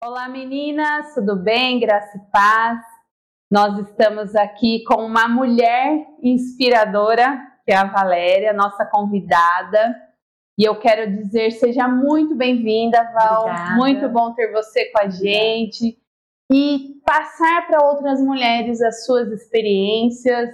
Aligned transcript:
Olá 0.00 0.28
meninas, 0.28 1.12
tudo 1.12 1.34
bem? 1.34 1.80
Graça 1.80 2.16
e 2.16 2.30
paz. 2.30 2.78
Nós 3.50 3.76
estamos 3.80 4.36
aqui 4.36 4.84
com 4.84 5.04
uma 5.04 5.26
mulher 5.26 6.06
inspiradora, 6.22 7.36
que 7.64 7.72
é 7.72 7.76
a 7.76 7.82
Valéria, 7.82 8.52
nossa 8.52 8.86
convidada. 8.86 9.96
E 10.56 10.62
eu 10.62 10.78
quero 10.78 11.10
dizer, 11.16 11.50
seja 11.50 11.88
muito 11.88 12.36
bem-vinda, 12.36 13.10
Val. 13.12 13.42
Obrigada. 13.42 13.74
Muito 13.74 14.08
bom 14.08 14.32
ter 14.34 14.52
você 14.52 14.84
com 14.92 15.00
a 15.00 15.08
gente. 15.08 15.98
E 16.52 17.00
passar 17.04 17.66
para 17.66 17.84
outras 17.84 18.20
mulheres 18.20 18.80
as 18.80 19.04
suas 19.04 19.32
experiências, 19.32 20.48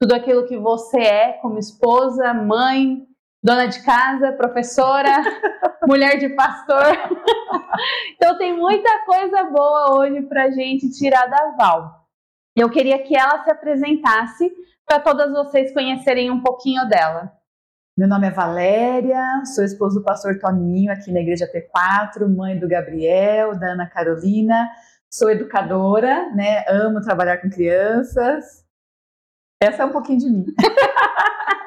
tudo 0.00 0.14
aquilo 0.14 0.46
que 0.46 0.56
você 0.56 1.00
é 1.00 1.32
como 1.42 1.58
esposa, 1.58 2.32
mãe, 2.32 3.06
dona 3.44 3.66
de 3.66 3.84
casa, 3.84 4.32
professora, 4.32 5.22
mulher 5.86 6.16
de 6.16 6.30
pastor. 6.30 6.96
então 8.14 8.36
tem 8.38 8.56
muita 8.56 9.04
coisa 9.04 9.44
boa 9.44 9.98
hoje 9.98 10.22
para 10.22 10.50
gente 10.50 10.90
tirar 10.90 11.26
da 11.26 11.54
Val. 11.56 12.06
Eu 12.56 12.70
queria 12.70 12.98
que 13.02 13.16
ela 13.16 13.42
se 13.44 13.50
apresentasse 13.50 14.50
para 14.86 15.00
todas 15.00 15.30
vocês 15.32 15.72
conhecerem 15.72 16.30
um 16.30 16.40
pouquinho 16.40 16.88
dela. 16.88 17.32
Meu 17.96 18.08
nome 18.08 18.26
é 18.26 18.30
Valéria, 18.30 19.24
sou 19.54 19.64
esposa 19.64 19.98
do 19.98 20.04
pastor 20.04 20.38
Toninho 20.38 20.92
aqui 20.92 21.10
na 21.10 21.20
Igreja 21.20 21.50
P4, 21.50 22.28
mãe 22.28 22.58
do 22.58 22.68
Gabriel, 22.68 23.58
da 23.58 23.72
Ana 23.72 23.88
Carolina. 23.88 24.68
Sou 25.10 25.30
educadora, 25.30 26.30
né? 26.34 26.64
Amo 26.68 27.00
trabalhar 27.00 27.38
com 27.38 27.48
crianças. 27.48 28.64
Essa 29.62 29.82
é 29.82 29.86
um 29.86 29.92
pouquinho 29.92 30.18
de 30.18 30.30
mim. 30.30 30.44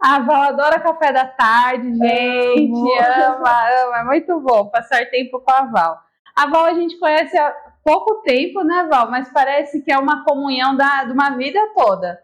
A 0.00 0.18
Val 0.20 0.42
adora 0.42 0.80
café 0.80 1.12
da 1.12 1.26
tarde, 1.26 1.94
gente. 1.94 2.72
Amo. 2.72 2.92
Ama, 3.00 3.84
ama. 3.84 3.98
É 4.00 4.04
muito 4.04 4.40
bom 4.40 4.68
passar 4.68 5.06
tempo 5.10 5.40
com 5.40 5.52
a 5.52 5.64
Val. 5.66 5.98
A 6.36 6.48
Val 6.48 6.64
a 6.64 6.74
gente 6.74 6.98
conhece 6.98 7.36
há 7.38 7.54
pouco 7.84 8.22
tempo, 8.22 8.62
né, 8.62 8.86
Val? 8.90 9.10
Mas 9.10 9.32
parece 9.32 9.82
que 9.82 9.92
é 9.92 9.98
uma 9.98 10.24
comunhão 10.24 10.76
da, 10.76 11.04
de 11.04 11.12
uma 11.12 11.36
vida 11.36 11.60
toda. 11.74 12.18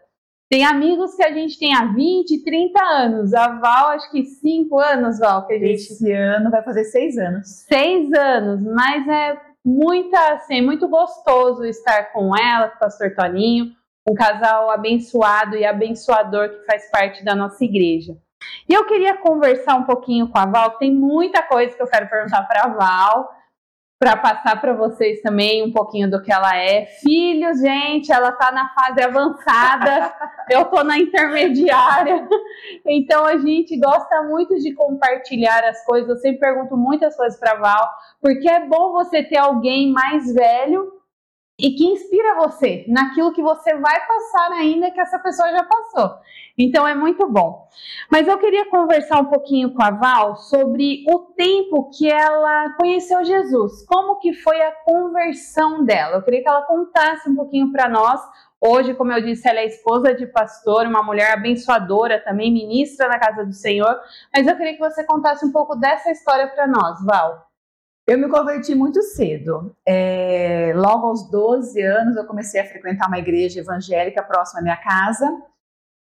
Tem 0.49 0.65
amigos 0.65 1.15
que 1.15 1.23
a 1.23 1.31
gente 1.31 1.59
tem 1.59 1.75
há 1.75 1.85
20, 1.85 2.43
30 2.43 2.83
anos. 2.83 3.33
A 3.33 3.49
Val, 3.59 3.89
acho 3.89 4.09
que 4.09 4.25
5 4.25 4.79
anos, 4.79 5.19
Val, 5.19 5.45
que 5.45 5.53
a 5.53 5.59
gente. 5.59 5.73
Esse 5.73 6.11
ano 6.11 6.49
vai 6.49 6.63
fazer 6.63 6.85
seis 6.85 7.17
anos. 7.17 7.47
Seis 7.67 8.11
anos, 8.13 8.63
mas 8.63 9.07
é 9.07 9.37
muita, 9.63 10.33
assim, 10.33 10.61
muito 10.61 10.87
gostoso 10.87 11.63
estar 11.65 12.11
com 12.11 12.35
ela, 12.35 12.69
com 12.69 12.77
o 12.77 12.79
pastor 12.79 13.13
Toninho, 13.13 13.71
um 14.07 14.13
casal 14.13 14.69
abençoado 14.69 15.55
e 15.55 15.65
abençoador 15.65 16.49
que 16.49 16.65
faz 16.65 16.89
parte 16.91 17.23
da 17.23 17.35
nossa 17.35 17.63
igreja. 17.63 18.17
E 18.67 18.73
eu 18.73 18.85
queria 18.85 19.17
conversar 19.17 19.75
um 19.75 19.83
pouquinho 19.83 20.29
com 20.29 20.37
a 20.37 20.45
Val, 20.45 20.77
tem 20.77 20.93
muita 20.93 21.43
coisa 21.43 21.75
que 21.75 21.81
eu 21.81 21.87
quero 21.87 22.09
perguntar 22.09 22.43
para 22.43 22.63
a 22.63 22.67
Val, 22.67 23.29
para 23.99 24.15
passar 24.15 24.61
para 24.61 24.73
vocês 24.73 25.21
também 25.21 25.61
um 25.61 25.73
pouquinho 25.73 26.09
do 26.09 26.21
que 26.21 26.31
ela 26.31 26.55
é. 26.55 26.85
Filhos, 26.85 27.59
gente, 27.59 28.11
ela 28.11 28.31
tá 28.31 28.49
na 28.49 28.69
fase 28.69 29.03
avançada, 29.03 30.13
eu 30.49 30.65
tô 30.65 30.83
na 30.83 30.97
intermediária. 30.97 32.25
Então 32.85 33.25
a 33.25 33.37
gente 33.37 33.77
gosta 33.77 34.23
muito 34.23 34.55
de 34.55 34.73
compartilhar 34.73 35.65
as 35.65 35.83
coisas. 35.83 36.09
Eu 36.09 36.17
sempre 36.17 36.39
pergunto 36.39 36.77
muitas 36.77 37.15
coisas 37.17 37.37
para 37.37 37.55
Val, 37.55 37.89
porque 38.21 38.49
é 38.49 38.65
bom 38.65 38.93
você 38.93 39.21
ter 39.21 39.37
alguém 39.37 39.91
mais 39.91 40.33
velho 40.33 40.98
e 41.59 41.71
que 41.71 41.85
inspira 41.85 42.35
você 42.35 42.85
naquilo 42.87 43.33
que 43.33 43.43
você 43.43 43.75
vai 43.75 44.07
passar 44.07 44.53
ainda 44.53 44.89
que 44.89 44.99
essa 44.99 45.19
pessoa 45.19 45.51
já 45.51 45.63
passou. 45.63 46.15
Então 46.57 46.87
é 46.87 46.95
muito 46.95 47.27
bom. 47.29 47.67
Mas 48.09 48.27
eu 48.27 48.37
queria 48.37 48.69
conversar 48.69 49.19
um 49.19 49.25
pouquinho 49.25 49.73
com 49.73 49.83
a 49.83 49.91
Val 49.91 50.37
sobre 50.37 51.03
o 51.09 51.19
tempo 51.35 51.89
que 51.91 52.09
ela 52.09 52.75
conheceu 52.79 53.23
Jesus, 53.25 53.85
como 53.85 54.19
que 54.19 54.33
foi 54.33 54.61
a 54.61 54.71
conversão 54.71 55.83
dela. 55.83 56.17
Eu 56.17 56.23
queria 56.23 56.41
que 56.41 56.49
ela 56.49 56.61
contasse 56.61 57.29
um 57.29 57.35
pouquinho 57.35 57.71
para 57.73 57.89
nós. 57.89 58.21
Hoje, 58.61 58.93
como 58.93 59.11
eu 59.11 59.21
disse, 59.21 59.47
ela 59.47 59.59
é 59.59 59.67
esposa 59.67 60.13
de 60.13 60.27
pastor, 60.27 60.85
uma 60.85 61.03
mulher 61.03 61.31
abençoadora, 61.31 62.21
também 62.21 62.51
ministra 62.51 63.07
na 63.07 63.19
casa 63.19 63.45
do 63.45 63.53
Senhor. 63.53 63.97
Mas 64.33 64.47
eu 64.47 64.55
queria 64.55 64.73
que 64.73 64.79
você 64.79 65.03
contasse 65.03 65.45
um 65.45 65.51
pouco 65.51 65.75
dessa 65.75 66.11
história 66.11 66.47
para 66.47 66.67
nós, 66.67 67.03
Val. 67.05 67.48
Eu 68.09 68.17
me 68.17 68.27
converti 68.27 68.73
muito 68.73 69.03
cedo. 69.03 69.75
É, 69.87 70.73
logo 70.75 71.05
aos 71.05 71.29
12 71.29 71.79
anos, 71.79 72.15
eu 72.17 72.25
comecei 72.25 72.59
a 72.59 72.65
frequentar 72.65 73.07
uma 73.07 73.19
igreja 73.19 73.59
evangélica 73.59 74.23
próxima 74.23 74.61
à 74.61 74.63
minha 74.63 74.77
casa. 74.77 75.27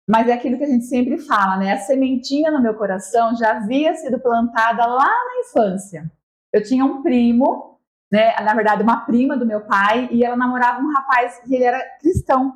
Mas 0.06 0.28
é 0.28 0.34
aquilo 0.34 0.59
que 0.59 0.64
a 0.64 0.69
gente 0.69 0.84
sempre 0.84 1.16
fala, 1.16 1.56
né? 1.56 1.72
A 1.72 1.78
sementinha 1.78 2.50
no 2.50 2.60
meu 2.60 2.75
coração 2.75 3.34
já 3.34 3.53
havia 3.53 3.94
sido 3.94 4.20
plantada 4.20 4.84
lá 4.84 5.06
na 5.06 5.41
infância. 5.41 6.04
Eu 6.53 6.62
tinha 6.62 6.84
um 6.84 7.03
primo, 7.03 7.81
né? 8.12 8.37
Na 8.43 8.53
verdade, 8.53 8.82
uma 8.82 9.06
prima 9.06 9.34
do 9.34 9.47
meu 9.47 9.62
pai, 9.62 10.06
e 10.12 10.22
ela 10.22 10.37
namorava 10.37 10.82
um 10.82 10.93
rapaz 10.93 11.38
que 11.38 11.54
ele 11.54 11.64
era 11.64 11.82
cristão. 12.00 12.53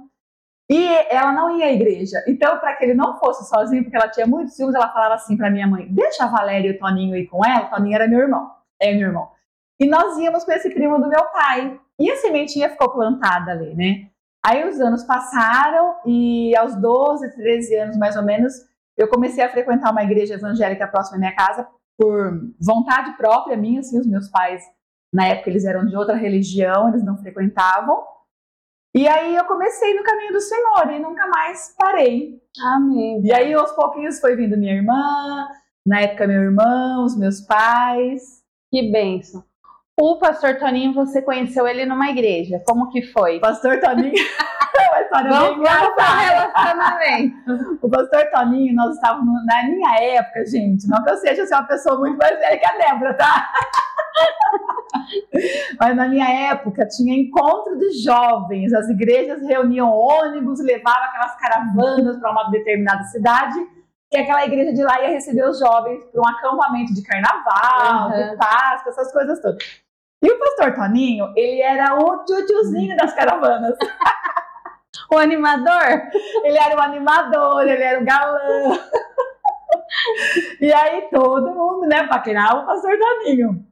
E 0.69 0.87
ela 1.09 1.33
não 1.33 1.57
ia 1.57 1.69
à 1.69 1.73
igreja. 1.73 2.23
Então, 2.29 2.59
para 2.59 2.77
que 2.77 2.85
ele 2.85 2.93
não 2.93 3.19
fosse 3.19 3.49
sozinho, 3.49 3.83
porque 3.83 3.97
ela 3.97 4.11
tinha 4.11 4.27
muitos 4.27 4.57
ciúmes, 4.57 4.75
ela 4.75 4.93
falava 4.93 5.15
assim 5.15 5.39
para 5.39 5.51
minha 5.51 5.67
mãe: 5.67 5.89
Deixa 5.91 6.25
a 6.25 6.29
Valéria 6.29 6.69
e 6.69 6.73
o 6.73 6.79
Toninho 6.79 7.17
ir 7.17 7.29
com 7.29 7.43
ela. 7.43 7.65
O 7.65 7.71
Toninho 7.71 7.95
era 7.95 8.07
meu 8.07 8.19
irmão. 8.19 8.51
É 8.79 8.93
meu 8.93 9.09
irmão. 9.09 9.38
E 9.81 9.87
nós 9.87 10.19
íamos 10.19 10.45
com 10.45 10.53
esse 10.53 10.71
primo 10.71 10.99
do 10.99 11.09
meu 11.09 11.25
pai. 11.27 11.81
E 11.99 12.11
a 12.11 12.17
sementinha 12.17 12.71
ficou 12.71 12.91
plantada 12.91 13.53
ali, 13.53 13.75
né? 13.75 14.11
Aí 14.45 14.69
os 14.69 14.81
anos 14.81 15.05
passaram 15.05 15.97
e 16.07 16.57
aos 16.57 16.75
12, 16.77 17.35
13 17.35 17.77
anos 17.77 17.97
mais 17.97 18.17
ou 18.17 18.23
menos, 18.23 18.55
eu 18.97 19.09
comecei 19.09 19.43
a 19.43 19.49
frequentar 19.49 19.91
uma 19.91 20.03
igreja 20.03 20.35
evangélica 20.35 20.87
próxima 20.87 21.17
à 21.17 21.21
minha 21.21 21.35
casa 21.35 21.69
por 21.99 22.53
vontade 22.61 23.17
própria 23.17 23.57
minha, 23.57 23.81
assim, 23.81 23.99
os 23.99 24.07
meus 24.07 24.29
pais, 24.29 24.63
na 25.13 25.27
época 25.27 25.51
eles 25.51 25.65
eram 25.65 25.85
de 25.85 25.97
outra 25.97 26.15
religião, 26.15 26.89
eles 26.89 27.05
não 27.05 27.19
frequentavam. 27.19 28.05
E 28.95 29.07
aí 29.07 29.35
eu 29.35 29.45
comecei 29.45 29.95
no 29.95 30.03
caminho 30.03 30.33
do 30.33 30.41
Senhor 30.41 30.91
e 30.93 30.99
nunca 30.99 31.27
mais 31.27 31.75
parei. 31.77 32.41
Amém. 32.61 33.21
E 33.25 33.33
aí 33.33 33.53
aos 33.53 33.73
pouquinhos 33.73 34.21
foi 34.21 34.37
vindo 34.37 34.57
minha 34.57 34.75
irmã, 34.75 35.49
na 35.87 36.01
época 36.01 36.27
meu 36.27 36.43
irmão, 36.43 37.05
os 37.05 37.17
meus 37.17 37.41
pais. 37.41 38.43
Que 38.71 38.91
bênção. 38.91 39.45
O 40.01 40.17
pastor 40.19 40.57
Toninho, 40.59 40.95
você 40.95 41.21
conheceu 41.21 41.67
ele 41.67 41.85
numa 41.85 42.09
igreja. 42.11 42.63
Como 42.67 42.89
que 42.91 43.03
foi? 43.03 43.41
Pastor 43.41 43.81
Toninho. 43.81 44.13
uma 44.91 45.01
história 45.01 45.31
bem 45.31 45.39
Vamos 45.41 45.69
relacionamento. 46.25 47.79
O 47.83 47.91
pastor 47.91 48.31
Toninho, 48.31 48.75
nós 48.77 48.95
estávamos 48.95 49.45
na 49.45 49.65
minha 49.65 50.01
época, 50.19 50.47
gente. 50.47 50.87
Não 50.89 51.03
que 51.03 51.11
eu 51.11 51.17
seja 51.17 51.43
assim, 51.43 51.55
uma 51.55 51.67
pessoa 51.67 51.99
muito 51.99 52.17
mais 52.17 52.39
velha 52.39 52.59
que 52.59 52.67
a 52.67 52.79
Débora, 52.79 53.15
tá? 53.15 53.53
Mas 55.81 55.97
na 55.97 56.09
minha 56.09 56.29
época 56.51 56.87
tinha 56.87 57.15
encontro 57.21 57.77
de 57.79 58.03
jovens, 58.03 58.73
as 58.73 58.89
igrejas 58.89 59.43
reuniam 59.47 59.91
ônibus, 59.91 60.61
levavam 60.61 61.05
aquelas 61.05 61.37
caravanas 61.37 62.19
para 62.21 62.31
uma 62.31 62.51
determinada 62.51 63.03
cidade, 63.05 63.59
que 64.11 64.17
aquela 64.17 64.45
igreja 64.45 64.73
de 64.73 64.83
lá 64.83 65.01
ia 65.03 65.11
receber 65.11 65.47
os 65.49 65.59
jovens 65.59 66.05
para 66.05 66.21
um 66.21 66.29
acampamento 66.29 66.95
de 66.95 67.03
carnaval, 67.03 68.11
Uhum. 68.11 68.31
de 68.31 68.37
Páscoa, 68.37 68.91
essas 68.93 69.13
coisas 69.13 69.41
todas. 69.41 69.63
E 70.23 70.31
o 70.31 70.39
pastor 70.39 70.75
Toninho, 70.75 71.33
ele 71.37 71.63
era 71.63 71.95
o 71.95 72.25
tchutchuzinho 72.25 72.97
das 72.97 73.15
caravanas. 73.15 73.77
O 75.11 75.17
animador? 75.17 76.11
Ele 76.45 76.59
era 76.59 76.77
o 76.77 76.81
animador, 76.81 77.67
ele 77.67 77.83
era 77.83 77.99
o 77.99 78.05
galã. 78.05 78.79
E 80.61 80.71
aí 80.71 81.09
todo 81.11 81.55
mundo, 81.55 81.87
né, 81.87 82.07
paquerava 82.07 82.61
o 82.61 82.67
pastor 82.67 82.99
Toninho. 82.99 83.65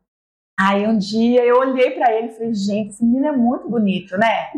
Aí 0.58 0.86
um 0.86 0.96
dia 0.96 1.44
eu 1.44 1.58
olhei 1.58 1.90
pra 1.90 2.12
ele 2.12 2.28
e 2.28 2.32
falei, 2.32 2.54
gente, 2.54 2.90
esse 2.90 3.04
menino 3.04 3.26
é 3.26 3.32
muito 3.32 3.68
bonito, 3.68 4.16
né? 4.16 4.50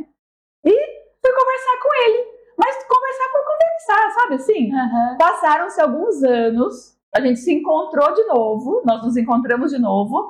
E 0.65 0.71
fui 0.71 1.33
conversar 1.33 1.83
com 1.83 2.05
ele. 2.05 2.39
Mas 2.57 2.77
conversar 2.85 3.29
por 3.33 3.45
conversar, 3.45 4.21
sabe 4.21 4.35
assim? 4.35 4.71
Passaram-se 5.19 5.81
alguns 5.81 6.23
anos, 6.23 6.97
a 7.15 7.21
gente 7.21 7.41
se 7.41 7.53
encontrou 7.53 8.13
de 8.15 8.25
novo, 8.25 8.83
nós 8.85 9.03
nos 9.03 9.17
encontramos 9.17 9.71
de 9.71 9.79
novo. 9.79 10.29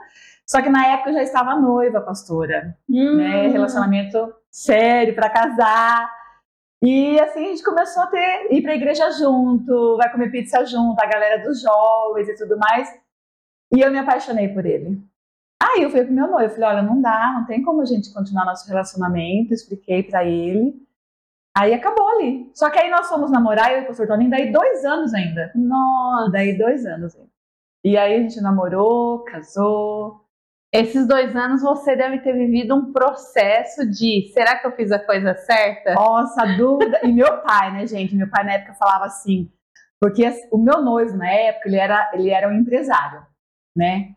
Só 0.51 0.63
que 0.63 0.71
na 0.71 0.87
época 0.87 1.11
eu 1.11 1.15
já 1.15 1.23
estava 1.23 1.57
noiva, 1.57 2.01
pastora. 2.01 2.77
Hum. 2.89 3.17
né? 3.17 3.49
Relacionamento 3.49 4.35
sério 4.51 5.15
para 5.15 5.29
casar. 5.29 6.11
E 6.83 7.19
assim 7.21 7.45
a 7.45 7.49
gente 7.49 7.65
começou 7.65 8.05
a 8.05 8.07
ter 8.07 8.53
ir 8.53 8.63
para 8.63 8.73
a 8.73 8.77
igreja 8.77 9.11
junto, 9.11 9.97
vai 9.97 10.11
comer 10.11 10.31
pizza 10.31 10.65
junto, 10.65 10.99
a 11.01 11.07
galera 11.07 11.43
dos 11.43 11.61
jovens 11.61 12.29
e 12.29 12.37
tudo 12.37 12.57
mais. 12.57 12.89
E 13.75 13.81
eu 13.81 13.91
me 13.91 13.99
apaixonei 13.99 14.49
por 14.49 14.65
ele. 14.65 15.03
Aí 15.61 15.83
eu 15.83 15.91
falei 15.91 16.07
pro 16.07 16.15
meu 16.15 16.29
noivo, 16.29 16.55
falei, 16.55 16.69
olha, 16.71 16.83
não 16.83 17.03
dá, 17.03 17.35
não 17.35 17.45
tem 17.45 17.63
como 17.63 17.83
a 17.83 17.85
gente 17.85 18.15
continuar 18.15 18.45
nosso 18.45 18.67
relacionamento, 18.69 19.53
expliquei 19.53 20.05
para 20.05 20.25
ele. 20.25 20.75
Aí 21.57 21.75
acabou 21.75 22.09
ali. 22.11 22.49
Só 22.55 22.71
que 22.71 22.79
aí 22.79 22.89
nós 22.89 23.09
fomos 23.09 23.31
namorar, 23.31 23.73
eu 23.73 23.81
e 23.81 23.83
o 23.83 23.87
pastor 23.89 24.07
Toninho, 24.07 24.31
daí 24.31 24.53
dois 24.53 24.85
anos 24.85 25.13
ainda. 25.13 25.51
Nossa. 25.57 26.31
Daí 26.31 26.57
dois 26.57 26.87
anos 26.87 27.17
ainda. 27.17 27.29
E 27.85 27.99
aí 27.99 28.15
a 28.15 28.19
gente 28.19 28.41
namorou, 28.41 29.25
casou. 29.25 30.28
Esses 30.73 31.07
dois 31.07 31.35
anos 31.35 31.63
você 31.63 31.97
deve 31.97 32.19
ter 32.19 32.33
vivido 32.33 32.75
um 32.75 32.93
processo 32.93 33.89
de 33.89 34.31
será 34.35 34.59
que 34.59 34.67
eu 34.67 34.73
fiz 34.73 34.93
a 34.93 34.99
coisa 34.99 35.35
certa? 35.35 35.95
Nossa, 35.95 36.45
dúvida. 36.57 37.01
E 37.03 37.11
meu 37.11 37.41
pai, 37.43 37.73
né, 37.73 37.87
gente? 37.87 38.15
Meu 38.15 38.29
pai 38.29 38.45
na 38.45 38.53
época 38.53 38.75
falava 38.75 39.07
assim, 39.07 39.51
porque 40.01 40.25
assim, 40.25 40.47
o 40.53 40.59
meu 40.59 40.83
noivo 40.83 41.17
na 41.17 41.31
época, 41.31 41.69
ele 41.69 41.77
era, 41.77 42.11
ele 42.13 42.31
era 42.31 42.49
um 42.49 42.53
empresário, 42.53 43.27
né? 43.75 44.11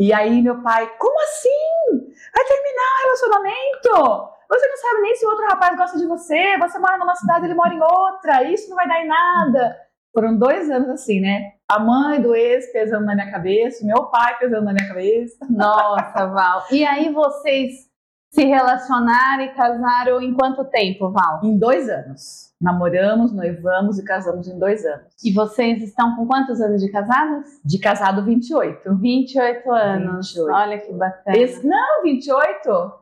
E 0.00 0.12
aí 0.12 0.40
meu 0.40 0.62
pai, 0.62 0.90
como 0.98 1.20
assim? 1.22 2.08
vai 2.34 2.44
terminar 2.44 2.88
o 2.92 3.02
relacionamento. 3.02 4.38
Você 4.48 4.66
não 4.66 4.76
sabe 4.76 5.00
nem 5.02 5.14
se 5.14 5.26
o 5.26 5.28
outro 5.28 5.46
rapaz 5.46 5.76
gosta 5.76 5.98
de 5.98 6.06
você. 6.06 6.58
Você 6.58 6.78
mora 6.78 6.98
numa 6.98 7.14
cidade, 7.14 7.44
ele 7.44 7.54
mora 7.54 7.74
em 7.74 7.80
outra. 7.80 8.44
Isso 8.44 8.68
não 8.70 8.76
vai 8.76 8.88
dar 8.88 9.02
em 9.02 9.06
nada. 9.06 9.76
Foram 10.12 10.38
dois 10.38 10.70
anos 10.70 10.88
assim, 10.88 11.20
né? 11.20 11.52
A 11.70 11.78
mãe 11.78 12.22
do 12.22 12.34
ex 12.34 12.72
pesando 12.72 13.04
na 13.04 13.14
minha 13.14 13.30
cabeça, 13.30 13.84
meu 13.84 14.06
pai 14.06 14.38
pesando 14.38 14.64
na 14.64 14.72
minha 14.72 14.88
cabeça. 14.88 15.36
Nossa, 15.50 16.26
Val. 16.26 16.64
E 16.70 16.82
aí 16.82 17.12
vocês 17.12 17.88
se 18.30 18.44
relacionaram 18.44 19.42
e 19.42 19.54
casaram 19.54 20.22
em 20.22 20.32
quanto 20.32 20.64
tempo, 20.64 21.10
Val? 21.10 21.40
Em 21.44 21.58
dois 21.58 21.90
anos. 21.90 22.54
Namoramos, 22.58 23.32
noivamos 23.32 23.98
e 23.98 24.04
casamos 24.04 24.48
em 24.48 24.58
dois 24.58 24.84
anos. 24.84 25.12
E 25.22 25.30
vocês 25.32 25.82
estão 25.82 26.16
com 26.16 26.26
quantos 26.26 26.58
anos 26.60 26.80
de 26.80 26.90
casados? 26.90 27.44
De 27.62 27.78
casado, 27.78 28.24
28. 28.24 28.96
28 28.96 29.70
anos. 29.70 30.34
28. 30.34 30.54
Olha 30.54 30.78
que 30.78 30.92
bacana. 30.92 31.36
Esse, 31.36 31.66
não, 31.66 32.02
28? 32.02 32.92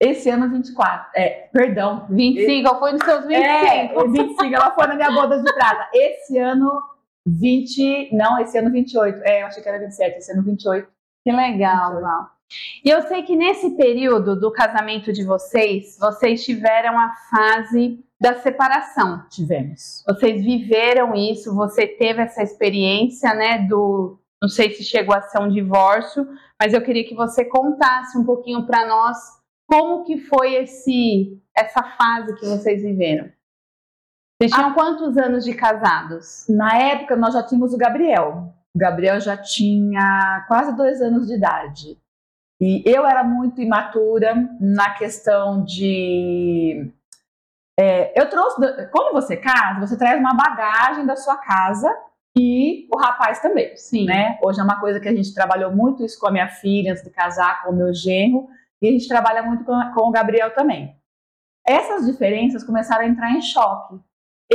Esse 0.00 0.30
ano, 0.30 0.50
24. 0.50 1.10
É, 1.14 1.48
perdão. 1.52 2.06
25, 2.10 2.68
eu 2.68 2.78
fui 2.78 2.92
nos 2.92 3.04
seus 3.04 3.26
25. 3.26 3.46
É, 3.46 4.08
25, 4.08 4.44
ela 4.54 4.70
foi 4.74 4.86
na 4.86 4.94
minha 4.96 5.12
boda 5.12 5.40
de 5.40 5.54
prata. 5.54 5.88
Esse 5.94 6.36
ano, 6.38 6.82
20. 7.26 8.14
Não, 8.14 8.38
esse 8.40 8.58
ano, 8.58 8.70
28. 8.70 9.22
É, 9.22 9.42
eu 9.42 9.46
achei 9.46 9.62
que 9.62 9.68
era 9.68 9.78
27, 9.78 10.18
esse 10.18 10.32
ano, 10.32 10.42
28. 10.42 10.88
Que 11.24 11.32
legal, 11.32 11.92
28. 11.92 12.02
Val. 12.02 12.34
E 12.84 12.90
eu 12.90 13.02
sei 13.02 13.22
que 13.22 13.34
nesse 13.34 13.70
período 13.70 14.38
do 14.38 14.52
casamento 14.52 15.12
de 15.12 15.24
vocês, 15.24 15.98
vocês 15.98 16.44
tiveram 16.44 16.98
a 16.98 17.12
fase 17.30 18.04
da 18.20 18.34
separação. 18.40 19.24
Tivemos. 19.28 20.04
Vocês 20.06 20.42
viveram 20.42 21.14
isso, 21.14 21.54
você 21.54 21.86
teve 21.86 22.22
essa 22.22 22.42
experiência, 22.42 23.34
né, 23.34 23.66
do 23.66 24.18
não 24.40 24.48
sei 24.48 24.70
se 24.74 24.84
chegou 24.84 25.14
a 25.14 25.22
ser 25.22 25.38
um 25.38 25.48
divórcio, 25.48 26.28
mas 26.60 26.74
eu 26.74 26.82
queria 26.82 27.08
que 27.08 27.14
você 27.14 27.46
contasse 27.46 28.18
um 28.18 28.24
pouquinho 28.24 28.66
para 28.66 28.86
nós 28.86 29.16
como 29.66 30.04
que 30.04 30.18
foi 30.18 30.54
esse 30.54 31.40
essa 31.56 31.82
fase 31.82 32.34
que 32.36 32.44
vocês 32.46 32.82
viveram. 32.82 33.30
Vocês 34.40 34.52
tinham 34.52 34.74
quantos 34.74 35.16
anos 35.16 35.44
de 35.44 35.54
casados? 35.54 36.46
Na 36.48 36.76
época, 36.76 37.16
nós 37.16 37.34
já 37.34 37.42
tínhamos 37.42 37.72
o 37.72 37.78
Gabriel. 37.78 38.52
O 38.74 38.78
Gabriel 38.78 39.20
já 39.20 39.36
tinha 39.36 40.44
quase 40.48 40.76
dois 40.76 41.00
anos 41.00 41.28
de 41.28 41.34
idade. 41.34 41.98
E 42.60 42.82
eu 42.84 43.06
era 43.06 43.22
muito 43.22 43.60
imatura 43.60 44.34
na 44.60 44.94
questão 44.94 45.64
de. 45.64 46.90
é, 47.78 48.20
eu 48.20 48.28
trouxe. 48.28 48.56
Quando 48.90 49.12
você 49.12 49.36
casa, 49.36 49.86
você 49.86 49.96
traz 49.96 50.18
uma 50.18 50.34
bagagem 50.34 51.06
da 51.06 51.16
sua 51.16 51.36
casa 51.36 51.88
e 52.36 52.88
o 52.92 52.98
rapaz 52.98 53.40
também. 53.40 53.76
Sim. 53.76 54.06
né? 54.06 54.38
Hoje 54.42 54.60
é 54.60 54.64
uma 54.64 54.80
coisa 54.80 54.98
que 54.98 55.08
a 55.08 55.14
gente 55.14 55.32
trabalhou 55.32 55.70
muito 55.70 56.04
isso 56.04 56.18
com 56.18 56.26
a 56.26 56.32
minha 56.32 56.48
filha 56.48 56.92
antes 56.92 57.04
de 57.04 57.10
casar, 57.10 57.62
com 57.62 57.70
o 57.70 57.76
meu 57.76 57.94
genro, 57.94 58.48
e 58.82 58.88
a 58.88 58.92
gente 58.92 59.08
trabalha 59.08 59.42
muito 59.42 59.64
com, 59.64 59.78
com 59.94 60.08
o 60.08 60.10
Gabriel 60.10 60.52
também. 60.54 60.96
Essas 61.66 62.04
diferenças 62.04 62.64
começaram 62.64 63.04
a 63.04 63.08
entrar 63.08 63.30
em 63.30 63.40
choque. 63.40 63.98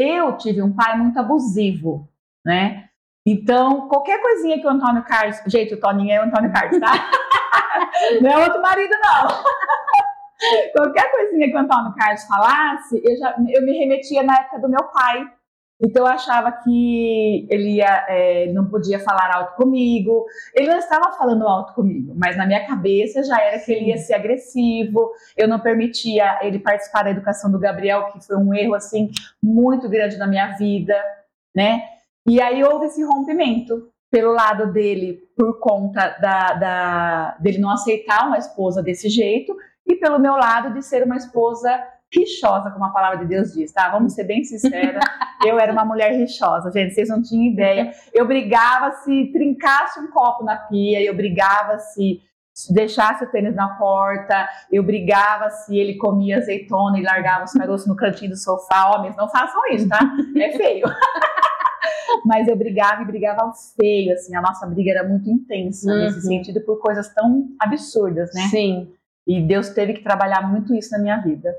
Eu 0.02 0.38
tive 0.38 0.62
um 0.62 0.74
pai 0.74 0.98
muito 0.98 1.20
abusivo, 1.20 2.08
né? 2.46 2.86
Então, 3.26 3.90
qualquer 3.90 4.22
coisinha 4.22 4.60
que 4.60 4.66
o 4.66 4.70
Antônio 4.70 5.04
Carlos. 5.04 5.38
Gente, 5.48 5.74
o 5.74 5.80
Toninho 5.80 6.12
é 6.12 6.20
o 6.22 6.24
Antônio 6.24 6.52
Carlos, 6.52 6.80
tá? 6.80 6.94
não 8.22 8.30
é 8.30 8.38
outro 8.38 8.62
marido, 8.62 8.96
não. 9.04 9.28
qualquer 10.72 11.12
coisinha 11.12 11.48
que 11.50 11.56
o 11.56 11.60
Antônio 11.60 11.94
Carlos 11.96 12.24
falasse, 12.24 13.02
eu, 13.04 13.18
já, 13.18 13.36
eu 13.50 13.62
me 13.64 13.78
remetia 13.78 14.24
na 14.24 14.36
época 14.36 14.60
do 14.60 14.70
meu 14.70 14.84
pai. 14.86 15.28
Então 15.82 16.06
eu 16.06 16.12
achava 16.12 16.52
que 16.52 17.48
ele 17.50 17.78
ia, 17.78 18.06
é, 18.10 18.52
não 18.52 18.66
podia 18.70 19.00
falar 19.00 19.34
alto 19.34 19.56
comigo. 19.56 20.26
Ele 20.54 20.68
não 20.68 20.78
estava 20.78 21.14
falando 21.14 21.48
alto 21.48 21.74
comigo, 21.74 22.14
mas 22.16 22.36
na 22.36 22.46
minha 22.46 22.68
cabeça 22.68 23.24
já 23.24 23.42
era 23.42 23.60
que 23.60 23.72
ele 23.72 23.86
ia 23.86 23.98
ser 23.98 24.16
agressivo. 24.16 25.12
Eu 25.38 25.48
não 25.48 25.60
permitia 25.60 26.40
ele 26.42 26.60
participar 26.60 27.04
da 27.04 27.12
educação 27.12 27.50
do 27.50 27.60
Gabriel, 27.60 28.08
que 28.12 28.20
foi 28.20 28.36
um 28.36 28.54
erro 28.54 28.76
assim 28.76 29.10
muito 29.42 29.88
grande 29.88 30.18
na 30.18 30.28
minha 30.28 30.58
vida, 30.58 30.96
né? 31.56 31.82
E 32.28 32.42
aí 32.42 32.62
houve 32.64 32.88
esse 32.88 33.02
rompimento 33.04 33.90
pelo 34.12 34.34
lado 34.34 34.74
dele 34.74 35.22
por 35.38 35.60
conta 35.60 36.10
da, 36.20 36.54
da 36.54 37.38
dele 37.40 37.60
não 37.60 37.70
aceitar 37.70 38.28
uma 38.28 38.38
esposa 38.38 38.84
desse 38.84 39.08
jeito 39.08 39.56
e 39.88 39.96
pelo 39.96 40.20
meu 40.20 40.34
lado 40.34 40.74
de 40.74 40.84
ser 40.84 41.04
uma 41.04 41.16
esposa 41.16 41.82
rixosa, 42.14 42.72
como 42.72 42.86
a 42.86 42.90
palavra 42.90 43.20
de 43.20 43.26
Deus 43.28 43.54
diz, 43.54 43.72
tá? 43.72 43.90
Vamos 43.90 44.14
ser 44.14 44.24
bem 44.24 44.44
sinceras. 44.44 45.04
Eu 45.46 45.60
era 45.60 45.72
uma 45.72 45.86
mulher 45.86 46.12
rixosa, 46.14 46.72
gente, 46.72 46.94
vocês 46.94 47.10
não 47.10 47.22
tinham 47.22 47.52
ideia. 47.54 47.92
Eu 48.14 48.26
brigava 48.28 48.92
se 49.04 49.32
trincasse 49.32 50.00
um 50.00 50.08
copo 50.12 50.44
na 50.44 50.56
pia, 50.58 51.02
eu 51.02 51.16
brigava 51.16 51.78
se 51.80 52.20
deixasse 52.72 53.24
o 53.24 53.32
tênis 53.32 53.56
na 53.56 53.70
porta, 53.78 54.50
eu 54.72 54.84
brigava 54.84 55.50
se 55.50 55.78
ele 55.78 55.96
comia 55.98 56.38
azeitona 56.40 57.00
e 57.00 57.04
largava 57.04 57.46
os 57.46 57.54
caroços 57.54 57.88
no 57.88 57.96
cantinho 57.96 58.32
do 58.32 58.38
sofá. 58.38 58.92
Homens, 58.96 59.16
não 59.16 59.30
façam 59.30 59.62
isso, 59.72 59.88
tá? 59.88 60.00
É 60.36 60.52
feio. 60.52 60.86
Mas 62.26 62.48
eu 62.48 62.56
brigava 62.58 63.04
e 63.04 63.06
brigava 63.06 63.52
feio, 63.80 64.14
assim, 64.14 64.36
a 64.36 64.42
nossa 64.42 64.66
briga 64.66 64.92
era 64.92 65.08
muito 65.08 65.30
intensa 65.30 65.90
Uhum. 65.90 66.00
nesse 66.00 66.22
sentido 66.22 66.60
por 66.66 66.80
coisas 66.80 67.14
tão 67.14 67.48
absurdas, 67.62 68.30
né? 68.34 68.42
Sim. 68.50 68.92
E 69.28 69.40
Deus 69.42 69.70
teve 69.70 69.94
que 69.94 70.04
trabalhar 70.04 70.42
muito 70.50 70.74
isso 70.74 70.92
na 70.92 71.00
minha 71.00 71.18
vida. 71.18 71.54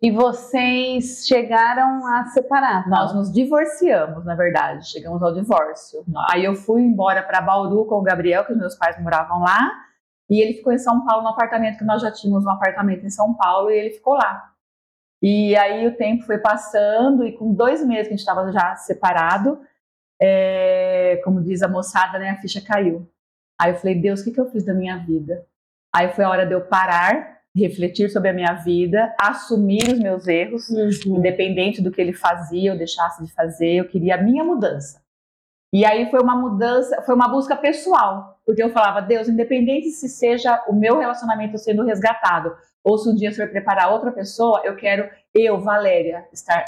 E 0.00 0.10
vocês 0.10 1.26
chegaram 1.26 2.04
a 2.06 2.26
separar? 2.26 2.88
Nós 2.88 3.14
nos 3.14 3.32
divorciamos, 3.32 4.24
na 4.24 4.34
verdade, 4.34 4.90
chegamos 4.90 5.22
ao 5.22 5.32
divórcio. 5.32 6.04
Aí 6.30 6.44
eu 6.44 6.54
fui 6.54 6.82
embora 6.82 7.22
para 7.22 7.40
Bauru 7.40 7.84
com 7.86 7.96
o 7.96 8.02
Gabriel, 8.02 8.44
que 8.44 8.52
os 8.52 8.58
meus 8.58 8.74
pais 8.74 9.00
moravam 9.00 9.40
lá, 9.40 9.58
e 10.28 10.40
ele 10.40 10.54
ficou 10.54 10.72
em 10.72 10.78
São 10.78 11.04
Paulo 11.04 11.22
no 11.22 11.28
apartamento 11.28 11.78
que 11.78 11.84
nós 11.84 12.02
já 12.02 12.10
tínhamos 12.10 12.44
um 12.44 12.50
apartamento 12.50 13.06
em 13.06 13.10
São 13.10 13.34
Paulo 13.34 13.70
e 13.70 13.78
ele 13.78 13.90
ficou 13.90 14.14
lá. 14.14 14.52
E 15.22 15.54
aí 15.56 15.86
o 15.86 15.96
tempo 15.96 16.24
foi 16.24 16.38
passando 16.38 17.24
e 17.24 17.32
com 17.32 17.54
dois 17.54 17.86
meses 17.86 18.08
que 18.08 18.14
a 18.14 18.16
gente 18.16 18.26
estava 18.26 18.50
já 18.50 18.74
separado, 18.74 19.60
é, 20.20 21.20
como 21.22 21.42
diz 21.42 21.62
a 21.62 21.68
moçada, 21.68 22.18
né, 22.18 22.30
a 22.30 22.40
ficha 22.40 22.60
caiu. 22.60 23.08
Aí 23.60 23.70
eu 23.70 23.76
falei, 23.76 23.94
Deus, 23.94 24.20
o 24.20 24.24
que, 24.24 24.32
que 24.32 24.40
eu 24.40 24.50
fiz 24.50 24.64
da 24.64 24.74
minha 24.74 24.96
vida? 24.98 25.46
Aí 25.94 26.08
foi 26.12 26.24
a 26.24 26.30
hora 26.30 26.44
de 26.44 26.52
eu 26.52 26.62
parar, 26.62 27.31
refletir 27.54 28.08
sobre 28.10 28.30
a 28.30 28.32
minha 28.32 28.54
vida, 28.54 29.14
assumir 29.20 29.82
os 29.92 29.98
meus 29.98 30.26
erros, 30.26 30.68
Uhum. 30.70 31.18
independente 31.18 31.82
do 31.82 31.90
que 31.90 32.00
ele 32.00 32.12
fazia 32.12 32.72
ou 32.72 32.78
deixasse 32.78 33.22
de 33.24 33.32
fazer, 33.32 33.74
eu 33.74 33.88
queria 33.88 34.14
a 34.14 34.22
minha 34.22 34.42
mudança. 34.42 35.00
E 35.74 35.84
aí 35.84 36.10
foi 36.10 36.20
uma 36.20 36.36
mudança, 36.36 37.00
foi 37.02 37.14
uma 37.14 37.28
busca 37.28 37.56
pessoal, 37.56 38.38
porque 38.44 38.62
eu 38.62 38.70
falava, 38.70 39.00
Deus, 39.00 39.28
independente 39.28 39.88
se 39.90 40.08
seja 40.08 40.62
o 40.68 40.72
meu 40.74 40.98
relacionamento 40.98 41.56
sendo 41.58 41.82
resgatado, 41.84 42.54
ou 42.84 42.98
se 42.98 43.08
um 43.08 43.14
dia 43.14 43.30
o 43.30 43.32
Senhor 43.32 43.48
preparar 43.50 43.90
outra 43.92 44.10
pessoa, 44.12 44.60
eu 44.64 44.74
quero, 44.76 45.08
eu, 45.34 45.60
Valéria, 45.60 46.26
estar 46.32 46.64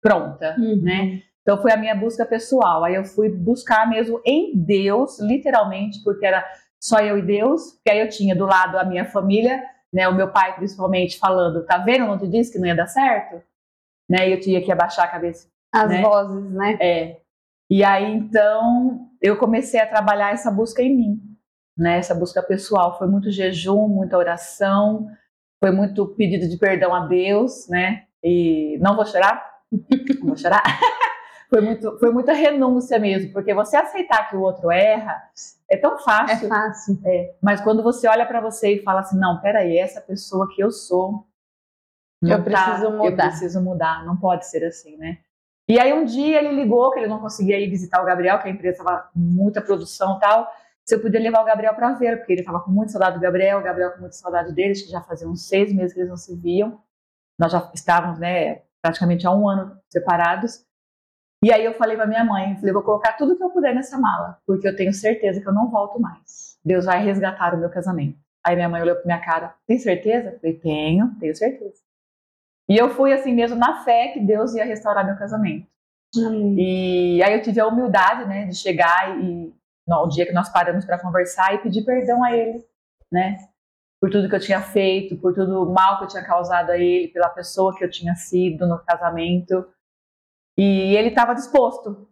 pronta, 0.00 0.54
Uhum. 0.58 0.80
né? 0.82 1.22
Então 1.42 1.60
foi 1.62 1.72
a 1.72 1.76
minha 1.76 1.94
busca 1.94 2.26
pessoal. 2.26 2.84
Aí 2.84 2.94
eu 2.94 3.04
fui 3.04 3.28
buscar 3.30 3.88
mesmo 3.88 4.20
em 4.24 4.52
Deus, 4.54 5.18
literalmente, 5.20 6.02
porque 6.04 6.24
era 6.26 6.44
só 6.78 6.98
eu 7.00 7.18
e 7.18 7.22
Deus, 7.22 7.72
porque 7.72 7.90
aí 7.90 8.00
eu 8.00 8.08
tinha 8.08 8.36
do 8.36 8.44
lado 8.44 8.78
a 8.78 8.84
minha 8.84 9.06
família, 9.06 9.62
né, 9.92 10.08
o 10.08 10.14
meu 10.14 10.30
pai 10.30 10.54
principalmente 10.56 11.18
falando, 11.18 11.64
tá 11.64 11.78
vendo, 11.78 12.06
não 12.06 12.18
te 12.18 12.28
disse 12.28 12.52
que 12.52 12.58
não 12.58 12.66
ia 12.66 12.76
dar 12.76 12.86
certo? 12.86 13.42
Né, 14.08 14.28
e 14.28 14.32
eu 14.32 14.40
tinha 14.40 14.62
que 14.62 14.72
abaixar 14.72 15.04
a 15.04 15.10
cabeça. 15.10 15.48
As 15.72 15.90
né? 15.90 16.02
vozes, 16.02 16.50
né? 16.52 16.78
É. 16.80 17.20
E 17.70 17.84
aí 17.84 18.12
então 18.12 19.08
eu 19.20 19.36
comecei 19.36 19.80
a 19.80 19.86
trabalhar 19.86 20.32
essa 20.32 20.50
busca 20.50 20.82
em 20.82 20.96
mim, 20.96 21.20
né, 21.76 21.98
essa 21.98 22.14
busca 22.14 22.42
pessoal. 22.42 22.96
Foi 22.98 23.06
muito 23.06 23.30
jejum, 23.30 23.88
muita 23.88 24.16
oração, 24.16 25.08
foi 25.60 25.70
muito 25.70 26.06
pedido 26.14 26.48
de 26.48 26.56
perdão 26.56 26.94
a 26.94 27.06
Deus, 27.06 27.68
né? 27.68 28.04
E 28.22 28.78
não 28.80 28.96
vou 28.96 29.06
chorar, 29.06 29.44
não 29.70 30.26
vou 30.28 30.36
chorar. 30.36 30.62
Foi, 31.50 31.62
muito, 31.62 31.98
foi 31.98 32.10
muita 32.12 32.34
renúncia 32.34 32.98
mesmo, 32.98 33.32
porque 33.32 33.54
você 33.54 33.74
aceitar 33.74 34.28
que 34.28 34.36
o 34.36 34.42
outro 34.42 34.70
erra 34.70 35.30
é 35.70 35.76
tão 35.76 35.94
É 35.94 35.98
fácil. 35.98 36.48
fácil. 36.48 36.98
Mas 37.42 37.60
quando 37.60 37.82
você 37.82 38.08
olha 38.08 38.26
pra 38.26 38.40
você 38.40 38.74
e 38.76 38.82
fala 38.82 39.00
assim, 39.00 39.18
não, 39.18 39.40
peraí, 39.40 39.78
essa 39.78 40.00
pessoa 40.00 40.48
que 40.54 40.62
eu 40.62 40.70
sou, 40.70 41.26
Eu 42.22 42.42
preciso 42.42 42.84
eu 42.84 42.90
mudar. 42.92 43.28
preciso 43.28 43.60
mudar, 43.60 44.04
não 44.04 44.16
pode 44.16 44.46
ser 44.46 44.64
assim, 44.64 44.96
né? 44.96 45.18
E 45.68 45.78
aí 45.78 45.92
um 45.92 46.04
dia 46.04 46.38
ele 46.38 46.54
ligou 46.54 46.90
que 46.90 46.98
ele 46.98 47.08
não 47.08 47.20
conseguia 47.20 47.60
ir 47.60 47.68
visitar 47.68 48.00
o 48.02 48.06
Gabriel, 48.06 48.38
que 48.40 48.48
a 48.48 48.50
empresa 48.50 48.78
estava 48.78 49.10
com 49.12 49.18
muita 49.20 49.60
produção 49.60 50.16
e 50.16 50.20
tal, 50.20 50.48
se 50.84 50.94
eu 50.94 51.00
podia 51.02 51.20
levar 51.20 51.42
o 51.42 51.44
Gabriel 51.44 51.74
para 51.74 51.92
ver, 51.92 52.16
porque 52.16 52.32
ele 52.32 52.40
estava 52.40 52.60
com 52.60 52.70
muita 52.70 52.92
saudade 52.92 53.16
do 53.16 53.20
Gabriel, 53.20 53.58
o 53.58 53.62
Gabriel 53.62 53.92
com 53.92 54.00
muita 54.00 54.14
saudade 54.16 54.54
deles, 54.54 54.80
que 54.82 54.90
já 54.90 55.02
faziam 55.02 55.30
uns 55.30 55.46
seis 55.46 55.70
meses 55.70 55.92
que 55.92 56.00
eles 56.00 56.08
não 56.08 56.16
se 56.16 56.34
viam. 56.34 56.80
Nós 57.38 57.52
já 57.52 57.70
estávamos, 57.74 58.18
né, 58.18 58.62
praticamente 58.80 59.26
há 59.26 59.30
um 59.30 59.46
ano 59.46 59.78
separados. 59.92 60.64
E 61.42 61.52
aí 61.52 61.64
eu 61.64 61.74
falei 61.74 61.96
para 61.96 62.06
minha 62.06 62.24
mãe, 62.24 62.56
falei, 62.56 62.72
vou 62.72 62.82
colocar 62.82 63.12
tudo 63.12 63.36
que 63.36 63.42
eu 63.42 63.50
puder 63.50 63.74
nessa 63.74 63.98
mala, 63.98 64.38
porque 64.46 64.66
eu 64.66 64.74
tenho 64.74 64.92
certeza 64.92 65.40
que 65.40 65.48
eu 65.48 65.52
não 65.52 65.70
volto 65.70 66.00
mais. 66.00 66.58
Deus 66.64 66.84
vai 66.84 67.04
resgatar 67.04 67.54
o 67.54 67.58
meu 67.58 67.70
casamento. 67.70 68.18
Aí 68.44 68.56
minha 68.56 68.68
mãe 68.68 68.82
olhou 68.82 68.96
pra 68.96 69.04
minha 69.04 69.20
cara, 69.20 69.54
tem 69.66 69.78
certeza? 69.78 70.30
Eu 70.30 70.40
falei, 70.40 70.58
tenho, 70.58 71.14
tenho 71.20 71.36
certeza. 71.36 71.80
E 72.68 72.76
eu 72.76 72.90
fui 72.90 73.12
assim 73.12 73.32
mesmo 73.32 73.56
na 73.56 73.84
fé 73.84 74.08
que 74.08 74.20
Deus 74.20 74.54
ia 74.54 74.64
restaurar 74.64 75.06
meu 75.06 75.16
casamento. 75.16 75.66
E 76.58 77.22
aí 77.22 77.34
eu 77.34 77.42
tive 77.42 77.60
a 77.60 77.66
humildade, 77.66 78.26
né, 78.26 78.46
de 78.46 78.56
chegar 78.56 79.18
e 79.20 79.54
no 79.86 80.08
dia 80.08 80.26
que 80.26 80.32
nós 80.32 80.48
paramos 80.50 80.84
para 80.84 80.98
conversar 80.98 81.54
e 81.54 81.58
pedir 81.58 81.84
perdão 81.84 82.22
a 82.24 82.36
ele, 82.36 82.64
né? 83.10 83.36
por 84.00 84.10
tudo 84.10 84.28
que 84.28 84.34
eu 84.34 84.40
tinha 84.40 84.60
feito, 84.60 85.16
por 85.16 85.34
tudo 85.34 85.62
o 85.62 85.72
mal 85.72 85.98
que 85.98 86.04
eu 86.04 86.08
tinha 86.08 86.24
causado 86.24 86.70
a 86.70 86.78
ele, 86.78 87.08
pela 87.08 87.28
pessoa 87.28 87.74
que 87.76 87.84
eu 87.84 87.90
tinha 87.90 88.14
sido 88.14 88.66
no 88.66 88.78
casamento. 88.78 89.66
E 90.58 90.96
ele 90.96 91.10
estava 91.10 91.34
disposto, 91.34 92.08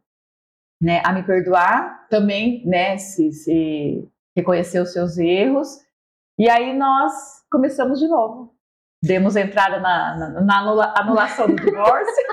né, 0.80 1.02
a 1.04 1.12
me 1.12 1.24
perdoar, 1.24 2.06
também, 2.08 2.64
né, 2.64 2.96
se, 2.96 3.32
se 3.32 4.08
reconhecer 4.36 4.80
os 4.80 4.92
seus 4.92 5.18
erros. 5.18 5.68
E 6.38 6.48
aí 6.48 6.72
nós 6.76 7.12
começamos 7.50 7.98
de 7.98 8.06
novo. 8.06 8.54
Demos 9.02 9.34
entrada 9.34 9.80
na, 9.80 10.16
na, 10.16 10.40
na 10.42 10.94
anulação 10.96 11.48
do 11.48 11.56
divórcio. 11.56 12.24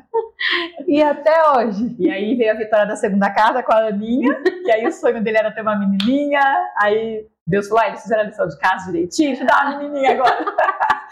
e 0.88 1.02
até 1.02 1.50
hoje. 1.50 1.94
E 1.98 2.10
aí 2.10 2.34
veio 2.36 2.52
a 2.52 2.56
vitória 2.56 2.86
da 2.86 2.96
segunda 2.96 3.30
casa 3.30 3.62
com 3.62 3.72
a 3.72 3.88
Aninha, 3.88 4.42
que 4.42 4.70
aí 4.70 4.86
o 4.86 4.92
sonho 4.92 5.22
dele 5.22 5.38
era 5.38 5.52
ter 5.52 5.60
uma 5.60 5.76
menininha. 5.76 6.40
Aí 6.80 7.26
Deus 7.46 7.68
falou: 7.68 7.82
ah, 7.82 7.88
eles 7.88 8.02
fizeram 8.02 8.22
a 8.22 8.26
lição 8.26 8.48
de 8.48 8.58
casa 8.58 8.90
direitinho, 8.90 9.36
eu 9.36 9.46
dar 9.46 9.66
uma 9.66 9.78
menininha 9.78 10.12
agora. 10.12 10.44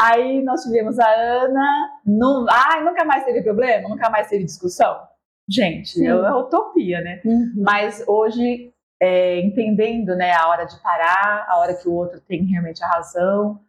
aí 0.00 0.42
nós 0.42 0.62
tivemos 0.62 0.98
a 0.98 1.08
Ana. 1.08 1.90
No, 2.04 2.46
ai, 2.48 2.84
nunca 2.84 3.04
mais 3.04 3.24
teve 3.24 3.42
problema, 3.42 3.88
nunca 3.88 4.10
mais 4.10 4.28
teve 4.28 4.44
discussão. 4.44 4.96
Gente, 5.48 6.04
é, 6.04 6.08
é 6.08 6.34
utopia, 6.34 7.00
né? 7.00 7.20
Uhum. 7.24 7.52
Mas 7.56 8.02
hoje, 8.06 8.72
é, 9.00 9.40
entendendo 9.40 10.16
né, 10.16 10.32
a 10.32 10.48
hora 10.48 10.64
de 10.64 10.80
parar, 10.82 11.46
a 11.48 11.58
hora 11.58 11.74
que 11.74 11.88
o 11.88 11.92
outro 11.92 12.20
tem 12.20 12.44
realmente 12.44 12.82
a 12.82 12.88
razão. 12.88 13.60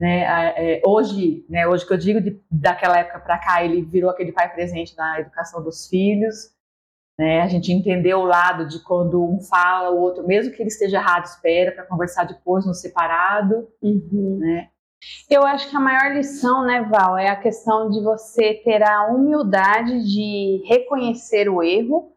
Né, 0.00 0.22
é, 0.56 0.80
hoje, 0.86 1.44
né, 1.50 1.66
hoje 1.66 1.84
que 1.84 1.92
eu 1.92 1.98
digo 1.98 2.20
de, 2.20 2.40
daquela 2.48 2.98
época 2.98 3.18
para 3.18 3.38
cá, 3.38 3.64
ele 3.64 3.82
virou 3.82 4.08
aquele 4.08 4.30
pai 4.32 4.48
presente 4.52 4.96
na 4.96 5.20
educação 5.20 5.62
dos 5.62 5.88
filhos. 5.88 6.56
Né, 7.18 7.42
a 7.42 7.48
gente 7.48 7.72
entendeu 7.72 8.20
o 8.20 8.24
lado 8.24 8.66
de 8.68 8.82
quando 8.84 9.22
um 9.22 9.40
fala, 9.40 9.90
o 9.90 9.98
outro, 9.98 10.26
mesmo 10.26 10.54
que 10.54 10.62
ele 10.62 10.68
esteja 10.68 10.98
errado, 10.98 11.24
espera 11.24 11.72
para 11.72 11.84
conversar 11.84 12.24
depois 12.24 12.64
no 12.64 12.72
separado. 12.72 13.68
Uhum. 13.82 14.38
Né? 14.40 14.70
Eu 15.30 15.44
acho 15.44 15.70
que 15.70 15.76
a 15.76 15.80
maior 15.80 16.14
lição, 16.14 16.64
né, 16.64 16.82
Val, 16.82 17.16
é 17.16 17.28
a 17.28 17.36
questão 17.36 17.90
de 17.90 18.02
você 18.02 18.54
ter 18.64 18.82
a 18.82 19.06
humildade 19.06 20.04
de 20.04 20.62
reconhecer 20.66 21.48
o 21.48 21.62
erro 21.62 22.12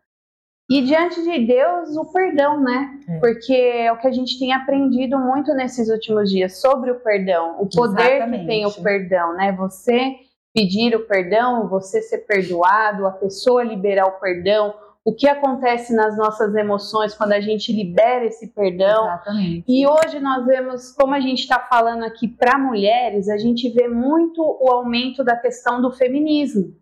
e 0.70 0.82
diante 0.82 1.22
de 1.22 1.46
Deus 1.46 1.98
o 1.98 2.06
perdão, 2.14 2.62
né? 2.62 2.98
É. 3.08 3.20
Porque 3.20 3.54
é 3.54 3.92
o 3.92 3.98
que 3.98 4.08
a 4.08 4.12
gente 4.12 4.40
tem 4.40 4.54
aprendido 4.54 5.20
muito 5.20 5.54
nesses 5.54 5.90
últimos 5.90 6.32
dias 6.32 6.62
sobre 6.62 6.92
o 6.92 7.00
perdão, 7.02 7.58
o 7.60 7.68
poder 7.68 8.16
Exatamente. 8.16 8.42
que 8.42 8.48
tem 8.48 8.66
o 8.66 8.72
perdão, 8.72 9.34
né? 9.36 9.52
Você 9.52 10.16
pedir 10.54 10.96
o 10.96 11.06
perdão, 11.06 11.68
você 11.68 12.02
ser 12.02 12.20
perdoado, 12.20 13.06
a 13.06 13.12
pessoa 13.12 13.64
liberar 13.64 14.08
o 14.08 14.20
perdão, 14.20 14.74
o 15.04 15.14
que 15.14 15.28
acontece 15.28 15.96
nas 15.96 16.16
nossas 16.16 16.54
emoções 16.56 17.16
quando 17.16 17.34
a 17.34 17.42
gente 17.42 17.74
libera 17.74 18.26
esse 18.26 18.48
perdão. 18.48 19.06
Exatamente. 19.06 19.66
E 19.68 19.88
hoje 19.88 20.20
nós 20.20 20.46
vemos, 20.46 20.92
como 20.92 21.14
a 21.16 21.20
gente 21.20 21.40
está 21.40 21.60
falando 21.60 22.04
aqui 22.04 22.28
para 22.28 22.58
mulheres, 22.58 23.28
a 23.28 23.38
gente 23.38 23.70
vê 23.70 23.88
muito 23.88 24.42
o 24.42 24.70
aumento 24.70 25.24
da 25.24 25.36
questão 25.36 25.82
do 25.82 25.92
feminismo. 25.92 26.80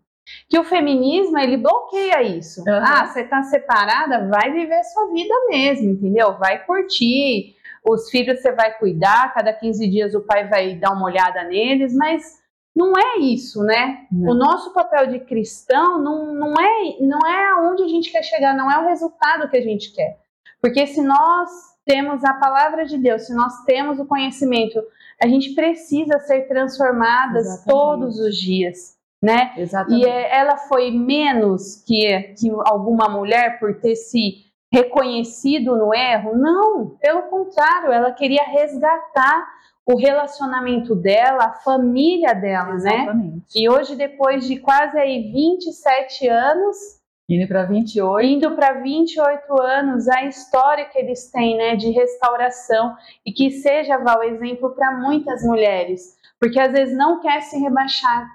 Que 0.48 0.58
o 0.58 0.64
feminismo 0.64 1.38
ele 1.38 1.56
bloqueia 1.56 2.22
isso. 2.22 2.60
Uhum. 2.60 2.74
Ah, 2.74 3.06
você 3.06 3.22
está 3.22 3.42
separada, 3.42 4.28
vai 4.28 4.52
viver 4.52 4.84
sua 4.84 5.10
vida 5.12 5.34
mesmo, 5.48 5.90
entendeu? 5.90 6.36
Vai 6.38 6.64
curtir. 6.64 7.56
Os 7.84 8.10
filhos 8.10 8.40
você 8.40 8.52
vai 8.52 8.76
cuidar, 8.78 9.32
cada 9.32 9.52
15 9.52 9.88
dias 9.88 10.14
o 10.14 10.20
pai 10.20 10.46
vai 10.46 10.74
dar 10.74 10.92
uma 10.92 11.06
olhada 11.06 11.42
neles, 11.44 11.94
mas 11.94 12.39
não 12.74 12.92
é 12.96 13.18
isso, 13.18 13.62
né? 13.62 14.06
Não. 14.10 14.32
O 14.32 14.34
nosso 14.34 14.72
papel 14.72 15.08
de 15.08 15.20
cristão 15.20 16.00
não, 16.02 16.32
não, 16.34 16.54
é, 16.54 16.96
não 17.00 17.18
é 17.26 17.50
aonde 17.50 17.82
a 17.82 17.88
gente 17.88 18.10
quer 18.10 18.22
chegar, 18.22 18.56
não 18.56 18.70
é 18.70 18.78
o 18.78 18.88
resultado 18.88 19.48
que 19.48 19.56
a 19.56 19.62
gente 19.62 19.92
quer. 19.92 20.18
Porque 20.60 20.86
se 20.86 21.02
nós 21.02 21.50
temos 21.84 22.22
a 22.24 22.34
palavra 22.34 22.84
de 22.84 22.98
Deus, 22.98 23.26
se 23.26 23.34
nós 23.34 23.64
temos 23.64 23.98
o 23.98 24.06
conhecimento, 24.06 24.80
a 25.20 25.26
gente 25.26 25.54
precisa 25.54 26.18
ser 26.20 26.46
transformadas 26.46 27.46
Exatamente. 27.46 27.66
todos 27.66 28.18
os 28.20 28.36
dias, 28.36 28.96
né? 29.22 29.52
Exatamente. 29.56 30.06
E 30.06 30.08
é, 30.08 30.38
ela 30.38 30.56
foi 30.56 30.90
menos 30.90 31.82
que, 31.84 32.34
que 32.38 32.50
alguma 32.66 33.08
mulher 33.08 33.58
por 33.58 33.80
ter 33.80 33.96
se 33.96 34.46
reconhecido 34.72 35.76
no 35.76 35.92
erro? 35.92 36.36
Não, 36.36 36.96
pelo 37.00 37.22
contrário, 37.22 37.90
ela 37.90 38.12
queria 38.12 38.44
resgatar 38.44 39.48
o 39.86 39.96
relacionamento 39.96 40.94
dela, 40.94 41.44
a 41.44 41.52
família 41.54 42.34
dela, 42.34 42.74
né? 42.74 42.94
Exatamente. 42.94 43.36
né? 43.36 43.42
E 43.54 43.68
hoje, 43.68 43.96
depois 43.96 44.46
de 44.46 44.58
quase 44.58 44.98
aí 44.98 45.32
27 45.32 46.28
anos, 46.28 47.00
indo 47.28 47.46
para 47.46 47.64
28, 47.64 48.26
indo 48.26 48.56
para 48.56 48.72
28 48.80 49.62
anos, 49.62 50.08
a 50.08 50.24
história 50.24 50.84
que 50.86 50.98
eles 50.98 51.30
têm, 51.30 51.56
né, 51.56 51.76
de 51.76 51.90
restauração 51.90 52.96
e 53.24 53.32
que 53.32 53.50
seja 53.50 53.98
Val 53.98 54.22
exemplo 54.24 54.70
para 54.74 54.98
muitas 54.98 55.42
mulheres, 55.44 56.16
porque 56.40 56.58
às 56.58 56.72
vezes 56.72 56.96
não 56.96 57.20
quer 57.20 57.40
se 57.42 57.58
rebaixar, 57.58 58.28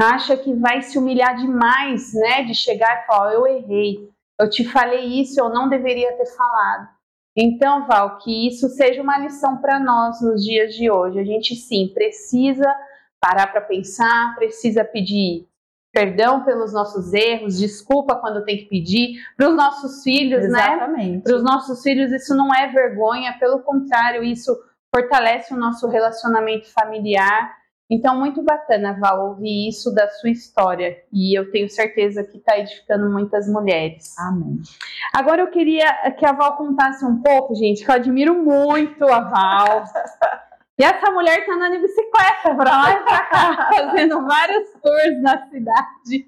acha 0.00 0.36
que 0.36 0.52
vai 0.54 0.82
se 0.82 0.98
humilhar 0.98 1.36
demais, 1.36 2.12
né, 2.14 2.42
de 2.42 2.54
chegar 2.54 3.02
e 3.02 3.06
falar, 3.06 3.32
eu 3.32 3.46
errei, 3.46 4.10
eu 4.40 4.50
te 4.50 4.64
falei 4.64 5.20
isso, 5.20 5.40
eu 5.40 5.48
não 5.48 5.68
deveria 5.68 6.16
ter 6.16 6.26
falado. 6.26 6.95
Então, 7.36 7.86
Val, 7.86 8.18
que 8.18 8.48
isso 8.48 8.68
seja 8.70 9.02
uma 9.02 9.18
lição 9.18 9.58
para 9.58 9.78
nós 9.78 10.22
nos 10.22 10.42
dias 10.42 10.74
de 10.74 10.90
hoje. 10.90 11.20
A 11.20 11.24
gente 11.24 11.54
sim 11.54 11.90
precisa 11.92 12.64
parar 13.20 13.48
para 13.48 13.60
pensar, 13.60 14.34
precisa 14.36 14.84
pedir 14.84 15.46
perdão 15.92 16.44
pelos 16.44 16.72
nossos 16.72 17.14
erros, 17.14 17.58
desculpa 17.58 18.16
quando 18.16 18.44
tem 18.44 18.58
que 18.58 18.66
pedir 18.66 19.18
para 19.34 19.48
os 19.48 19.56
nossos 19.56 20.02
filhos, 20.02 20.42
né? 20.42 20.74
Exatamente. 20.74 21.16
né? 21.16 21.20
Para 21.22 21.36
os 21.36 21.42
nossos 21.42 21.82
filhos 21.82 22.12
isso 22.12 22.34
não 22.34 22.54
é 22.54 22.68
vergonha, 22.68 23.36
pelo 23.38 23.60
contrário, 23.60 24.22
isso 24.22 24.54
fortalece 24.94 25.54
o 25.54 25.56
nosso 25.56 25.88
relacionamento 25.88 26.70
familiar 26.70 27.50
então, 27.88 28.18
muito 28.18 28.42
bacana, 28.42 28.98
Val, 28.98 29.28
ouvir 29.28 29.68
isso 29.68 29.94
da 29.94 30.08
sua 30.08 30.30
história. 30.30 30.96
E 31.12 31.38
eu 31.38 31.50
tenho 31.52 31.68
certeza 31.70 32.24
que 32.24 32.38
está 32.38 32.58
edificando 32.58 33.08
muitas 33.08 33.48
mulheres. 33.48 34.18
Amém. 34.18 34.60
Agora 35.14 35.42
eu 35.42 35.50
queria 35.50 36.10
que 36.18 36.26
a 36.26 36.32
Val 36.32 36.56
contasse 36.56 37.04
um 37.04 37.22
pouco, 37.22 37.54
gente, 37.54 37.84
que 37.84 37.90
eu 37.90 37.94
admiro 37.94 38.34
muito 38.42 39.04
a 39.04 39.20
Val. 39.20 39.84
E 40.78 40.84
essa 40.84 41.10
mulher 41.12 41.46
tá 41.46 41.54
andando 41.54 41.72
de 41.72 41.78
bicicleta 41.78 42.54
para 42.54 42.70
lá 42.70 42.92
e 42.92 43.04
para 43.04 43.22
cá, 43.26 43.70
fazendo 43.72 44.26
vários 44.26 44.72
tours 44.82 45.22
na 45.22 45.46
cidade. 45.46 46.26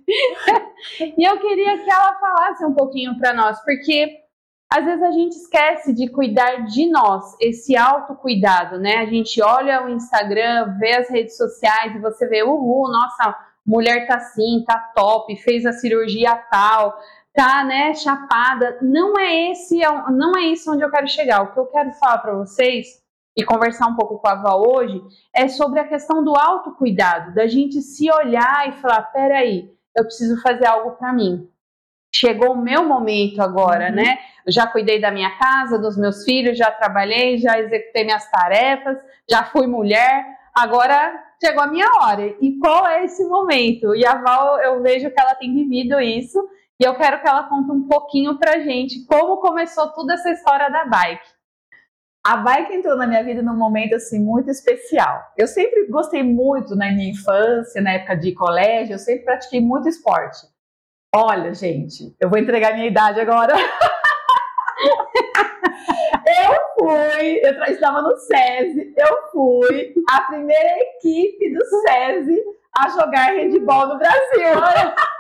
e 1.18 1.28
eu 1.28 1.38
queria 1.38 1.76
que 1.76 1.90
ela 1.90 2.14
falasse 2.14 2.64
um 2.64 2.72
pouquinho 2.72 3.18
para 3.18 3.34
nós, 3.34 3.62
porque 3.64 4.27
às 4.70 4.84
vezes 4.84 5.02
a 5.02 5.10
gente 5.10 5.32
esquece 5.32 5.94
de 5.94 6.10
cuidar 6.10 6.66
de 6.66 6.90
nós, 6.90 7.34
esse 7.40 7.75
autocuidado, 7.75 8.78
né? 8.78 8.98
A 8.98 9.06
gente 9.06 9.40
olha 9.40 9.84
o 9.84 9.88
Instagram, 9.88 10.76
vê 10.78 10.94
as 10.94 11.08
redes 11.08 11.37
sociais 11.38 11.96
e 11.96 11.98
você 11.98 12.26
vê, 12.28 12.42
uhul, 12.42 12.90
nossa, 12.90 13.34
mulher 13.64 14.06
tá 14.06 14.16
assim, 14.16 14.62
tá 14.66 14.78
top, 14.94 15.34
fez 15.37 15.64
a 15.64 15.72
cirurgia 15.72 16.37
tal, 16.50 16.98
tá, 17.32 17.64
né, 17.64 17.94
chapada. 17.94 18.78
Não 18.82 19.18
é 19.18 19.52
esse, 19.52 19.78
não 20.12 20.37
é 20.37 20.42
isso 20.42 20.70
onde 20.70 20.82
eu 20.82 20.90
quero 20.90 21.08
chegar. 21.08 21.42
O 21.42 21.52
que 21.52 21.60
eu 21.60 21.66
quero 21.66 21.92
falar 21.92 22.18
para 22.18 22.34
vocês 22.34 23.02
e 23.34 23.44
conversar 23.44 23.87
um 23.87 23.96
pouco 23.96 24.18
com 24.18 24.28
a 24.28 24.34
Val 24.34 24.62
hoje 24.68 25.00
é 25.34 25.48
sobre 25.48 25.80
a 25.80 25.88
questão 25.88 26.22
do 26.22 26.37
autocuidado, 26.37 27.34
da 27.34 27.46
gente 27.46 27.80
se 27.80 28.10
olhar 28.10 28.68
e 28.68 28.72
falar, 28.72 29.02
peraí, 29.12 29.72
eu 29.96 30.04
preciso 30.04 30.42
fazer 30.42 30.66
algo 30.66 30.90
para 30.96 31.12
mim 31.12 31.48
chegou 32.14 32.52
o 32.52 32.62
meu 32.62 32.84
momento 32.84 33.40
agora, 33.40 33.88
uhum. 33.88 33.96
né? 33.96 34.18
Eu 34.46 34.52
já 34.52 34.66
cuidei 34.66 35.00
da 35.00 35.10
minha 35.10 35.30
casa, 35.38 35.78
dos 35.78 35.96
meus 35.96 36.24
filhos, 36.24 36.56
já 36.56 36.70
trabalhei, 36.70 37.38
já 37.38 37.58
executei 37.58 38.04
minhas 38.04 38.30
tarefas, 38.30 38.96
já 39.28 39.44
fui 39.44 39.66
mulher, 39.66 40.24
agora 40.54 41.12
chegou 41.42 41.62
a 41.62 41.66
minha 41.66 41.86
hora. 42.00 42.34
E 42.40 42.58
qual 42.58 42.86
é 42.86 43.04
esse 43.04 43.24
momento? 43.26 43.94
E 43.94 44.06
a 44.06 44.14
Val, 44.14 44.58
eu 44.60 44.82
vejo 44.82 45.10
que 45.10 45.20
ela 45.20 45.34
tem 45.34 45.54
vivido 45.54 46.00
isso, 46.00 46.38
e 46.80 46.84
eu 46.84 46.94
quero 46.94 47.20
que 47.20 47.28
ela 47.28 47.44
conte 47.44 47.70
um 47.70 47.86
pouquinho 47.88 48.38
pra 48.38 48.60
gente 48.60 49.04
como 49.06 49.38
começou 49.38 49.92
toda 49.92 50.14
essa 50.14 50.30
história 50.30 50.70
da 50.70 50.84
bike. 50.84 51.38
A 52.24 52.36
bike 52.36 52.74
entrou 52.74 52.96
na 52.96 53.06
minha 53.06 53.22
vida 53.24 53.42
num 53.42 53.56
momento 53.56 53.94
assim 53.94 54.18
muito 54.18 54.50
especial. 54.50 55.22
Eu 55.36 55.46
sempre 55.46 55.86
gostei 55.88 56.22
muito 56.22 56.76
na 56.76 56.90
minha 56.92 57.10
infância, 57.10 57.80
na 57.80 57.92
época 57.92 58.16
de 58.16 58.32
colégio, 58.34 58.94
eu 58.94 58.98
sempre 58.98 59.24
pratiquei 59.24 59.60
muito 59.60 59.88
esporte. 59.88 60.46
Olha, 61.14 61.54
gente, 61.54 62.14
eu 62.20 62.28
vou 62.28 62.38
entregar 62.38 62.74
minha 62.74 62.86
idade 62.86 63.18
agora. 63.18 63.54
eu 66.36 66.54
fui, 66.78 67.40
eu 67.42 67.64
estava 67.64 68.02
no 68.02 68.14
SESI, 68.14 68.92
eu 68.94 69.30
fui 69.32 69.94
a 70.10 70.20
primeira 70.22 70.78
equipe 70.80 71.54
do 71.54 71.64
SESI 71.64 72.44
a 72.78 72.90
jogar 72.90 73.32
handball 73.32 73.88
no 73.88 73.98
Brasil. 73.98 74.52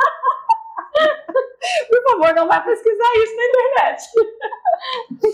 Por 1.88 2.02
favor, 2.02 2.34
não 2.34 2.48
vai 2.48 2.64
pesquisar 2.64 3.04
isso 3.16 3.36
na 3.36 3.44
internet. 3.44 4.02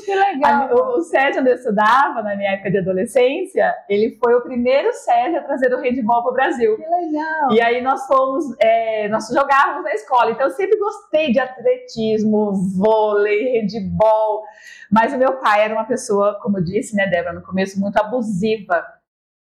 que 0.04 0.14
legal. 0.14 0.74
o, 0.74 0.98
o 0.98 1.02
SESI 1.02 1.40
onde 1.40 1.50
eu 1.50 1.54
estudava, 1.54 2.22
na 2.22 2.36
minha 2.36 2.52
época 2.52 2.70
de 2.70 2.78
adolescência, 2.78 3.74
ele 3.88 4.16
foi 4.22 4.34
o 4.34 4.42
primeiro 4.42 4.92
SESI 4.92 5.36
a 5.36 5.42
trazer 5.42 5.72
o 5.72 5.80
handball 5.80 6.22
para 6.22 6.30
o 6.30 6.34
Brasil. 6.34 6.76
Que 6.76 6.82
legal. 6.82 7.52
E 7.52 7.60
aí 7.60 7.80
nós 7.82 8.06
fomos, 8.06 8.44
é, 8.60 9.08
nós 9.08 9.28
jogávamos 9.28 9.84
na 9.84 9.94
escola, 9.94 10.30
então 10.30 10.46
eu 10.46 10.52
sempre 10.52 10.78
gostei 10.78 11.32
de 11.32 11.38
atletismo, 11.38 12.52
vôlei, 12.76 13.60
handball, 13.60 14.44
mas 14.90 15.12
o 15.12 15.18
meu 15.18 15.34
pai 15.38 15.64
era 15.64 15.74
uma 15.74 15.84
pessoa, 15.84 16.38
como 16.42 16.58
eu 16.58 16.64
disse, 16.64 16.94
né, 16.96 17.06
Débora, 17.06 17.34
no 17.34 17.42
começo, 17.42 17.80
muito 17.80 17.96
abusiva. 17.98 18.84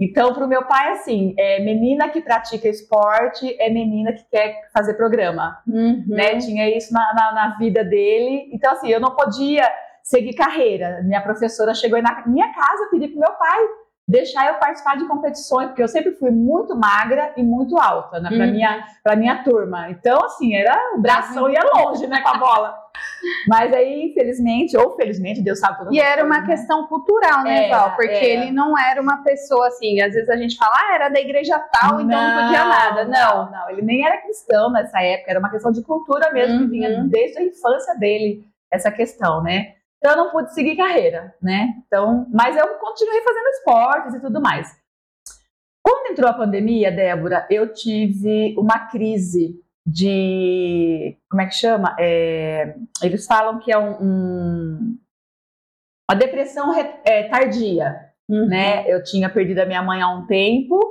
Então, 0.03 0.33
para 0.33 0.45
o 0.45 0.47
meu 0.47 0.65
pai, 0.65 0.91
assim, 0.91 1.33
é 1.37 1.59
menina 1.61 2.09
que 2.09 2.21
pratica 2.21 2.67
esporte 2.67 3.55
é 3.59 3.69
menina 3.69 4.11
que 4.11 4.23
quer 4.29 4.61
fazer 4.73 4.95
programa, 4.95 5.59
uhum. 5.67 6.03
né? 6.07 6.37
Tinha 6.37 6.75
isso 6.75 6.93
na, 6.93 7.13
na, 7.13 7.31
na, 7.33 7.57
vida 7.57 7.83
dele. 7.83 8.49
Então, 8.51 8.73
assim, 8.73 8.89
eu 8.89 8.99
não 8.99 9.15
podia 9.15 9.69
seguir 10.03 10.33
carreira. 10.33 11.01
Minha 11.03 11.21
professora 11.21 11.73
chegou 11.73 12.01
na 12.01 12.23
minha 12.27 12.53
casa 12.53 12.89
pedir 12.91 13.09
para 13.09 13.19
meu 13.19 13.31
pai 13.37 13.59
deixar 14.07 14.47
eu 14.47 14.55
participar 14.55 14.97
de 14.97 15.07
competições, 15.07 15.67
porque 15.67 15.81
eu 15.81 15.87
sempre 15.87 16.11
fui 16.13 16.29
muito 16.29 16.75
magra 16.75 17.33
e 17.37 17.43
muito 17.43 17.77
alta, 17.77 18.19
né, 18.19 18.29
para 18.29 18.45
uhum. 18.45 18.51
minha 18.51 18.85
para 19.01 19.15
minha 19.15 19.43
turma. 19.43 19.89
Então, 19.89 20.23
assim, 20.25 20.55
era 20.55 20.77
o 20.95 21.01
bração 21.01 21.49
ia 21.49 21.61
longe, 21.75 22.05
né, 22.07 22.21
com 22.21 22.29
a 22.29 22.37
bola. 22.37 22.83
Mas 23.47 23.73
aí, 23.73 24.09
infelizmente, 24.09 24.77
ou 24.77 24.95
felizmente, 24.95 25.41
Deus 25.41 25.59
sabe 25.59 25.79
tudo. 25.79 25.93
E 25.93 25.99
era 25.99 26.23
uma 26.23 26.41
né? 26.41 26.45
questão 26.45 26.85
cultural, 26.87 27.43
né, 27.43 27.69
Val? 27.69 27.95
Porque 27.95 28.13
ele 28.13 28.51
não 28.51 28.77
era 28.77 29.01
uma 29.01 29.23
pessoa 29.23 29.67
assim, 29.67 30.01
às 30.01 30.13
vezes 30.13 30.29
a 30.29 30.35
gente 30.35 30.57
fala, 30.57 30.73
ah, 30.75 30.95
era 30.95 31.09
da 31.09 31.19
igreja 31.19 31.57
tal, 31.71 32.01
então 32.01 32.21
não 32.21 32.43
podia 32.43 32.65
nada. 32.65 33.05
Não. 33.05 33.45
não, 33.45 33.51
não, 33.51 33.69
ele 33.69 33.81
nem 33.81 34.05
era 34.05 34.21
cristão 34.21 34.71
nessa 34.71 35.01
época, 35.01 35.31
era 35.31 35.39
uma 35.39 35.49
questão 35.49 35.71
de 35.71 35.81
cultura 35.81 36.31
mesmo, 36.31 36.55
uhum. 36.55 36.63
que 36.63 36.69
vinha 36.69 36.89
uhum. 36.89 37.07
desde 37.07 37.39
a 37.39 37.43
infância 37.43 37.95
dele, 37.97 38.43
essa 38.69 38.91
questão, 38.91 39.41
né? 39.41 39.73
Então 40.03 40.17
eu 40.17 40.25
não 40.25 40.31
pude 40.31 40.53
seguir 40.53 40.75
carreira, 40.75 41.33
né? 41.41 41.81
Então, 41.87 42.27
mas 42.29 42.57
eu 42.57 42.67
continuei 42.75 43.21
fazendo 43.21 43.47
esportes 43.47 44.13
e 44.15 44.19
tudo 44.19 44.41
mais. 44.41 44.67
Quando 45.81 46.11
entrou 46.11 46.29
a 46.29 46.33
pandemia, 46.33 46.91
Débora, 46.91 47.47
eu 47.49 47.73
tive 47.73 48.53
uma 48.57 48.89
crise 48.89 49.57
de 49.87 51.17
como 51.31 51.41
é 51.41 51.45
que 51.45 51.55
chama? 51.55 51.95
É, 51.97 52.75
eles 53.01 53.25
falam 53.25 53.59
que 53.59 53.71
é 53.71 53.77
um, 53.77 54.01
um 54.01 54.97
uma 56.11 56.19
depressão 56.19 56.73
é, 57.05 57.23
tardia, 57.29 57.95
uhum. 58.29 58.45
né? 58.47 58.83
Eu 58.85 59.01
tinha 59.05 59.29
perdido 59.29 59.59
a 59.59 59.65
minha 59.65 59.81
mãe 59.81 60.01
há 60.01 60.09
um 60.09 60.27
tempo 60.27 60.81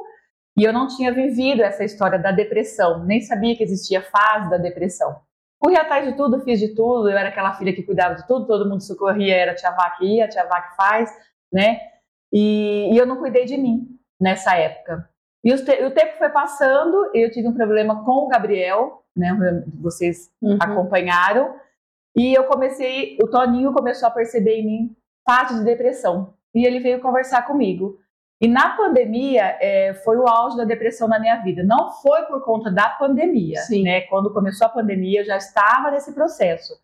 e 0.59 0.64
eu 0.64 0.73
não 0.73 0.87
tinha 0.87 1.12
vivido 1.12 1.62
essa 1.62 1.85
história 1.85 2.19
da 2.19 2.33
depressão, 2.33 3.04
nem 3.04 3.21
sabia 3.21 3.54
que 3.54 3.62
existia 3.62 4.00
fase 4.00 4.49
da 4.49 4.57
depressão. 4.57 5.21
Corri 5.62 5.76
atrás 5.76 6.04
de 6.04 6.16
tudo, 6.16 6.40
fiz 6.40 6.59
de 6.59 6.75
tudo, 6.75 7.09
eu 7.09 7.16
era 7.16 7.28
aquela 7.28 7.52
filha 7.52 7.73
que 7.73 7.85
cuidava 7.85 8.16
de 8.16 8.26
tudo, 8.26 8.49
todo 8.49 8.69
mundo 8.69 8.83
socorria, 8.83 9.37
era 9.37 9.52
a 9.52 9.54
tia 9.54 9.71
Vá 9.71 9.90
que 9.90 10.04
ia, 10.04 10.25
a 10.25 10.28
tia 10.28 10.45
Vá 10.45 10.61
que 10.61 10.75
faz, 10.75 11.09
né? 11.52 11.78
E, 12.33 12.92
e 12.92 12.99
eu 12.99 13.07
não 13.07 13.19
cuidei 13.19 13.45
de 13.45 13.57
mim 13.57 13.87
nessa 14.21 14.57
época. 14.57 15.09
E 15.45 15.52
o, 15.52 15.64
te, 15.64 15.85
o, 15.85 15.90
tempo 15.92 16.19
foi 16.19 16.31
passando, 16.31 17.11
eu 17.14 17.31
tive 17.31 17.47
um 17.47 17.54
problema 17.54 18.04
com 18.04 18.25
o 18.25 18.28
Gabriel, 18.28 19.04
né? 19.16 19.31
Vocês 19.81 20.33
uhum. 20.42 20.59
acompanharam. 20.61 21.54
E 22.16 22.37
eu 22.37 22.45
comecei, 22.45 23.16
o 23.23 23.28
Toninho 23.28 23.73
começou 23.73 24.09
a 24.09 24.12
perceber 24.12 24.57
em 24.57 24.66
mim 24.66 24.97
parte 25.25 25.54
de 25.54 25.64
depressão. 25.64 26.35
E 26.52 26.66
ele 26.66 26.81
veio 26.81 27.00
conversar 27.00 27.47
comigo. 27.47 28.00
E 28.43 28.49
na 28.49 28.71
pandemia 28.77 29.57
é, 29.61 29.95
foi 29.95 30.19
o 30.19 30.27
auge 30.27 30.57
da 30.57 30.65
depressão 30.65 31.07
na 31.07 31.21
minha 31.21 31.37
vida. 31.37 31.63
Não 31.63 31.93
foi 31.93 32.23
por 32.23 32.45
conta 32.45 32.73
da 32.73 32.89
pandemia, 32.89 33.61
Sim. 33.61 33.85
né? 33.85 34.01
Quando 34.03 34.33
começou 34.33 34.67
a 34.67 34.71
pandemia, 34.71 35.21
eu 35.21 35.25
já 35.25 35.37
estava 35.37 35.93
nesse 35.93 36.13
processo. 36.13 36.75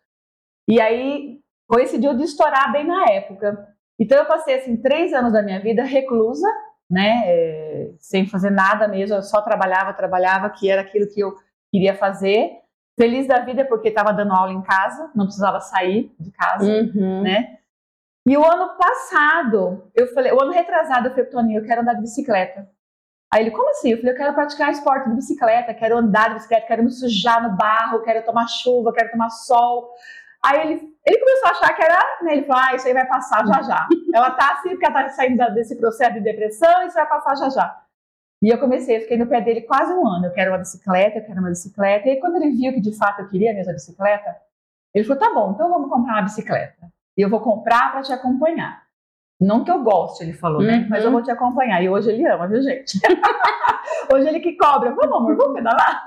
E 0.69 0.79
aí 0.79 1.41
coincidiu 1.67 2.15
de 2.15 2.23
estourar 2.23 2.71
bem 2.71 2.87
na 2.87 3.11
época. 3.11 3.67
Então 3.99 4.17
eu 4.17 4.25
passei 4.25 4.55
assim 4.55 4.77
três 4.77 5.11
anos 5.11 5.33
da 5.33 5.41
minha 5.41 5.59
vida 5.59 5.83
reclusa, 5.83 6.47
né? 6.89 7.23
É, 7.25 7.91
sem 7.99 8.25
fazer 8.25 8.51
nada 8.51 8.87
mesmo. 8.87 9.17
Eu 9.17 9.21
só 9.21 9.41
trabalhava, 9.41 9.91
trabalhava, 9.91 10.49
que 10.49 10.69
era 10.69 10.79
aquilo 10.79 11.09
que 11.13 11.19
eu 11.19 11.35
queria 11.69 11.93
fazer. 11.93 12.51
Feliz 12.97 13.27
da 13.27 13.39
vida 13.39 13.65
porque 13.65 13.89
estava 13.89 14.13
dando 14.13 14.31
aula 14.31 14.53
em 14.53 14.61
casa, 14.61 15.11
não 15.13 15.25
precisava 15.25 15.59
sair 15.59 16.09
de 16.17 16.31
casa, 16.31 16.65
uhum. 16.65 17.21
né? 17.21 17.58
E 18.29 18.37
o 18.37 18.45
ano 18.45 18.77
passado, 18.77 19.89
eu 19.95 20.05
falei, 20.13 20.31
o 20.31 20.39
ano 20.39 20.51
retrasado, 20.51 21.07
eu 21.07 21.11
falei, 21.13 21.25
Toninho, 21.25 21.61
eu 21.61 21.65
quero 21.65 21.81
andar 21.81 21.95
de 21.95 22.01
bicicleta. 22.01 22.69
Aí 23.33 23.41
ele, 23.41 23.49
como 23.49 23.71
assim? 23.71 23.89
Eu 23.89 23.97
falei, 23.97 24.13
eu 24.13 24.17
quero 24.17 24.35
praticar 24.35 24.71
esporte 24.71 25.09
de 25.09 25.15
bicicleta, 25.15 25.73
quero 25.73 25.97
andar 25.97 26.27
de 26.27 26.35
bicicleta, 26.35 26.67
quero 26.67 26.83
me 26.83 26.91
sujar 26.91 27.41
no 27.41 27.57
barro, 27.57 28.03
quero 28.03 28.23
tomar 28.23 28.45
chuva, 28.47 28.93
quero 28.93 29.09
tomar 29.09 29.31
sol. 29.31 29.89
Aí 30.45 30.61
ele, 30.61 30.95
ele 31.07 31.19
começou 31.19 31.47
a 31.47 31.51
achar 31.53 31.73
que 31.73 31.83
era, 31.83 31.99
né, 32.21 32.33
ele 32.33 32.45
falou, 32.45 32.61
ah, 32.63 32.75
isso 32.75 32.85
aí 32.85 32.93
vai 32.93 33.07
passar 33.07 33.47
já 33.47 33.63
já. 33.63 33.87
ela 34.13 34.29
tá 34.29 34.53
assim, 34.53 34.69
porque 34.69 34.85
ela 34.85 35.05
tá 35.05 35.09
saindo 35.09 35.51
desse 35.55 35.75
processo 35.75 36.13
de 36.13 36.21
depressão, 36.21 36.85
isso 36.85 36.93
vai 36.93 37.09
passar 37.09 37.35
já 37.35 37.49
já. 37.49 37.81
E 38.43 38.49
eu 38.49 38.59
comecei, 38.59 38.97
eu 38.97 39.01
fiquei 39.01 39.17
no 39.17 39.25
pé 39.25 39.41
dele 39.41 39.61
quase 39.61 39.91
um 39.91 40.07
ano, 40.07 40.27
eu 40.27 40.33
quero 40.33 40.51
uma 40.51 40.59
bicicleta, 40.59 41.17
eu 41.17 41.25
quero 41.25 41.39
uma 41.39 41.49
bicicleta. 41.49 42.07
E 42.07 42.11
aí, 42.11 42.19
quando 42.19 42.35
ele 42.35 42.51
viu 42.51 42.73
que 42.73 42.79
de 42.79 42.95
fato 42.95 43.21
eu 43.23 43.27
queria 43.27 43.55
mesmo 43.55 43.71
a 43.71 43.73
bicicleta, 43.73 44.35
ele 44.93 45.03
falou, 45.03 45.19
tá 45.19 45.33
bom, 45.33 45.51
então 45.53 45.67
vamos 45.67 45.89
comprar 45.89 46.13
uma 46.13 46.21
bicicleta. 46.21 46.98
E 47.19 47.21
eu 47.21 47.29
vou 47.29 47.41
comprar 47.41 47.91
para 47.91 48.01
te 48.01 48.13
acompanhar. 48.13 48.81
Não 49.41 49.65
que 49.65 49.69
eu 49.69 49.83
goste, 49.83 50.23
ele 50.23 50.31
falou, 50.31 50.61
né? 50.61 50.87
Mas 50.89 51.03
eu 51.03 51.07
uhum. 51.07 51.17
vou 51.17 51.21
te 51.21 51.29
acompanhar. 51.29 51.83
E 51.83 51.89
hoje 51.89 52.09
ele 52.11 52.25
ama, 52.25 52.47
viu, 52.47 52.61
gente? 52.61 52.97
hoje 54.13 54.25
ele 54.25 54.39
que 54.39 54.55
cobra. 54.55 54.91
Vamos, 54.91 55.17
amor, 55.17 55.35
vamos 55.35 55.53
pedalar? 55.53 56.05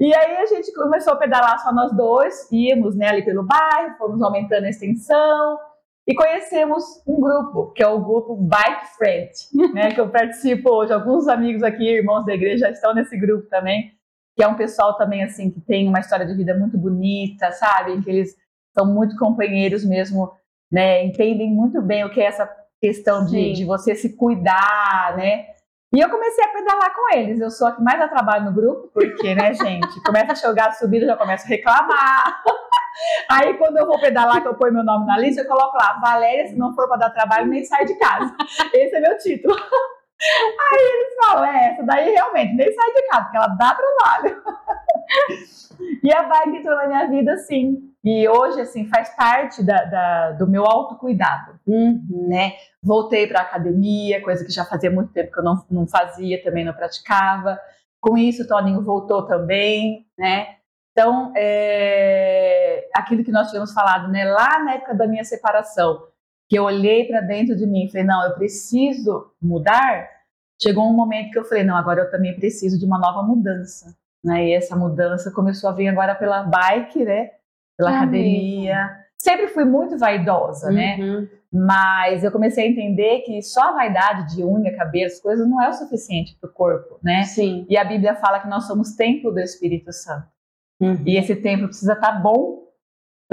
E 0.00 0.12
aí 0.12 0.36
a 0.38 0.46
gente 0.46 0.74
começou 0.74 1.12
a 1.12 1.16
pedalar 1.18 1.60
só 1.60 1.72
nós 1.72 1.92
dois, 1.92 2.50
íamos 2.50 2.96
né, 2.96 3.10
ali 3.10 3.24
pelo 3.24 3.44
bairro, 3.44 3.96
fomos 3.96 4.20
aumentando 4.20 4.64
a 4.64 4.70
extensão 4.70 5.56
e 6.04 6.16
conhecemos 6.16 6.84
um 7.06 7.20
grupo, 7.20 7.70
que 7.70 7.80
é 7.80 7.86
o 7.86 8.00
grupo 8.00 8.34
Bike 8.34 8.88
Friend, 8.98 9.30
né, 9.72 9.92
que 9.92 10.00
eu 10.00 10.08
participo 10.08 10.68
hoje. 10.68 10.92
Alguns 10.92 11.28
amigos 11.28 11.62
aqui, 11.62 11.88
irmãos 11.88 12.26
da 12.26 12.34
igreja, 12.34 12.66
já 12.66 12.70
estão 12.72 12.92
nesse 12.92 13.16
grupo 13.16 13.48
também, 13.48 13.92
que 14.36 14.42
é 14.42 14.48
um 14.48 14.56
pessoal 14.56 14.96
também 14.96 15.22
assim 15.22 15.48
que 15.48 15.60
tem 15.60 15.88
uma 15.88 16.00
história 16.00 16.26
de 16.26 16.34
vida 16.34 16.58
muito 16.58 16.76
bonita, 16.76 17.52
sabe? 17.52 18.02
Que 18.02 18.10
eles 18.10 18.36
são 18.74 18.86
muito 18.86 19.16
companheiros 19.16 19.84
mesmo, 19.84 20.32
né? 20.70 21.04
Entendem 21.04 21.50
muito 21.50 21.80
bem 21.80 22.04
o 22.04 22.10
que 22.10 22.20
é 22.20 22.26
essa 22.26 22.50
questão 22.80 23.24
de, 23.24 23.52
de 23.52 23.64
você 23.64 23.94
se 23.94 24.16
cuidar, 24.16 25.16
né? 25.16 25.46
E 25.94 26.00
eu 26.00 26.10
comecei 26.10 26.44
a 26.44 26.48
pedalar 26.48 26.92
com 26.92 27.16
eles. 27.16 27.40
Eu 27.40 27.50
sou 27.50 27.68
a 27.68 27.72
que 27.72 27.80
mais 27.80 28.00
dá 28.00 28.08
trabalho 28.08 28.46
no 28.46 28.52
grupo, 28.52 28.90
porque, 28.92 29.34
né, 29.34 29.54
gente, 29.54 30.02
começa 30.02 30.32
a 30.32 30.34
chegar 30.34 30.74
subida, 30.74 31.06
já 31.06 31.16
começo 31.16 31.44
a 31.44 31.48
reclamar. 31.48 32.42
Aí, 33.30 33.54
quando 33.54 33.76
eu 33.76 33.86
vou 33.86 34.00
pedalar, 34.00 34.42
que 34.42 34.48
eu 34.48 34.54
ponho 34.54 34.74
meu 34.74 34.84
nome 34.84 35.06
na 35.06 35.18
lista, 35.18 35.42
eu 35.42 35.48
coloco 35.48 35.76
lá, 35.76 35.98
Valéria, 36.00 36.48
se 36.48 36.56
não 36.56 36.74
for 36.74 36.88
para 36.88 36.98
dar 36.98 37.10
trabalho, 37.10 37.46
nem 37.46 37.64
sai 37.64 37.84
de 37.84 37.94
casa. 37.94 38.34
Esse 38.72 38.96
é 38.96 39.00
meu 39.00 39.16
título. 39.18 39.54
Aí 40.20 40.92
eles 40.94 41.14
falam, 41.16 41.44
é, 41.44 41.72
essa 41.72 41.82
daí 41.82 42.10
realmente 42.10 42.54
nem 42.54 42.72
sai 42.72 42.92
de 42.92 43.02
casa, 43.08 43.24
porque 43.24 43.36
ela 43.36 43.48
dá 43.48 43.74
trabalho. 43.74 44.42
E 46.02 46.12
a 46.12 46.22
bike 46.22 46.58
entrou 46.58 46.76
na 46.76 46.86
minha 46.86 47.08
vida, 47.08 47.36
sim. 47.38 47.90
E 48.04 48.28
hoje, 48.28 48.60
assim, 48.60 48.86
faz 48.86 49.08
parte 49.16 49.62
da, 49.62 49.84
da 49.84 50.30
do 50.32 50.46
meu 50.46 50.64
autocuidado, 50.64 51.58
uhum. 51.66 52.28
né? 52.28 52.52
Voltei 52.82 53.26
para 53.26 53.40
academia, 53.40 54.22
coisa 54.22 54.44
que 54.44 54.52
já 54.52 54.64
fazia 54.64 54.90
muito 54.90 55.12
tempo 55.12 55.32
que 55.32 55.38
eu 55.38 55.44
não, 55.44 55.64
não 55.70 55.86
fazia, 55.86 56.42
também 56.42 56.64
não 56.64 56.74
praticava. 56.74 57.58
Com 58.00 58.18
isso, 58.18 58.42
o 58.42 58.46
Toninho 58.46 58.82
voltou 58.82 59.26
também, 59.26 60.06
né? 60.18 60.56
Então, 60.92 61.32
é, 61.34 62.86
aquilo 62.94 63.24
que 63.24 63.32
nós 63.32 63.48
tínhamos 63.48 63.72
falado, 63.72 64.10
né? 64.12 64.30
Lá 64.30 64.58
na 64.62 64.74
época 64.74 64.94
da 64.94 65.06
minha 65.06 65.24
separação, 65.24 66.06
que 66.48 66.58
eu 66.58 66.64
olhei 66.64 67.06
para 67.06 67.20
dentro 67.20 67.56
de 67.56 67.66
mim 67.66 67.84
e 67.84 67.90
falei, 67.90 68.06
não, 68.06 68.24
eu 68.24 68.34
preciso 68.34 69.32
mudar. 69.40 70.08
Chegou 70.62 70.88
um 70.88 70.94
momento 70.94 71.30
que 71.30 71.38
eu 71.38 71.44
falei, 71.44 71.64
não, 71.64 71.76
agora 71.76 72.02
eu 72.02 72.10
também 72.10 72.34
preciso 72.34 72.78
de 72.78 72.84
uma 72.84 72.98
nova 72.98 73.22
mudança. 73.22 73.96
Né? 74.22 74.48
E 74.48 74.52
essa 74.52 74.76
mudança 74.76 75.30
começou 75.30 75.68
a 75.68 75.72
vir 75.72 75.88
agora 75.88 76.14
pela 76.14 76.42
bike, 76.42 77.04
né? 77.04 77.30
Pela 77.76 77.96
academia. 77.96 78.76
Mesmo. 78.76 79.04
Sempre 79.18 79.48
fui 79.48 79.64
muito 79.64 79.98
vaidosa, 79.98 80.70
né? 80.70 80.96
uhum. 80.98 81.20
né? 81.22 81.28
Mas 81.52 82.24
eu 82.24 82.32
comecei 82.32 82.66
a 82.66 82.68
entender 82.68 83.20
que 83.20 83.40
só 83.40 83.70
a 83.70 83.72
vaidade 83.72 84.34
de 84.34 84.44
unha, 84.44 84.76
cabelo, 84.76 85.10
coisas 85.22 85.48
não 85.48 85.62
é 85.62 85.68
o 85.68 85.72
suficiente 85.72 86.36
para 86.40 86.50
o 86.50 86.52
corpo, 86.52 86.98
né? 87.02 87.22
Sim. 87.22 87.64
E 87.68 87.76
a 87.76 87.84
Bíblia 87.84 88.16
fala 88.16 88.40
que 88.40 88.48
nós 88.48 88.66
somos 88.66 88.96
templo 88.96 89.30
do 89.30 89.38
Espírito 89.38 89.92
Santo. 89.92 90.26
Uhum. 90.80 91.00
E 91.06 91.16
esse 91.16 91.36
templo 91.36 91.68
precisa 91.68 91.92
estar 91.92 92.12
tá 92.12 92.18
bom 92.18 92.63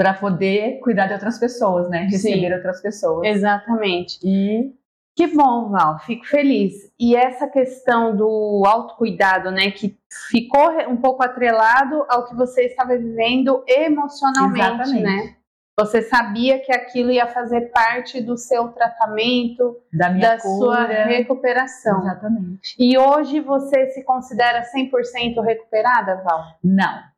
para 0.02 0.14
poder 0.14 0.80
cuidar 0.80 1.06
de 1.06 1.12
outras 1.12 1.38
pessoas, 1.38 1.88
né? 1.88 2.08
Receber 2.10 2.48
Sim. 2.48 2.54
outras 2.54 2.82
pessoas. 2.82 3.24
Exatamente. 3.24 4.18
E 4.24 4.74
que 5.14 5.28
bom, 5.28 5.68
Val, 5.68 6.00
fico 6.00 6.26
feliz. 6.26 6.90
E 6.98 7.14
essa 7.14 7.46
questão 7.46 8.16
do 8.16 8.64
autocuidado, 8.66 9.52
né, 9.52 9.70
que 9.70 9.96
ficou 10.28 10.72
um 10.88 10.96
pouco 10.96 11.22
atrelado 11.22 12.04
ao 12.08 12.26
que 12.26 12.34
você 12.34 12.64
estava 12.64 12.96
vivendo 12.96 13.62
emocionalmente, 13.68 14.58
Exatamente. 14.58 15.02
né? 15.02 15.36
Você 15.78 16.02
sabia 16.02 16.58
que 16.58 16.72
aquilo 16.72 17.10
ia 17.12 17.26
fazer 17.28 17.70
parte 17.70 18.20
do 18.20 18.36
seu 18.36 18.68
tratamento, 18.68 19.78
da, 19.92 20.08
da 20.08 20.38
sua 20.38 20.84
recuperação. 20.84 22.00
Exatamente. 22.02 22.74
E 22.78 22.98
hoje 22.98 23.38
você 23.40 23.86
se 23.90 24.02
considera 24.04 24.64
100% 24.64 25.42
recuperada, 25.42 26.16
Val? 26.22 26.58
Não. 26.62 27.11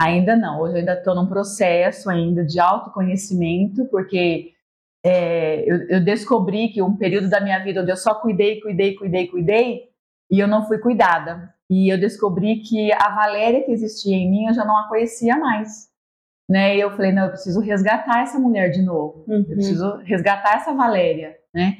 Ainda 0.00 0.36
não. 0.36 0.60
Hoje 0.60 0.74
eu 0.74 0.78
ainda 0.80 0.94
estou 0.94 1.14
num 1.14 1.26
processo 1.26 2.10
ainda 2.10 2.44
de 2.44 2.60
autoconhecimento, 2.60 3.86
porque 3.86 4.52
é, 5.04 5.60
eu, 5.70 5.88
eu, 5.88 6.04
descobri 6.04 6.68
que 6.68 6.82
um 6.82 6.96
período 6.96 7.30
da 7.30 7.40
minha 7.40 7.58
vida 7.62 7.80
onde 7.80 7.90
eu 7.90 7.96
só 7.96 8.14
cuidei, 8.14 8.60
cuidei, 8.60 8.94
cuidei, 8.94 9.26
cuidei, 9.28 9.88
e 10.30 10.38
eu 10.38 10.46
não 10.46 10.66
fui 10.66 10.78
cuidada. 10.78 11.54
E 11.70 11.92
eu 11.92 11.98
descobri 11.98 12.60
que 12.60 12.92
a 12.92 13.08
Valéria 13.14 13.64
que 13.64 13.72
existia 13.72 14.16
em 14.16 14.30
mim, 14.30 14.46
eu 14.46 14.54
já 14.54 14.64
não 14.64 14.76
a 14.76 14.88
conhecia 14.88 15.36
mais. 15.36 15.88
Né? 16.48 16.76
E 16.76 16.80
eu 16.80 16.90
falei, 16.90 17.10
não, 17.10 17.24
eu 17.24 17.30
preciso 17.30 17.60
resgatar 17.60 18.22
essa 18.22 18.38
mulher 18.38 18.70
de 18.70 18.82
novo. 18.82 19.24
Uhum. 19.26 19.38
Eu 19.38 19.44
preciso 19.46 19.96
resgatar 20.04 20.56
essa 20.56 20.72
Valéria, 20.72 21.36
né? 21.52 21.78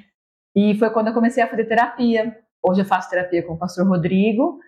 E 0.56 0.74
foi 0.76 0.90
quando 0.90 1.08
eu 1.08 1.14
comecei 1.14 1.42
a 1.42 1.46
fazer 1.46 1.66
terapia. 1.66 2.36
Hoje 2.62 2.80
eu 2.80 2.84
faço 2.84 3.10
terapia 3.10 3.44
com 3.44 3.52
o 3.52 3.58
pastor 3.58 3.86
Rodrigo 3.86 4.58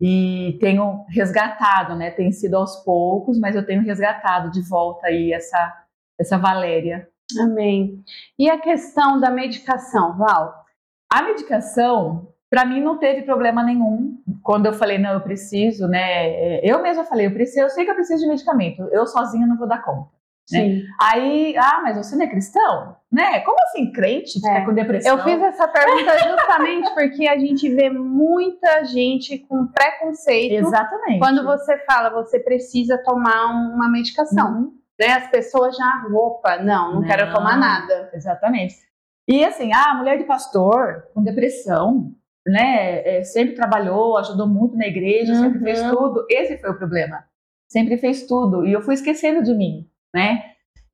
e 0.00 0.56
tenho 0.60 1.04
resgatado, 1.08 1.94
né? 1.94 2.10
Tem 2.10 2.32
sido 2.32 2.56
aos 2.56 2.76
poucos, 2.84 3.38
mas 3.38 3.54
eu 3.54 3.64
tenho 3.64 3.82
resgatado 3.82 4.50
de 4.50 4.60
volta 4.62 5.06
aí 5.06 5.32
essa 5.32 5.84
essa 6.18 6.38
Valéria. 6.38 7.08
Amém. 7.40 8.02
E 8.38 8.48
a 8.48 8.58
questão 8.58 9.18
da 9.18 9.30
medicação, 9.30 10.16
Val? 10.16 10.64
A 11.10 11.22
medicação, 11.22 12.28
para 12.50 12.64
mim 12.64 12.80
não 12.80 12.98
teve 12.98 13.22
problema 13.22 13.62
nenhum. 13.62 14.22
Quando 14.42 14.66
eu 14.66 14.72
falei, 14.72 14.98
não, 14.98 15.12
eu 15.12 15.20
preciso, 15.20 15.88
né? 15.88 16.28
É, 16.28 16.60
eu 16.64 16.82
mesma 16.82 17.04
falei, 17.04 17.26
eu 17.26 17.32
preciso, 17.32 17.60
eu 17.60 17.70
sei 17.70 17.84
que 17.84 17.90
eu 17.90 17.94
preciso 17.94 18.22
de 18.22 18.28
medicamento. 18.28 18.82
Eu 18.92 19.06
sozinha 19.06 19.46
não 19.46 19.56
vou 19.56 19.66
dar 19.66 19.82
conta. 19.82 20.13
Né? 20.52 20.82
Aí, 21.00 21.56
ah, 21.56 21.80
mas 21.82 21.96
você 21.96 22.14
não 22.16 22.24
é 22.24 22.28
cristão? 22.28 22.96
Né? 23.10 23.40
Como 23.40 23.56
assim, 23.64 23.90
crente 23.92 24.34
fica 24.34 24.50
é. 24.50 24.64
com 24.64 24.74
depressão? 24.74 25.16
Eu 25.16 25.24
fiz 25.24 25.40
essa 25.40 25.66
pergunta 25.68 26.18
justamente 26.18 26.94
porque 26.94 27.26
a 27.26 27.38
gente 27.38 27.68
vê 27.74 27.88
muita 27.88 28.84
gente 28.84 29.38
com 29.38 29.66
preconceito. 29.66 30.66
Exatamente. 30.66 31.18
Quando 31.18 31.44
você 31.44 31.78
fala, 31.86 32.10
você 32.10 32.38
precisa 32.38 32.98
tomar 32.98 33.46
uma 33.46 33.88
medicação. 33.90 34.52
Uhum. 34.52 34.72
Né? 35.00 35.06
As 35.08 35.28
pessoas 35.28 35.76
já, 35.76 36.06
opa, 36.12 36.58
não, 36.58 36.92
não, 36.92 37.00
não 37.00 37.02
quero 37.02 37.32
tomar 37.32 37.56
nada. 37.56 38.10
Exatamente. 38.12 38.74
E 39.26 39.44
assim, 39.44 39.72
ah, 39.72 39.94
mulher 39.94 40.18
de 40.18 40.24
pastor 40.24 41.08
com 41.14 41.22
depressão, 41.22 42.12
né? 42.46 43.18
É, 43.18 43.24
sempre 43.24 43.54
trabalhou, 43.54 44.18
ajudou 44.18 44.46
muito 44.46 44.76
na 44.76 44.86
igreja, 44.86 45.32
uhum. 45.32 45.40
sempre 45.40 45.60
fez 45.60 45.82
uhum. 45.82 45.90
tudo. 45.90 46.26
Esse 46.28 46.58
foi 46.58 46.70
o 46.70 46.78
problema. 46.78 47.24
Sempre 47.66 47.96
fez 47.96 48.26
tudo. 48.26 48.66
E 48.66 48.72
eu 48.72 48.82
fui 48.82 48.94
esquecendo 48.94 49.42
de 49.42 49.54
mim, 49.54 49.88
né? 50.14 50.44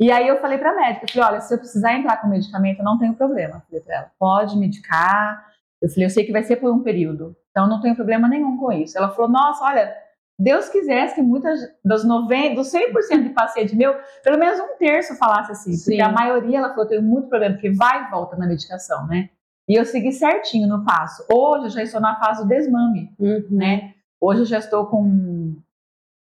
E 0.00 0.10
aí 0.10 0.26
eu 0.26 0.40
falei 0.40 0.56
para 0.56 0.70
a 0.70 0.74
médica, 0.74 1.06
falei, 1.12 1.28
olha, 1.28 1.40
se 1.42 1.52
eu 1.52 1.58
precisar 1.58 1.92
entrar 1.92 2.16
com 2.22 2.26
medicamento, 2.26 2.82
não 2.82 2.98
tenho 2.98 3.14
problema. 3.14 3.62
Falei 3.68 3.84
para 3.84 3.96
ela, 3.96 4.10
pode 4.18 4.56
medicar. 4.56 5.46
Eu 5.80 5.90
falei, 5.90 6.06
eu 6.06 6.10
sei 6.10 6.24
que 6.24 6.32
vai 6.32 6.42
ser 6.42 6.56
por 6.56 6.72
um 6.72 6.82
período, 6.82 7.36
então 7.50 7.68
não 7.68 7.80
tenho 7.80 7.94
problema 7.94 8.26
nenhum 8.26 8.56
com 8.56 8.72
isso. 8.72 8.96
Ela 8.96 9.10
falou, 9.10 9.30
nossa, 9.30 9.62
olha, 9.62 9.94
Deus 10.38 10.70
quisesse 10.70 11.14
que 11.14 11.22
muitas 11.22 11.60
das 11.84 12.02
90, 12.02 12.54
dos 12.54 12.72
100% 12.72 13.24
de 13.24 13.28
pacientes 13.30 13.74
meu, 13.74 13.94
pelo 14.24 14.38
menos 14.38 14.58
um 14.58 14.78
terço 14.78 15.14
falasse 15.16 15.52
assim, 15.52 15.74
Sim. 15.74 15.84
porque 15.84 16.02
a 16.02 16.10
maioria 16.10 16.58
ela 16.58 16.70
falou, 16.70 16.84
eu 16.84 16.88
tenho 16.88 17.02
muito 17.02 17.28
problema, 17.28 17.54
porque 17.54 17.70
vai 17.70 18.06
e 18.06 18.10
volta 18.10 18.36
na 18.36 18.46
medicação, 18.46 19.06
né? 19.06 19.28
E 19.68 19.78
eu 19.78 19.84
segui 19.84 20.12
certinho 20.12 20.66
no 20.66 20.82
passo. 20.82 21.24
Hoje 21.30 21.66
eu 21.66 21.70
já 21.70 21.82
estou 21.82 22.00
na 22.00 22.18
fase 22.18 22.42
do 22.42 22.48
desmame, 22.48 23.14
uhum. 23.18 23.44
né? 23.50 23.94
Hoje 24.18 24.40
eu 24.40 24.46
já 24.46 24.58
estou 24.58 24.86
com 24.86 25.56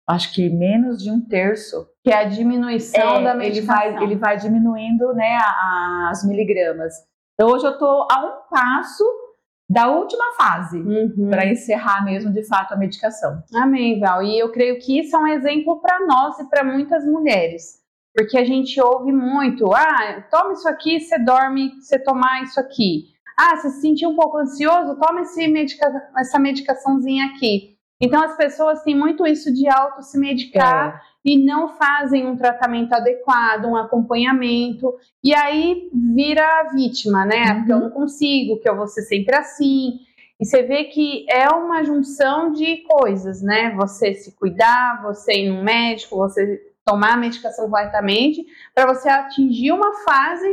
acho 0.08 0.32
que 0.34 0.48
menos 0.50 1.02
de 1.02 1.10
um 1.10 1.20
terço. 1.20 1.86
Que 2.04 2.10
é 2.10 2.16
a 2.16 2.24
diminuição 2.24 3.16
é, 3.16 3.24
da 3.24 3.34
medicação. 3.34 3.82
Ele 3.82 3.94
vai, 3.94 4.04
ele 4.04 4.16
vai 4.16 4.36
diminuindo 4.36 5.12
né, 5.14 5.38
as 6.10 6.24
miligramas. 6.26 6.94
Então 7.34 7.50
hoje 7.52 7.66
eu 7.66 7.72
estou 7.72 8.06
a 8.10 8.24
um 8.24 8.48
passo 8.50 9.04
da 9.68 9.88
última 9.88 10.34
fase 10.36 10.78
uhum. 10.78 11.30
para 11.30 11.46
encerrar 11.46 12.04
mesmo 12.04 12.30
de 12.30 12.46
fato 12.46 12.74
a 12.74 12.76
medicação. 12.76 13.42
Amém, 13.54 13.98
Val. 13.98 14.22
E 14.22 14.38
eu 14.38 14.52
creio 14.52 14.78
que 14.78 15.00
isso 15.00 15.16
é 15.16 15.18
um 15.18 15.26
exemplo 15.26 15.80
para 15.80 16.04
nós 16.06 16.38
e 16.40 16.48
para 16.48 16.62
muitas 16.62 17.06
mulheres. 17.06 17.80
Porque 18.14 18.36
a 18.36 18.44
gente 18.44 18.78
ouve 18.78 19.10
muito, 19.10 19.72
ah, 19.72 20.22
toma 20.30 20.52
isso 20.52 20.68
aqui, 20.68 21.00
você 21.00 21.18
dorme, 21.18 21.72
você 21.80 21.98
tomar 21.98 22.42
isso 22.42 22.60
aqui. 22.60 23.12
Ah, 23.38 23.56
você 23.56 23.70
se 23.70 23.80
sentiu 23.80 24.10
um 24.10 24.16
pouco 24.16 24.36
ansioso? 24.36 24.98
Toma 25.00 25.22
esse 25.22 25.48
medica 25.48 25.90
essa 26.18 26.38
medicaçãozinha 26.38 27.26
aqui. 27.26 27.78
Então 28.02 28.20
as 28.20 28.36
pessoas 28.36 28.82
têm 28.82 28.96
muito 28.96 29.24
isso 29.24 29.54
de 29.54 29.68
auto 29.68 30.02
se 30.02 30.18
medicar 30.18 30.96
é. 30.96 31.00
e 31.24 31.38
não 31.38 31.68
fazem 31.68 32.26
um 32.26 32.36
tratamento 32.36 32.92
adequado, 32.92 33.66
um 33.66 33.76
acompanhamento, 33.76 34.92
e 35.22 35.32
aí 35.32 35.88
vira 36.12 36.44
a 36.44 36.72
vítima, 36.72 37.24
né? 37.24 37.44
Uhum. 37.44 37.56
Porque 37.58 37.72
eu 37.72 37.80
não 37.80 37.90
consigo, 37.90 38.58
que 38.58 38.68
eu 38.68 38.76
vou 38.76 38.88
ser 38.88 39.02
sempre 39.02 39.36
assim. 39.36 40.00
E 40.40 40.44
você 40.44 40.64
vê 40.64 40.84
que 40.84 41.24
é 41.30 41.48
uma 41.50 41.84
junção 41.84 42.50
de 42.50 42.78
coisas, 42.78 43.40
né? 43.40 43.72
Você 43.76 44.14
se 44.14 44.34
cuidar, 44.34 45.00
você 45.04 45.34
ir 45.34 45.50
no 45.50 45.62
médico, 45.62 46.16
você 46.16 46.60
tomar 46.84 47.14
a 47.14 47.16
medicação 47.16 47.70
corretamente, 47.70 48.44
para 48.74 48.92
você 48.92 49.08
atingir 49.08 49.70
uma 49.70 49.92
fase 50.04 50.48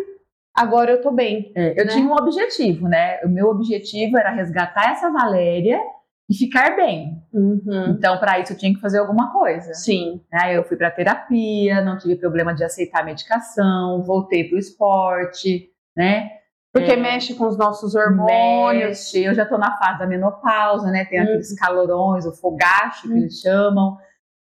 agora 0.54 0.92
eu 0.92 1.02
tô 1.02 1.10
bem. 1.10 1.52
É, 1.56 1.72
eu 1.72 1.86
né? 1.86 1.94
tinha 1.94 2.06
um 2.06 2.14
objetivo, 2.14 2.88
né? 2.88 3.20
O 3.24 3.28
meu 3.28 3.48
objetivo 3.48 4.20
era 4.20 4.30
resgatar 4.30 4.92
essa 4.92 5.10
Valéria 5.10 5.82
e 6.30 6.36
ficar 6.36 6.76
bem. 6.76 7.24
Uhum. 7.34 7.96
Então, 7.98 8.18
para 8.20 8.40
isso, 8.40 8.54
eu 8.54 8.58
tinha 8.58 8.74
que 8.74 8.80
fazer 8.80 9.00
alguma 9.00 9.34
coisa. 9.34 9.74
Sim. 9.74 10.22
Aí 10.32 10.56
eu 10.56 10.64
fui 10.64 10.78
para 10.78 10.92
terapia, 10.92 11.82
não 11.82 11.98
tive 11.98 12.16
problema 12.16 12.54
de 12.54 12.64
aceitar 12.64 13.04
medicação, 13.04 14.04
voltei 14.04 14.44
para 14.44 14.56
o 14.56 14.60
esporte, 14.60 15.70
né? 15.98 16.30
Porque 16.72 16.92
é, 16.92 16.96
mexe 16.96 17.34
com 17.34 17.48
os 17.48 17.58
nossos 17.58 17.96
hormônios. 17.96 18.90
Mexe. 18.90 19.24
Eu 19.24 19.34
já 19.34 19.42
estou 19.42 19.58
na 19.58 19.76
fase 19.78 19.98
da 19.98 20.06
menopausa, 20.06 20.92
né? 20.92 21.04
Tem 21.06 21.20
uhum. 21.20 21.26
aqueles 21.26 21.56
calorões, 21.56 22.26
o 22.28 22.32
fogacho 22.32 23.08
que 23.08 23.14
uhum. 23.14 23.18
eles 23.18 23.40
chamam. 23.40 23.98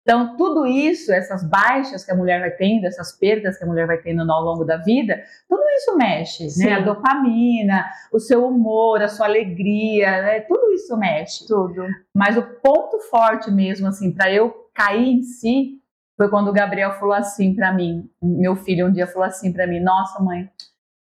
Então, 0.07 0.37
tudo 0.37 0.65
isso, 0.65 1.11
essas 1.11 1.43
baixas 1.43 2.05
que 2.05 2.11
a 2.13 2.15
mulher 2.15 2.39
vai 2.39 2.51
tendo, 2.51 2.85
essas 2.85 3.11
perdas 3.11 3.57
que 3.57 3.65
a 3.65 3.67
mulher 3.67 3.85
vai 3.85 3.97
tendo 3.97 4.21
ao 4.31 4.41
longo 4.41 4.63
da 4.63 4.77
vida, 4.77 5.21
tudo 5.49 5.61
isso 5.75 5.97
mexe, 5.97 6.49
Sim. 6.49 6.63
né? 6.63 6.75
A 6.75 6.79
dopamina, 6.79 7.85
o 8.09 8.17
seu 8.17 8.47
humor, 8.47 9.01
a 9.01 9.09
sua 9.09 9.25
alegria, 9.25 10.21
né? 10.21 10.39
Tudo 10.39 10.71
isso 10.71 10.95
mexe. 10.95 11.45
Tudo. 11.45 11.85
Mas 12.15 12.37
o 12.37 12.41
ponto 12.41 13.01
forte 13.09 13.51
mesmo, 13.51 13.85
assim, 13.85 14.13
para 14.13 14.31
eu 14.31 14.69
cair 14.73 15.09
em 15.09 15.23
si, 15.23 15.81
foi 16.15 16.29
quando 16.29 16.47
o 16.47 16.53
Gabriel 16.53 16.93
falou 16.93 17.13
assim 17.13 17.53
para 17.53 17.73
mim, 17.73 18.09
meu 18.21 18.55
filho 18.55 18.87
um 18.87 18.91
dia 18.93 19.07
falou 19.07 19.27
assim 19.27 19.51
para 19.51 19.67
mim, 19.67 19.81
nossa 19.81 20.23
mãe, 20.23 20.49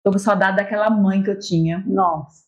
tô 0.03 0.11
com 0.11 0.19
saudade 0.19 0.57
daquela 0.57 0.89
mãe 0.89 1.23
que 1.23 1.29
eu 1.29 1.39
tinha. 1.39 1.81
Nossa. 1.87 2.43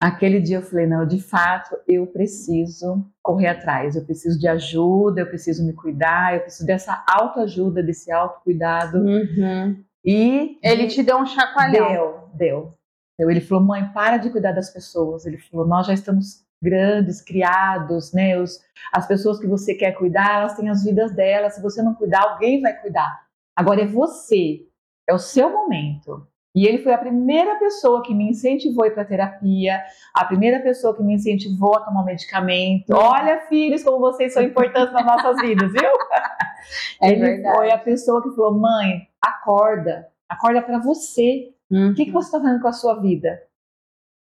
Aquele 0.00 0.40
dia 0.40 0.58
eu 0.58 0.62
falei, 0.62 0.86
não, 0.86 1.04
de 1.04 1.20
fato, 1.20 1.76
eu 1.88 2.06
preciso 2.06 3.04
correr 3.22 3.46
atrás, 3.46 3.94
eu 3.94 4.04
preciso 4.04 4.38
de 4.38 4.48
ajuda, 4.48 5.20
eu 5.20 5.26
preciso 5.26 5.64
me 5.64 5.72
cuidar, 5.72 6.34
eu 6.34 6.40
preciso 6.40 6.66
dessa 6.66 7.04
autoajuda, 7.08 7.82
desse 7.82 8.10
autocuidado. 8.10 8.98
Uhum. 8.98 9.82
E 10.04 10.58
ele 10.62 10.88
te 10.88 11.02
deu 11.02 11.18
um 11.18 11.26
chacoalhão. 11.26 11.88
Deu, 11.88 12.28
deu. 12.34 12.74
Então, 13.14 13.30
ele 13.30 13.40
falou, 13.40 13.62
mãe, 13.64 13.88
para 13.92 14.16
de 14.16 14.30
cuidar 14.30 14.52
das 14.52 14.70
pessoas. 14.70 15.24
Ele 15.24 15.38
falou, 15.38 15.66
nós 15.66 15.86
já 15.86 15.94
estamos 15.94 16.44
grandes, 16.60 17.20
criados, 17.22 18.12
né? 18.12 18.38
Os, 18.38 18.58
as 18.92 19.06
pessoas 19.06 19.38
que 19.38 19.46
você 19.46 19.74
quer 19.74 19.92
cuidar, 19.92 20.40
elas 20.40 20.56
têm 20.56 20.68
as 20.68 20.82
vidas 20.82 21.14
delas. 21.14 21.54
Se 21.54 21.62
você 21.62 21.80
não 21.82 21.94
cuidar, 21.94 22.22
alguém 22.22 22.60
vai 22.60 22.72
cuidar. 22.80 23.26
Agora 23.54 23.82
é 23.82 23.86
você, 23.86 24.66
é 25.08 25.14
o 25.14 25.18
seu 25.18 25.50
momento. 25.50 26.26
E 26.54 26.66
ele 26.66 26.78
foi 26.78 26.92
a 26.92 26.98
primeira 26.98 27.58
pessoa 27.58 28.02
que 28.02 28.14
me 28.14 28.28
incentivou 28.28 28.84
a 28.84 28.88
ir 28.88 28.90
para 28.90 29.04
terapia, 29.04 29.82
a 30.14 30.24
primeira 30.24 30.60
pessoa 30.60 30.94
que 30.94 31.02
me 31.02 31.14
incentivou 31.14 31.76
a 31.76 31.80
tomar 31.80 32.04
medicamento. 32.04 32.90
Olha, 32.92 33.40
filhos, 33.48 33.82
como 33.82 33.98
vocês 33.98 34.34
são 34.34 34.42
importantes 34.42 34.92
nas 34.92 35.06
nossas 35.06 35.40
vidas, 35.40 35.72
viu? 35.72 35.82
É 37.02 37.10
ele 37.10 37.20
verdade. 37.20 37.56
foi 37.56 37.70
a 37.72 37.78
pessoa 37.78 38.22
que 38.22 38.30
falou: 38.30 38.54
mãe, 38.54 39.08
acorda, 39.20 40.08
acorda 40.28 40.62
para 40.62 40.78
você. 40.78 41.52
Uhum. 41.68 41.90
O 41.90 41.94
que, 41.94 42.04
que 42.04 42.12
você 42.12 42.28
está 42.28 42.40
fazendo 42.40 42.62
com 42.62 42.68
a 42.68 42.72
sua 42.72 43.00
vida? 43.00 43.42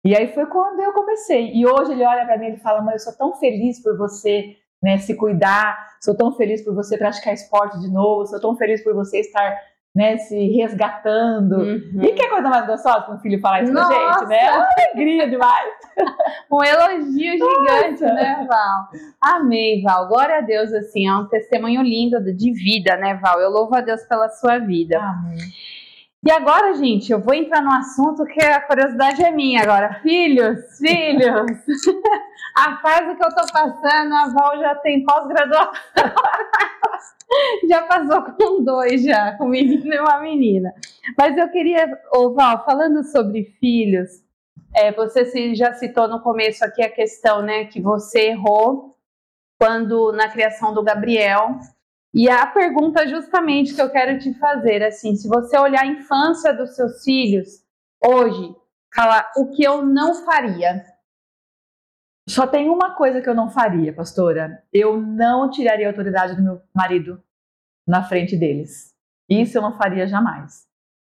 E 0.03 0.15
aí 0.15 0.33
foi 0.33 0.45
quando 0.47 0.79
eu 0.81 0.91
comecei. 0.91 1.53
E 1.53 1.65
hoje 1.65 1.93
ele 1.93 2.05
olha 2.05 2.25
para 2.25 2.37
mim 2.37 2.47
e 2.47 2.57
fala: 2.57 2.81
mãe, 2.81 2.95
eu 2.95 2.99
sou 2.99 3.13
tão 3.15 3.33
feliz 3.35 3.81
por 3.81 3.97
você 3.97 4.57
né, 4.81 4.97
se 4.97 5.15
cuidar, 5.15 5.97
sou 6.01 6.15
tão 6.15 6.31
feliz 6.33 6.63
por 6.63 6.73
você 6.75 6.97
praticar 6.97 7.33
esporte 7.33 7.79
de 7.79 7.89
novo, 7.89 8.25
sou 8.25 8.39
tão 8.39 8.55
feliz 8.55 8.83
por 8.83 8.93
você 8.93 9.19
estar 9.19 9.57
né, 9.97 10.15
se 10.17 10.37
resgatando. 10.49 11.53
Uhum. 11.53 12.03
E 12.03 12.13
que 12.13 12.29
coisa 12.29 12.47
mais 12.47 12.67
gostosa 12.67 13.01
que 13.01 13.11
um 13.13 13.17
filho 13.17 13.41
falar 13.41 13.63
isso 13.63 13.73
Nossa. 13.73 13.87
pra 13.87 14.13
gente, 14.13 14.25
né? 14.27 14.45
É 14.45 14.51
uma 14.51 14.67
alegria 14.77 15.27
demais. 15.27 15.73
um 16.51 16.63
elogio 16.63 17.31
gigante, 17.33 18.03
Nossa. 18.03 18.13
né, 18.13 18.45
Val? 18.47 18.89
Amei, 19.19 19.81
Val. 19.81 20.07
Glória 20.07 20.37
a 20.37 20.41
Deus, 20.41 20.71
assim, 20.71 21.07
é 21.07 21.15
um 21.15 21.25
testemunho 21.25 21.81
lindo 21.81 22.21
de 22.21 22.53
vida, 22.53 22.95
né, 22.95 23.15
Val? 23.15 23.41
Eu 23.41 23.49
louvo 23.49 23.73
a 23.75 23.81
Deus 23.81 24.03
pela 24.03 24.29
sua 24.29 24.59
vida. 24.59 24.99
Amém. 24.99 25.39
E 26.23 26.31
agora, 26.31 26.75
gente, 26.75 27.11
eu 27.11 27.19
vou 27.19 27.33
entrar 27.33 27.63
no 27.63 27.71
assunto 27.71 28.23
que 28.25 28.43
a 28.43 28.61
curiosidade 28.61 29.23
é 29.23 29.31
minha 29.31 29.63
agora. 29.63 29.99
Filhos, 30.03 30.77
filhos. 30.77 31.25
a 32.55 32.77
fase 32.77 33.15
que 33.15 33.23
eu 33.23 33.29
tô 33.29 33.51
passando, 33.51 34.13
a 34.13 34.27
Val 34.29 34.59
já 34.59 34.75
tem 34.75 35.03
pós-graduação. 35.03 35.71
já 37.69 37.83
passou 37.83 38.21
com 38.23 38.63
dois 38.63 39.03
já, 39.03 39.37
com 39.37 39.47
menino 39.47 39.93
e 39.93 39.99
uma 39.99 40.19
menina. 40.19 40.73
Mas 41.17 41.37
eu 41.37 41.49
queria, 41.49 41.87
ô 42.13 42.33
Val, 42.33 42.63
falando 42.65 43.03
sobre 43.03 43.55
filhos, 43.59 44.23
é, 44.75 44.91
você 44.91 45.55
já 45.55 45.73
citou 45.73 46.07
no 46.07 46.21
começo 46.21 46.63
aqui 46.63 46.83
a 46.83 46.91
questão, 46.91 47.41
né, 47.41 47.65
que 47.65 47.81
você 47.81 48.29
errou 48.29 48.97
quando 49.59 50.11
na 50.11 50.29
criação 50.29 50.73
do 50.73 50.83
Gabriel. 50.83 51.57
E 52.13 52.29
a 52.29 52.45
pergunta 52.47 53.07
justamente 53.07 53.73
que 53.73 53.81
eu 53.81 53.89
quero 53.89 54.19
te 54.19 54.33
fazer, 54.35 54.83
assim, 54.83 55.15
se 55.15 55.27
você 55.27 55.57
olhar 55.57 55.81
a 55.81 55.87
infância 55.87 56.53
dos 56.53 56.75
seus 56.75 57.03
filhos 57.03 57.63
hoje, 58.03 58.55
falar 58.95 59.31
o 59.35 59.49
que 59.49 59.63
eu 59.63 59.85
não 59.85 60.13
faria. 60.25 60.83
Só 62.27 62.45
tem 62.45 62.69
uma 62.69 62.93
coisa 62.93 63.21
que 63.21 63.29
eu 63.29 63.33
não 63.33 63.49
faria, 63.49 63.93
pastora. 63.93 64.61
Eu 64.73 64.99
não 64.99 65.49
tiraria 65.49 65.87
a 65.87 65.89
autoridade 65.89 66.35
do 66.35 66.43
meu 66.43 66.61
marido 66.75 67.23
na 67.87 68.03
frente 68.03 68.35
deles. 68.35 68.93
Isso 69.29 69.57
eu 69.57 69.61
não 69.61 69.77
faria 69.77 70.05
jamais. 70.05 70.67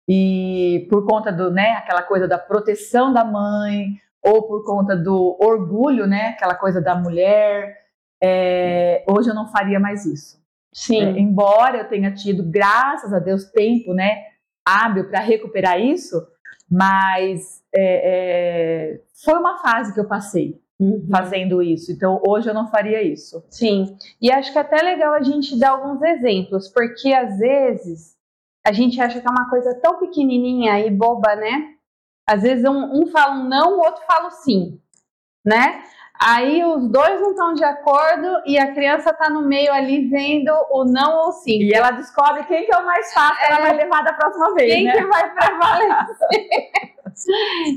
E 0.09 0.87
por 0.90 1.07
conta 1.07 1.33
do, 1.33 1.53
né, 1.53 1.72
aquela 1.72 2.03
coisa 2.03 2.27
da 2.27 2.37
proteção 2.37 3.12
da 3.12 3.24
mãe, 3.24 3.96
ou 4.20 4.42
por 4.42 4.64
conta 4.64 4.96
do 4.96 5.38
orgulho, 5.40 6.07
né, 6.07 6.31
aquela 6.31 6.57
coisa 6.57 6.81
da 6.81 6.96
mulher, 6.96 7.77
é, 8.22 9.05
hoje 9.09 9.31
eu 9.31 9.35
não 9.35 9.48
faria 9.48 9.79
mais 9.79 10.05
isso. 10.05 10.42
Sim. 10.72 11.00
É, 11.00 11.11
embora 11.20 11.79
eu 11.79 11.88
tenha 11.88 12.12
tido, 12.12 12.42
graças 12.42 13.12
a 13.12 13.20
Deus, 13.20 13.44
tempo, 13.44 13.94
né, 13.94 14.24
hábil 14.66 15.09
para 15.09 15.20
recuperar 15.20 15.81
isso, 15.81 16.27
mas 16.68 17.62
é, 17.72 18.94
é, 18.94 19.00
foi 19.24 19.35
uma 19.35 19.59
fase 19.59 19.94
que 19.94 20.00
eu 20.00 20.09
passei 20.09 20.63
uhum. 20.80 21.06
fazendo 21.10 21.62
isso. 21.62 21.92
Então 21.92 22.20
hoje 22.26 22.48
eu 22.48 22.54
não 22.54 22.68
faria 22.68 23.02
isso. 23.02 23.44
Sim. 23.48 23.96
E 24.20 24.30
acho 24.30 24.52
que 24.52 24.58
é 24.58 24.60
até 24.60 24.82
legal 24.82 25.14
a 25.14 25.22
gente 25.22 25.58
dar 25.58 25.70
alguns 25.70 26.02
exemplos, 26.02 26.68
porque 26.68 27.12
às 27.12 27.38
vezes 27.38 28.14
a 28.66 28.72
gente 28.72 29.00
acha 29.00 29.20
que 29.20 29.26
é 29.26 29.30
uma 29.30 29.48
coisa 29.50 29.78
tão 29.80 29.98
pequenininha 29.98 30.80
e 30.80 30.90
boba, 30.90 31.37
né? 31.37 31.74
Às 32.26 32.42
vezes 32.42 32.64
um, 32.64 33.02
um 33.02 33.06
fala 33.08 33.34
um 33.34 33.48
não, 33.48 33.78
o 33.78 33.84
outro 33.84 34.02
fala 34.06 34.28
um 34.28 34.30
sim, 34.30 34.80
né? 35.44 35.84
Aí 36.18 36.64
os 36.64 36.88
dois 36.88 37.20
não 37.20 37.30
estão 37.30 37.54
de 37.54 37.64
acordo 37.64 38.40
e 38.46 38.56
a 38.56 38.72
criança 38.72 39.10
está 39.10 39.28
no 39.28 39.42
meio 39.42 39.72
ali 39.72 40.08
vendo 40.08 40.52
o 40.70 40.84
não 40.84 41.26
ou 41.26 41.32
sim. 41.32 41.58
E 41.58 41.74
ela 41.74 41.90
descobre 41.90 42.44
quem 42.44 42.64
que 42.64 42.74
é 42.74 42.78
o 42.78 42.87
mais 42.87 43.12
fácil, 43.12 43.44
é, 43.44 43.48
ela 43.48 43.60
vai 43.60 43.76
levar 43.76 44.02
da 44.02 44.12
próxima 44.12 44.54
vez, 44.54 44.72
quem 44.72 44.84
né? 44.84 44.92
que 44.92 45.04
vai 45.04 45.34
prevalecer. 45.34 46.70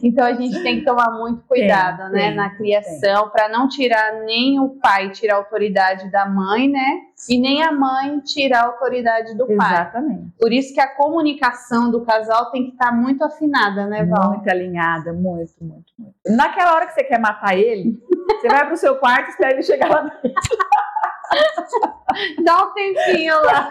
Então 0.03 0.25
a 0.25 0.33
gente 0.33 0.61
tem 0.63 0.79
que 0.79 0.85
tomar 0.85 1.11
muito 1.11 1.43
cuidado, 1.47 2.11
tem, 2.11 2.11
né, 2.11 2.27
tem, 2.27 2.35
na 2.35 2.49
criação, 2.55 3.29
para 3.29 3.49
não 3.49 3.67
tirar 3.67 4.23
nem 4.25 4.59
o 4.59 4.69
pai 4.69 5.09
tirar 5.11 5.35
a 5.35 5.37
autoridade 5.37 6.11
da 6.11 6.25
mãe, 6.25 6.69
né? 6.69 7.01
E 7.29 7.39
nem 7.39 7.63
a 7.63 7.71
mãe 7.71 8.19
tirar 8.19 8.61
a 8.61 8.65
autoridade 8.67 9.35
do 9.35 9.47
pai. 9.47 9.73
Exatamente. 9.73 10.33
Por 10.39 10.51
isso 10.53 10.73
que 10.73 10.79
a 10.79 10.95
comunicação 10.95 11.89
do 11.89 12.01
casal 12.05 12.51
tem 12.51 12.65
que 12.65 12.71
estar 12.71 12.87
tá 12.87 12.91
muito 12.91 13.23
afinada, 13.23 13.87
né, 13.87 14.05
Val? 14.05 14.33
Muito 14.33 14.49
alinhada, 14.49 15.13
muito, 15.13 15.53
muito, 15.61 15.91
muito. 15.97 16.15
Naquela 16.27 16.75
hora 16.75 16.87
que 16.87 16.93
você 16.93 17.03
quer 17.03 17.19
matar 17.19 17.57
ele, 17.57 17.99
você 18.27 18.47
vai 18.47 18.67
pro 18.67 18.77
seu 18.77 18.95
quarto 18.97 19.27
e 19.27 19.29
espera 19.31 19.53
ele 19.53 19.63
chegar 19.63 19.89
lá 19.89 20.01
dentro. 20.03 20.33
Dá 22.43 22.63
um 22.63 22.73
tempinho 22.73 23.41
lá. 23.43 23.69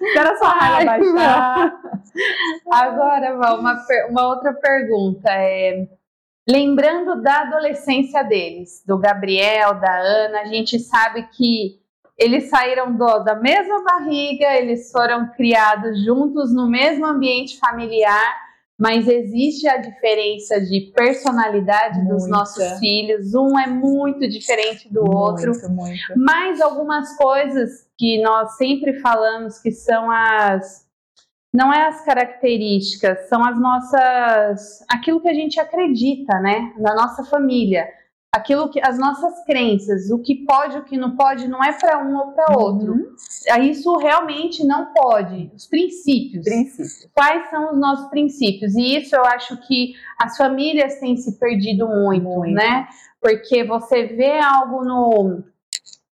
Espera 0.00 0.36
sua 0.36 0.50
raiva 0.50 0.98
baixar. 0.98 1.80
Agora, 2.70 3.36
Val, 3.36 3.58
uma, 3.58 3.76
uma 4.08 4.28
outra 4.28 4.52
pergunta. 4.54 5.30
É, 5.30 5.86
lembrando 6.48 7.22
da 7.22 7.40
adolescência 7.40 8.22
deles, 8.22 8.82
do 8.86 8.98
Gabriel, 8.98 9.74
da 9.74 9.98
Ana, 9.98 10.40
a 10.40 10.44
gente 10.46 10.78
sabe 10.78 11.28
que 11.28 11.80
eles 12.18 12.50
saíram 12.50 12.92
do, 12.92 13.18
da 13.20 13.34
mesma 13.34 13.82
barriga, 13.82 14.54
eles 14.54 14.92
foram 14.92 15.30
criados 15.32 16.04
juntos 16.04 16.54
no 16.54 16.68
mesmo 16.68 17.06
ambiente 17.06 17.58
familiar 17.58 18.49
mas 18.80 19.06
existe 19.06 19.68
a 19.68 19.76
diferença 19.76 20.58
de 20.58 20.90
personalidade 20.96 21.98
Muita. 21.98 22.14
dos 22.14 22.26
nossos 22.26 22.78
filhos. 22.78 23.34
Um 23.34 23.58
é 23.58 23.66
muito 23.66 24.26
diferente 24.26 24.90
do 24.90 25.02
muito, 25.02 25.14
outro. 25.14 25.52
Muito. 25.68 26.00
Mas 26.16 26.62
algumas 26.62 27.14
coisas 27.18 27.86
que 27.98 28.22
nós 28.22 28.56
sempre 28.56 28.98
falamos 29.00 29.58
que 29.58 29.70
são 29.70 30.10
as 30.10 30.88
não 31.52 31.72
é 31.72 31.88
as 31.88 32.04
características, 32.04 33.28
são 33.28 33.44
as 33.44 33.60
nossas 33.60 34.84
aquilo 34.88 35.20
que 35.20 35.28
a 35.28 35.34
gente 35.34 35.58
acredita, 35.58 36.38
né, 36.38 36.72
na 36.78 36.94
nossa 36.94 37.24
família 37.24 37.86
aquilo 38.32 38.70
que 38.70 38.80
as 38.80 38.98
nossas 38.98 39.44
crenças, 39.44 40.10
o 40.10 40.18
que 40.18 40.44
pode, 40.44 40.78
o 40.78 40.84
que 40.84 40.96
não 40.96 41.16
pode, 41.16 41.48
não 41.48 41.62
é 41.62 41.72
para 41.72 41.98
um 41.98 42.16
ou 42.16 42.32
para 42.32 42.56
outro. 42.56 42.92
Uhum. 42.92 43.14
Isso 43.62 43.96
realmente 43.96 44.64
não 44.64 44.92
pode. 44.92 45.50
Os 45.54 45.66
princípios. 45.66 46.44
princípios. 46.44 47.08
Quais 47.12 47.50
são 47.50 47.72
os 47.72 47.78
nossos 47.78 48.08
princípios? 48.08 48.74
E 48.76 48.96
isso 48.96 49.16
eu 49.16 49.24
acho 49.24 49.56
que 49.66 49.94
as 50.18 50.36
famílias 50.36 51.00
têm 51.00 51.16
se 51.16 51.38
perdido 51.38 51.88
muito, 51.88 52.24
muito. 52.24 52.54
né? 52.54 52.86
Porque 53.20 53.64
você 53.64 54.06
vê 54.06 54.38
algo 54.38 54.84
no 54.84 55.42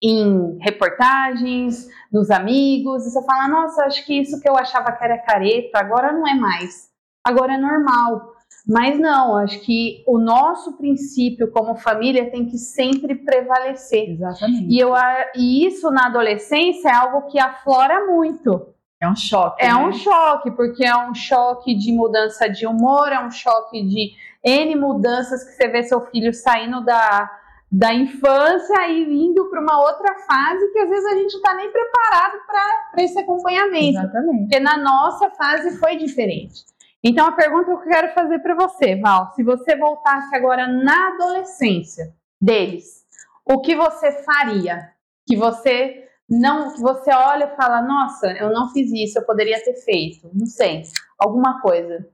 em 0.01 0.59
reportagens, 0.61 1.89
nos 2.13 2.31
amigos, 2.31 3.05
e 3.05 3.11
você 3.11 3.21
fala, 3.25 3.49
nossa, 3.49 3.83
acho 3.85 4.07
que 4.07 4.21
isso 4.21 4.41
que 4.41 4.49
eu 4.49 4.57
achava 4.57 4.93
que 4.93 5.05
era 5.05 5.19
careta, 5.19 5.77
agora 5.77 6.13
não 6.13 6.25
é 6.27 6.35
mais. 6.35 6.89
Agora 7.25 7.55
é 7.55 7.59
normal. 7.59 8.33
Mas 8.69 8.99
não, 8.99 9.35
acho 9.35 9.61
que 9.61 10.05
o 10.07 10.19
nosso 10.19 10.77
princípio 10.77 11.51
como 11.51 11.75
família 11.75 12.31
tem 12.31 12.45
que 12.45 12.59
sempre 12.59 13.15
prevalecer. 13.15 14.11
Exatamente. 14.11 14.67
E, 14.69 14.79
eu, 14.79 14.93
e 15.35 15.67
isso 15.67 15.91
na 15.91 16.07
adolescência 16.07 16.91
é 16.91 16.95
algo 16.95 17.29
que 17.29 17.39
aflora 17.39 18.05
muito. 18.07 18.75
É 19.01 19.09
um 19.09 19.17
choque. 19.17 19.65
É 19.65 19.69
né? 19.69 19.77
um 19.77 19.91
choque, 19.93 20.51
porque 20.51 20.85
é 20.85 20.95
um 20.95 21.15
choque 21.15 21.75
de 21.75 21.93
mudança 21.93 22.47
de 22.47 22.67
humor, 22.67 23.11
é 23.11 23.25
um 23.25 23.31
choque 23.31 23.83
de 23.83 24.11
N 24.45 24.77
mudanças 24.77 25.45
que 25.45 25.53
você 25.53 25.69
vê 25.69 25.83
seu 25.85 26.03
filho 26.03 26.35
saindo 26.35 26.85
da, 26.85 27.31
da 27.73 27.95
infância 27.95 28.87
e 28.89 29.03
indo 29.03 29.49
para 29.49 29.63
uma 29.63 29.81
outra 29.81 30.15
fase 30.27 30.73
que 30.73 30.79
às 30.79 30.91
vezes 30.91 31.07
a 31.07 31.15
gente 31.15 31.33
não 31.33 31.41
está 31.41 31.55
nem 31.55 31.73
preparado 31.73 32.39
para 32.47 33.03
esse 33.03 33.19
acompanhamento. 33.19 33.99
Exatamente. 33.99 34.41
Porque 34.41 34.61
na 34.61 34.77
nossa 34.77 35.31
fase 35.31 35.79
foi 35.79 35.97
diferente. 35.97 36.65
Então, 37.03 37.27
a 37.27 37.33
pergunta 37.33 37.67
que 37.67 37.71
eu 37.71 37.81
quero 37.81 38.13
fazer 38.13 38.41
para 38.41 38.55
você, 38.55 38.97
Val, 38.97 39.33
se 39.35 39.43
você 39.43 39.77
voltasse 39.77 40.35
agora 40.35 40.67
na 40.67 41.15
adolescência 41.15 42.13
deles, 42.41 43.05
o 43.45 43.61
que 43.61 43.77
você 43.77 44.13
faria? 44.25 44.93
Que 45.27 45.37
você 45.37 46.09
não, 46.29 46.75
que 46.75 46.81
você 46.81 47.11
olha 47.13 47.45
e 47.45 47.57
fala, 47.57 47.81
nossa, 47.81 48.27
eu 48.33 48.51
não 48.51 48.71
fiz 48.71 48.93
isso, 48.93 49.19
eu 49.19 49.25
poderia 49.25 49.63
ter 49.63 49.75
feito, 49.77 50.29
não 50.35 50.47
sei, 50.47 50.83
alguma 51.19 51.61
coisa. 51.61 52.07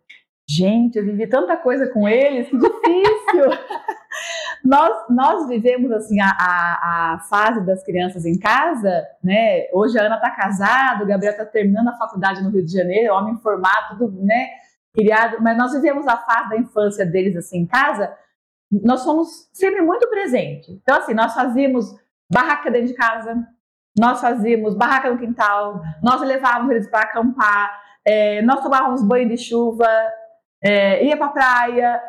Gente, 0.48 0.98
eu 0.98 1.04
vivi 1.04 1.26
tanta 1.26 1.56
coisa 1.56 1.88
com 1.88 2.06
eles, 2.06 2.48
que 2.48 2.58
difícil. 2.58 3.50
nós, 4.62 4.92
nós 5.08 5.48
vivemos 5.48 5.90
assim 5.90 6.20
a, 6.20 6.28
a, 6.28 7.14
a, 7.14 7.18
fase 7.20 7.64
das 7.64 7.82
crianças 7.82 8.26
em 8.26 8.38
casa, 8.38 9.06
né? 9.22 9.66
Hoje 9.72 9.98
a 9.98 10.04
Ana 10.04 10.16
está 10.16 10.30
casada, 10.30 11.02
o 11.02 11.06
Gabriel 11.06 11.32
está 11.32 11.46
terminando 11.46 11.88
a 11.88 11.96
faculdade 11.96 12.42
no 12.42 12.50
Rio 12.50 12.64
de 12.64 12.72
Janeiro, 12.72 13.14
homem 13.14 13.36
formado, 13.38 13.96
tudo, 13.98 14.22
né? 14.22 14.48
Criado, 14.94 15.42
mas 15.42 15.58
nós 15.58 15.72
vivemos 15.72 16.06
a 16.06 16.16
fase 16.16 16.50
da 16.50 16.56
infância 16.56 17.04
deles 17.04 17.36
assim 17.36 17.58
em 17.58 17.66
casa, 17.66 18.16
nós 18.70 19.04
fomos 19.04 19.48
sempre 19.52 19.82
muito 19.82 20.08
presentes. 20.08 20.68
Então, 20.68 20.98
assim, 20.98 21.14
nós 21.14 21.34
fazíamos 21.34 21.94
barraca 22.32 22.70
dentro 22.70 22.88
de 22.88 22.94
casa, 22.94 23.36
nós 23.98 24.20
fazíamos 24.20 24.74
barraca 24.74 25.10
no 25.10 25.18
quintal, 25.18 25.80
nós 26.02 26.20
levávamos 26.20 26.70
eles 26.70 26.88
para 26.88 27.00
acampar, 27.00 27.80
é, 28.04 28.42
nós 28.42 28.62
tomávamos 28.62 29.02
banho 29.02 29.28
de 29.28 29.36
chuva, 29.36 29.88
é, 30.62 31.04
ia 31.04 31.16
para 31.16 31.26
a 31.26 31.30
praia, 31.30 32.02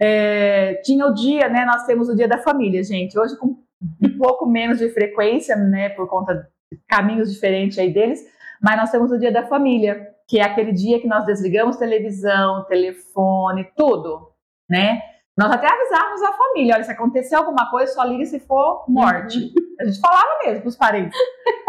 é, 0.00 0.74
tinha 0.84 1.06
o 1.06 1.14
dia, 1.14 1.48
né? 1.48 1.64
Nós 1.64 1.84
temos 1.84 2.08
o 2.08 2.16
dia 2.16 2.28
da 2.28 2.38
família, 2.38 2.82
gente. 2.82 3.18
Hoje 3.18 3.36
com 3.36 3.64
um 4.02 4.18
pouco 4.18 4.46
menos 4.46 4.78
de 4.78 4.88
frequência, 4.90 5.56
né? 5.56 5.90
Por 5.90 6.08
conta 6.08 6.34
de 6.70 6.78
caminhos 6.88 7.32
diferentes 7.32 7.78
aí 7.78 7.92
deles, 7.92 8.20
mas 8.62 8.76
nós 8.76 8.90
temos 8.90 9.10
o 9.10 9.18
dia 9.18 9.32
da 9.32 9.46
família 9.46 10.15
que 10.28 10.38
é 10.38 10.42
aquele 10.42 10.72
dia 10.72 11.00
que 11.00 11.06
nós 11.06 11.24
desligamos 11.24 11.76
televisão, 11.76 12.64
telefone, 12.64 13.70
tudo, 13.76 14.30
né? 14.68 15.00
Nós 15.36 15.52
até 15.52 15.68
avisávamos 15.68 16.22
a 16.22 16.32
família, 16.32 16.74
olha, 16.74 16.84
se 16.84 16.90
acontecer 16.90 17.34
alguma 17.34 17.70
coisa, 17.70 17.92
só 17.92 18.02
liga 18.04 18.24
se 18.24 18.40
for 18.40 18.84
morte. 18.88 19.38
Uhum. 19.38 19.52
A 19.80 19.84
gente 19.84 20.00
falava 20.00 20.38
mesmo 20.44 20.62
para 20.62 20.68
os 20.68 20.76
parentes, 20.76 21.18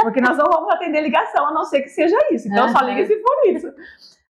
porque 0.02 0.22
nós 0.22 0.38
não 0.38 0.46
vamos 0.46 0.74
atender 0.74 1.02
ligação, 1.02 1.48
a 1.48 1.52
não 1.52 1.66
ser 1.66 1.82
que 1.82 1.90
seja 1.90 2.18
isso. 2.32 2.48
Então, 2.48 2.68
uhum. 2.68 2.72
só 2.72 2.80
liga 2.80 3.06
se 3.06 3.22
for 3.22 3.48
isso. 3.48 3.68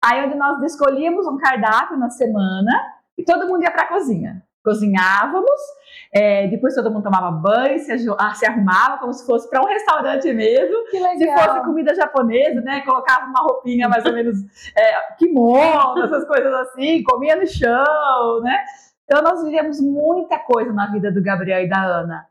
Aí, 0.03 0.25
onde 0.25 0.35
nós 0.35 0.61
escolhíamos 0.63 1.27
um 1.27 1.37
cardápio 1.37 1.97
na 1.97 2.09
semana 2.09 2.71
e 3.17 3.23
todo 3.23 3.47
mundo 3.47 3.63
ia 3.63 3.71
para 3.71 3.83
a 3.83 3.87
cozinha 3.87 4.43
cozinhávamos, 4.67 5.61
é, 6.13 6.47
depois 6.47 6.75
todo 6.75 6.91
mundo 6.91 7.03
tomava 7.03 7.31
banho, 7.31 7.79
se, 7.79 7.91
ah, 8.17 8.33
se 8.33 8.45
arrumava 8.45 8.97
como 8.97 9.13
se 9.13 9.25
fosse 9.25 9.49
para 9.49 9.61
um 9.61 9.67
restaurante 9.71 10.33
mesmo. 10.33 10.83
Que 10.89 10.99
legal. 10.99 11.17
Se 11.17 11.45
fosse 11.45 11.65
comida 11.65 11.95
japonesa, 11.95 12.59
né, 12.59 12.81
colocava 12.81 13.27
uma 13.27 13.39
roupinha 13.41 13.87
mais 13.87 14.05
ou 14.05 14.11
menos 14.11 14.37
é, 14.75 15.13
kimono, 15.15 16.03
essas 16.03 16.25
coisas 16.27 16.53
assim, 16.53 17.01
comia 17.03 17.37
no 17.37 17.47
chão, 17.47 18.41
né? 18.41 18.65
Então 19.05 19.21
nós 19.21 19.41
vivemos 19.41 19.79
muita 19.79 20.37
coisa 20.37 20.73
na 20.73 20.91
vida 20.91 21.09
do 21.09 21.23
Gabriel 21.23 21.63
e 21.63 21.69
da 21.69 21.81
Ana. 21.81 22.27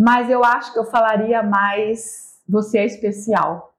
Mas 0.00 0.30
eu 0.30 0.42
acho 0.42 0.72
que 0.72 0.78
eu 0.78 0.84
falaria 0.84 1.42
mais 1.42 2.40
você 2.48 2.78
é 2.78 2.86
especial. 2.86 3.74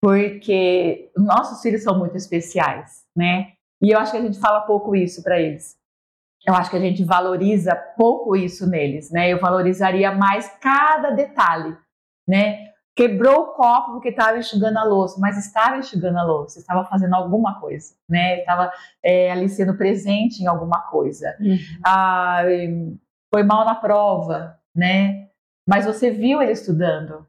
Porque 0.00 1.10
nossos 1.16 1.60
filhos 1.60 1.82
são 1.82 1.98
muito 1.98 2.16
especiais, 2.16 3.04
né? 3.14 3.55
E 3.82 3.90
eu 3.90 3.98
acho 3.98 4.12
que 4.12 4.18
a 4.18 4.22
gente 4.22 4.38
fala 4.38 4.62
pouco 4.62 4.94
isso 4.94 5.22
para 5.22 5.40
eles. 5.40 5.76
Eu 6.46 6.54
acho 6.54 6.70
que 6.70 6.76
a 6.76 6.80
gente 6.80 7.04
valoriza 7.04 7.74
pouco 7.96 8.36
isso 8.36 8.68
neles, 8.68 9.10
né? 9.10 9.28
Eu 9.32 9.40
valorizaria 9.40 10.12
mais 10.12 10.48
cada 10.60 11.10
detalhe, 11.10 11.76
né? 12.26 12.66
Quebrou 12.94 13.40
o 13.40 13.46
copo 13.52 13.92
porque 13.92 14.08
estava 14.08 14.38
enxugando 14.38 14.78
a 14.78 14.84
louça, 14.84 15.20
mas 15.20 15.36
estava 15.36 15.76
enxugando 15.76 16.16
a 16.16 16.22
louça, 16.22 16.58
estava 16.58 16.84
fazendo 16.84 17.14
alguma 17.14 17.60
coisa, 17.60 17.94
né? 18.08 18.38
Estava 18.38 18.72
é, 19.02 19.30
ali 19.30 19.48
sendo 19.48 19.76
presente 19.76 20.42
em 20.42 20.46
alguma 20.46 20.80
coisa. 20.82 21.36
Uhum. 21.40 21.58
Ah, 21.84 22.42
foi 23.30 23.42
mal 23.42 23.64
na 23.64 23.74
prova, 23.74 24.58
né? 24.74 25.28
Mas 25.68 25.84
você 25.84 26.10
viu 26.10 26.40
ele 26.40 26.52
estudando, 26.52 27.26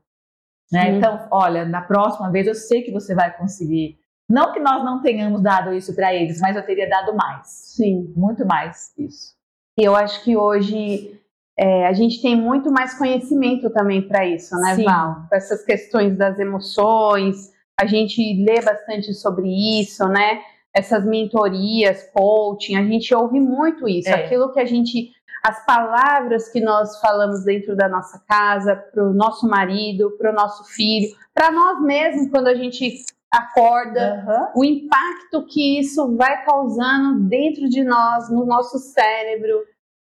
né? 0.71 0.91
Uhum. 0.91 0.97
Então, 0.97 1.27
olha, 1.31 1.65
na 1.65 1.81
próxima 1.81 2.31
vez 2.31 2.47
eu 2.47 2.55
sei 2.55 2.83
que 2.83 2.91
você 2.91 3.15
vai 3.15 3.35
conseguir. 3.35 3.99
Não 4.29 4.51
que 4.51 4.59
nós 4.59 4.83
não 4.83 5.01
tenhamos 5.01 5.41
dado 5.41 5.73
isso 5.73 5.95
para 5.95 6.13
eles, 6.13 6.39
mas 6.41 6.55
eu 6.55 6.65
teria 6.65 6.89
dado 6.89 7.15
mais. 7.15 7.47
Sim. 7.47 8.13
Muito 8.15 8.45
mais 8.45 8.93
isso. 8.97 9.35
E 9.79 9.83
eu 9.83 9.95
acho 9.95 10.23
que 10.23 10.35
hoje 10.35 11.17
é, 11.57 11.87
a 11.87 11.93
gente 11.93 12.21
tem 12.21 12.35
muito 12.35 12.71
mais 12.71 12.93
conhecimento 12.97 13.69
também 13.69 14.01
para 14.01 14.25
isso, 14.25 14.55
né, 14.57 14.75
Sim. 14.75 14.83
Val? 14.83 15.25
Para 15.29 15.37
essas 15.37 15.63
questões 15.63 16.17
das 16.17 16.37
emoções. 16.39 17.51
A 17.79 17.85
gente 17.85 18.21
lê 18.43 18.61
bastante 18.61 19.13
sobre 19.13 19.47
isso, 19.79 20.07
né? 20.07 20.41
Essas 20.75 21.05
mentorias, 21.05 22.09
coaching, 22.13 22.75
a 22.75 22.83
gente 22.83 23.13
ouve 23.13 23.39
muito 23.39 23.87
isso. 23.87 24.09
É. 24.09 24.25
Aquilo 24.25 24.51
que 24.51 24.59
a 24.59 24.65
gente. 24.65 25.11
As 25.43 25.65
palavras 25.65 26.49
que 26.49 26.59
nós 26.59 26.99
falamos 26.99 27.45
dentro 27.45 27.75
da 27.75 27.87
nossa 27.87 28.19
casa, 28.27 28.75
para 28.75 29.03
o 29.03 29.13
nosso 29.13 29.47
marido, 29.47 30.11
para 30.17 30.31
o 30.31 30.35
nosso 30.35 30.65
filho, 30.65 31.15
para 31.33 31.51
nós 31.51 31.79
mesmos, 31.81 32.29
quando 32.29 32.47
a 32.47 32.55
gente 32.55 33.05
acorda, 33.31 34.51
uhum. 34.55 34.61
o 34.61 34.65
impacto 34.65 35.45
que 35.47 35.79
isso 35.79 36.15
vai 36.15 36.43
causando 36.43 37.27
dentro 37.27 37.67
de 37.69 37.83
nós, 37.83 38.29
no 38.31 38.45
nosso 38.45 38.77
cérebro. 38.77 39.63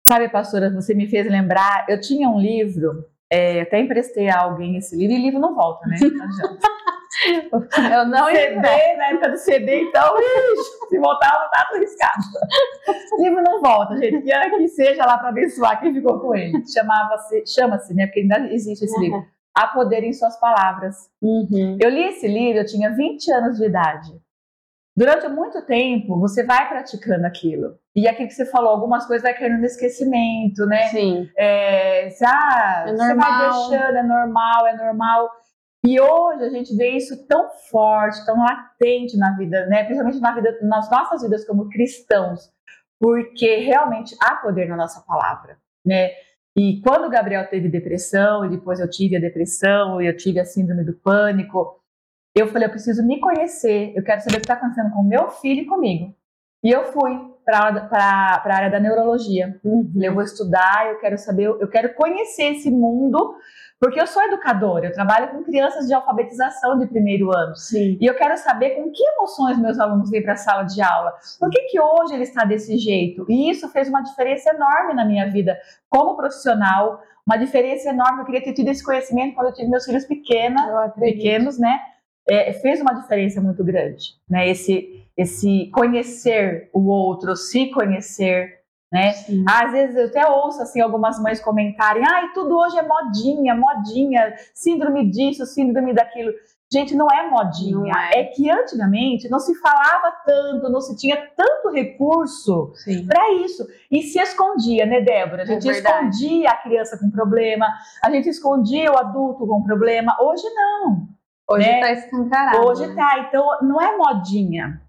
Sabe, 0.08 0.28
pastora, 0.28 0.70
você 0.70 0.94
me 0.94 1.06
fez 1.06 1.26
lembrar, 1.26 1.86
eu 1.88 2.00
tinha 2.00 2.28
um 2.28 2.38
livro, 2.38 3.04
é, 3.30 3.62
até 3.62 3.80
emprestei 3.80 4.28
a 4.28 4.42
alguém 4.42 4.76
esse 4.76 4.96
livro, 4.96 5.16
e 5.16 5.22
livro 5.22 5.40
não 5.40 5.54
volta, 5.54 5.86
né? 5.86 5.96
eu 7.92 8.06
não 8.06 8.26
CD, 8.34 8.96
na 8.96 9.06
época 9.08 9.30
do 9.30 9.36
CD, 9.38 9.82
então, 9.82 10.14
se 10.88 10.98
voltar, 10.98 11.30
tá 11.50 11.66
tudo 11.70 11.80
riscado. 11.80 12.20
O 13.12 13.22
livro 13.22 13.42
não 13.42 13.60
volta, 13.62 13.96
gente, 13.96 14.22
que, 14.22 14.50
que 14.50 14.68
seja 14.68 15.06
lá 15.06 15.16
para 15.16 15.28
abençoar 15.28 15.80
quem 15.80 15.94
ficou 15.94 16.20
com 16.20 16.34
ele. 16.34 16.62
Chamava-se, 16.66 17.44
chama-se, 17.46 17.94
né? 17.94 18.06
Porque 18.06 18.20
ainda 18.20 18.52
existe 18.52 18.84
esse 18.84 18.94
uhum. 18.96 19.02
livro 19.02 19.33
a 19.54 19.68
poder 19.68 20.02
em 20.02 20.12
suas 20.12 20.38
palavras. 20.38 20.96
Uhum. 21.22 21.78
Eu 21.80 21.90
li 21.90 22.04
esse 22.04 22.26
livro, 22.26 22.60
eu 22.60 22.66
tinha 22.66 22.90
20 22.90 23.30
anos 23.30 23.56
de 23.56 23.66
idade. 23.66 24.12
Durante 24.96 25.28
muito 25.28 25.60
tempo, 25.66 26.18
você 26.20 26.44
vai 26.44 26.68
praticando 26.68 27.26
aquilo. 27.26 27.76
E 27.96 28.06
aquilo 28.06 28.28
que 28.28 28.34
você 28.34 28.46
falou, 28.46 28.70
algumas 28.70 29.06
coisas 29.06 29.22
vai 29.22 29.34
caindo 29.34 29.58
no 29.58 29.64
esquecimento, 29.64 30.64
né? 30.66 30.88
Sim. 30.88 31.28
É, 31.36 32.08
ah, 32.24 32.84
é 32.86 32.92
você 32.92 33.14
vai 33.14 33.38
deixando, 33.40 33.96
é 33.96 34.02
normal, 34.02 34.66
é 34.68 34.76
normal. 34.76 35.30
E 35.84 36.00
hoje 36.00 36.44
a 36.44 36.48
gente 36.48 36.74
vê 36.76 36.90
isso 36.90 37.26
tão 37.26 37.50
forte, 37.70 38.24
tão 38.24 38.38
latente 38.38 39.16
na 39.18 39.36
vida, 39.36 39.66
né? 39.66 39.84
Principalmente 39.84 40.20
na 40.20 40.34
vida, 40.34 40.58
nas 40.62 40.88
nossas 40.90 41.22
vidas 41.22 41.44
como 41.44 41.68
cristãos, 41.68 42.50
porque 42.98 43.56
realmente 43.56 44.16
há 44.22 44.36
poder 44.36 44.68
na 44.68 44.76
nossa 44.76 45.04
palavra, 45.06 45.58
né? 45.84 46.10
E 46.56 46.80
quando 46.82 47.06
o 47.06 47.10
Gabriel 47.10 47.48
teve 47.48 47.68
depressão, 47.68 48.44
e 48.44 48.50
depois 48.50 48.78
eu 48.78 48.88
tive 48.88 49.16
a 49.16 49.20
depressão, 49.20 50.00
e 50.00 50.06
eu 50.06 50.16
tive 50.16 50.38
a 50.38 50.44
síndrome 50.44 50.84
do 50.84 50.94
pânico, 50.94 51.80
eu 52.34 52.48
falei, 52.48 52.66
eu 52.66 52.70
preciso 52.70 53.04
me 53.04 53.20
conhecer, 53.20 53.92
eu 53.96 54.02
quero 54.02 54.20
saber 54.20 54.36
o 54.36 54.40
que 54.40 54.44
está 54.44 54.54
acontecendo 54.54 54.92
com 54.92 55.02
meu 55.02 55.30
filho 55.30 55.62
e 55.62 55.66
comigo. 55.66 56.14
E 56.64 56.70
eu 56.70 56.84
fui 56.86 57.34
para 57.44 58.42
a 58.42 58.54
área 58.56 58.70
da 58.70 58.80
neurologia. 58.80 59.60
Uhum. 59.62 59.92
Eu 60.00 60.14
vou 60.14 60.22
estudar, 60.22 60.86
eu 60.90 60.98
quero 60.98 61.18
saber, 61.18 61.44
eu 61.44 61.68
quero 61.68 61.92
conhecer 61.94 62.54
esse 62.54 62.70
mundo, 62.70 63.36
porque 63.78 64.00
eu 64.00 64.06
sou 64.06 64.22
educadora, 64.22 64.86
eu 64.86 64.92
trabalho 64.92 65.28
com 65.28 65.44
crianças 65.44 65.86
de 65.86 65.92
alfabetização 65.92 66.78
de 66.78 66.86
primeiro 66.86 67.36
ano. 67.36 67.54
Sim. 67.54 67.98
E 68.00 68.06
eu 68.06 68.14
quero 68.14 68.34
saber 68.38 68.70
com 68.70 68.90
que 68.90 69.02
emoções 69.02 69.58
meus 69.58 69.78
alunos 69.78 70.10
vêm 70.10 70.22
para 70.22 70.32
a 70.32 70.36
sala 70.36 70.62
de 70.62 70.80
aula. 70.80 71.12
Por 71.38 71.50
que, 71.50 71.60
que 71.64 71.78
hoje 71.78 72.14
ele 72.14 72.22
está 72.22 72.46
desse 72.46 72.78
jeito? 72.78 73.26
E 73.28 73.50
isso 73.50 73.68
fez 73.68 73.86
uma 73.90 74.00
diferença 74.00 74.48
enorme 74.48 74.94
na 74.94 75.04
minha 75.04 75.30
vida 75.30 75.58
como 75.90 76.16
profissional, 76.16 77.02
uma 77.26 77.36
diferença 77.36 77.90
enorme. 77.90 78.20
Eu 78.20 78.24
queria 78.24 78.42
ter 78.42 78.54
tido 78.54 78.68
esse 78.68 78.82
conhecimento 78.82 79.34
quando 79.34 79.48
eu 79.48 79.54
tive 79.54 79.68
meus 79.68 79.84
filhos 79.84 80.06
pequenos, 80.06 80.62
pequenos, 80.98 81.58
né? 81.58 81.78
É, 82.28 82.52
fez 82.54 82.80
uma 82.80 82.94
diferença 82.94 83.40
muito 83.40 83.62
grande, 83.62 84.14
né? 84.28 84.48
Esse 84.48 85.02
esse 85.16 85.70
conhecer 85.72 86.70
o 86.72 86.88
outro, 86.88 87.36
se 87.36 87.70
conhecer, 87.70 88.60
né? 88.90 89.12
Sim. 89.12 89.44
Às 89.48 89.70
vezes 89.70 89.94
eu 89.94 90.06
até 90.06 90.28
ouço 90.28 90.60
assim 90.60 90.80
algumas 90.80 91.20
mães 91.20 91.40
comentarem: 91.40 92.02
"Ai, 92.04 92.32
tudo 92.32 92.56
hoje 92.56 92.78
é 92.78 92.82
modinha, 92.82 93.54
modinha, 93.54 94.34
síndrome 94.54 95.08
disso, 95.10 95.46
síndrome 95.46 95.92
daquilo". 95.94 96.32
Gente, 96.72 96.96
não 96.96 97.06
é 97.08 97.30
modinha. 97.30 97.76
Não 97.76 97.86
é. 97.86 98.10
é. 98.14 98.24
que 98.24 98.50
antigamente 98.50 99.28
não 99.28 99.38
se 99.38 99.54
falava 99.60 100.10
tanto, 100.26 100.68
não 100.68 100.80
se 100.80 100.96
tinha 100.96 101.16
tanto 101.36 101.70
recurso 101.70 102.72
para 103.06 103.32
isso. 103.34 103.64
E 103.88 104.02
se 104.02 104.18
escondia, 104.18 104.84
né, 104.84 105.00
Débora? 105.00 105.42
A 105.42 105.44
é 105.44 105.46
gente 105.46 105.68
é 105.68 105.72
escondia 105.72 106.50
a 106.50 106.56
criança 106.56 106.98
com 106.98 107.10
problema, 107.10 107.66
a 108.02 108.10
gente 108.10 108.28
escondia 108.28 108.90
o 108.90 108.98
adulto 108.98 109.46
com 109.46 109.62
problema. 109.62 110.16
Hoje 110.20 110.48
não. 110.52 111.08
Hoje 111.48 111.68
está 111.68 111.86
né? 111.86 111.92
escancarado. 111.92 112.66
Hoje 112.66 112.84
está. 112.84 113.16
Né? 113.16 113.26
Então, 113.28 113.46
não 113.62 113.80
é 113.80 113.96
modinha. 113.96 114.80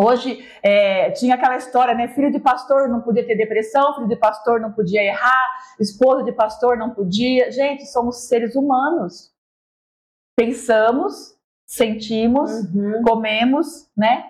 Hoje 0.00 0.42
é, 0.62 1.10
tinha 1.10 1.34
aquela 1.34 1.56
história, 1.56 1.94
né? 1.94 2.08
Filho 2.08 2.32
de 2.32 2.40
pastor 2.40 2.88
não 2.88 3.02
podia 3.02 3.26
ter 3.26 3.36
depressão, 3.36 3.94
filho 3.94 4.08
de 4.08 4.16
pastor 4.16 4.58
não 4.58 4.72
podia 4.72 5.02
errar, 5.02 5.44
esposa 5.78 6.24
de 6.24 6.32
pastor 6.32 6.76
não 6.78 6.90
podia. 6.90 7.50
Gente, 7.52 7.84
somos 7.86 8.26
seres 8.26 8.54
humanos. 8.54 9.30
Pensamos, 10.34 11.36
sentimos, 11.66 12.50
uhum. 12.50 13.02
comemos, 13.02 13.90
né? 13.94 14.24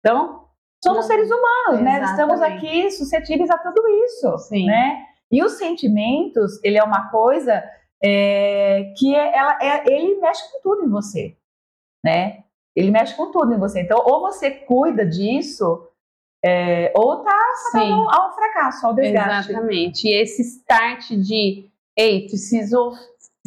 Então, 0.00 0.48
somos 0.82 1.04
seres 1.04 1.28
humanos, 1.30 1.82
né? 1.82 2.02
Estamos 2.04 2.40
aqui 2.40 2.90
suscetíveis 2.90 3.50
a 3.50 3.58
tudo 3.58 3.86
isso, 4.06 4.38
Sim. 4.38 4.66
né? 4.66 5.04
E 5.30 5.44
os 5.44 5.52
sentimentos, 5.52 6.58
ele 6.64 6.78
é 6.78 6.82
uma 6.82 7.10
coisa 7.10 7.62
é, 8.02 8.92
que 8.96 9.14
é, 9.14 9.36
ela, 9.36 9.58
é, 9.60 9.84
ele 9.92 10.20
mexe 10.20 10.42
com 10.50 10.60
tudo 10.60 10.84
em 10.84 10.90
você, 10.90 11.36
né? 12.04 12.44
Ele 12.74 12.90
mexe 12.90 13.14
com 13.14 13.30
tudo 13.30 13.52
em 13.52 13.58
você. 13.58 13.82
Então, 13.82 14.02
ou 14.04 14.20
você 14.20 14.50
cuida 14.50 15.06
disso, 15.06 15.86
é, 16.44 16.92
ou 16.96 17.22
tá 17.22 17.38
ao, 17.74 18.10
ao 18.10 18.34
fracasso, 18.34 18.86
ao 18.86 18.94
desgaste. 18.94 19.52
Exatamente. 19.52 20.08
E 20.08 20.14
esse 20.14 20.42
start 20.42 21.10
de, 21.10 21.70
ei, 21.96 22.26
preciso 22.26 22.92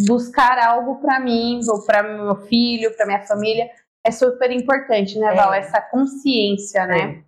buscar 0.07 0.57
algo 0.59 0.95
para 1.01 1.19
mim, 1.19 1.59
ou 1.67 1.85
para 1.85 2.03
meu 2.03 2.35
filho, 2.47 2.95
para 2.95 3.05
minha 3.05 3.21
família, 3.23 3.69
é 4.03 4.11
super 4.11 4.51
importante, 4.51 5.17
né, 5.17 5.33
Val? 5.33 5.53
É. 5.53 5.59
Essa 5.59 5.81
consciência, 5.81 6.85
né? 6.85 7.23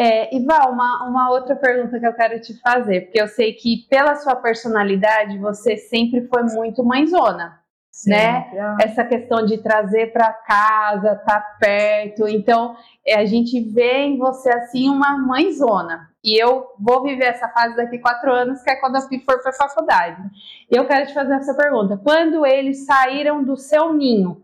É. 0.00 0.34
e 0.34 0.42
Val, 0.44 0.72
uma, 0.72 1.06
uma 1.06 1.30
outra 1.30 1.54
pergunta 1.54 2.00
que 2.00 2.06
eu 2.06 2.14
quero 2.14 2.40
te 2.40 2.58
fazer, 2.60 3.02
porque 3.02 3.20
eu 3.20 3.28
sei 3.28 3.52
que 3.52 3.86
pela 3.90 4.14
sua 4.14 4.34
personalidade 4.34 5.36
você 5.38 5.76
sempre 5.76 6.26
foi 6.26 6.42
muito 6.44 6.82
mãezona. 6.82 7.60
Sim, 7.90 8.10
né? 8.10 8.50
É. 8.54 8.84
Essa 8.84 9.04
questão 9.04 9.44
de 9.44 9.58
trazer 9.58 10.10
para 10.12 10.32
casa, 10.32 11.16
tá 11.16 11.40
perto. 11.58 12.26
Então, 12.26 12.76
é, 13.06 13.16
a 13.16 13.26
gente 13.26 13.60
vê 13.60 14.04
em 14.04 14.16
você 14.16 14.48
assim 14.48 14.88
uma 14.88 15.18
mãezona. 15.18 16.08
E 16.24 16.40
eu 16.40 16.68
vou 16.78 17.02
viver 17.02 17.26
essa 17.26 17.48
fase 17.48 17.76
daqui 17.76 17.98
quatro 17.98 18.32
anos, 18.32 18.62
que 18.62 18.70
é 18.70 18.76
quando 18.76 18.96
eu 18.96 19.02
for 19.02 19.42
para 19.42 19.50
a 19.50 19.52
faculdade. 19.52 20.22
E 20.70 20.76
eu 20.76 20.86
quero 20.86 21.06
te 21.06 21.12
fazer 21.12 21.34
essa 21.34 21.54
pergunta: 21.54 21.98
quando 22.02 22.46
eles 22.46 22.86
saíram 22.86 23.44
do 23.44 23.56
seu 23.56 23.92
ninho, 23.92 24.42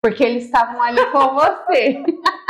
porque 0.00 0.24
eles 0.24 0.44
estavam 0.44 0.80
ali 0.80 1.04
com 1.10 1.34
você? 1.34 2.02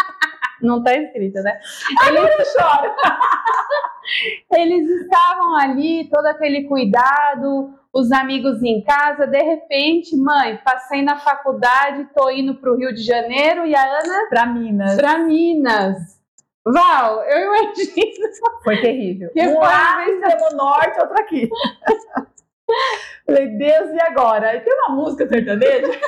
Não 0.63 0.83
tá 0.83 0.95
escrito, 0.95 1.41
né? 1.43 1.59
Eles 2.09 2.53
choram. 2.53 2.95
Eles 4.57 4.89
estavam 5.03 5.57
ali, 5.57 6.09
todo 6.11 6.27
aquele 6.27 6.65
cuidado, 6.65 7.75
os 7.93 8.11
amigos 8.11 8.63
em 8.63 8.83
casa, 8.83 9.27
de 9.27 9.43
repente, 9.43 10.17
mãe, 10.17 10.59
passei 10.65 11.03
na 11.03 11.19
faculdade, 11.19 12.09
tô 12.15 12.31
indo 12.31 12.55
para 12.55 12.73
o 12.73 12.77
Rio 12.77 12.95
de 12.95 13.03
Janeiro 13.03 13.67
e 13.67 13.75
a 13.75 13.83
Ana 13.83 14.29
para 14.31 14.47
Minas. 14.47 14.97
Para 14.97 15.19
Minas. 15.19 16.19
Val, 16.67 17.23
eu 17.25 17.55
imagino. 17.55 18.29
Foi 18.63 18.81
terrível. 18.81 19.31
Que 19.33 19.47
um 19.47 19.59
lado 19.59 20.11
no 20.51 20.57
norte, 20.57 21.01
outro 21.01 21.17
aqui. 21.19 21.49
Falei, 23.25 23.47
Deus, 23.57 23.91
e 23.91 24.01
agora? 24.03 24.57
E 24.57 24.61
tem 24.61 24.75
uma 24.75 24.97
música 24.97 25.27
sertaneja 25.29 26.01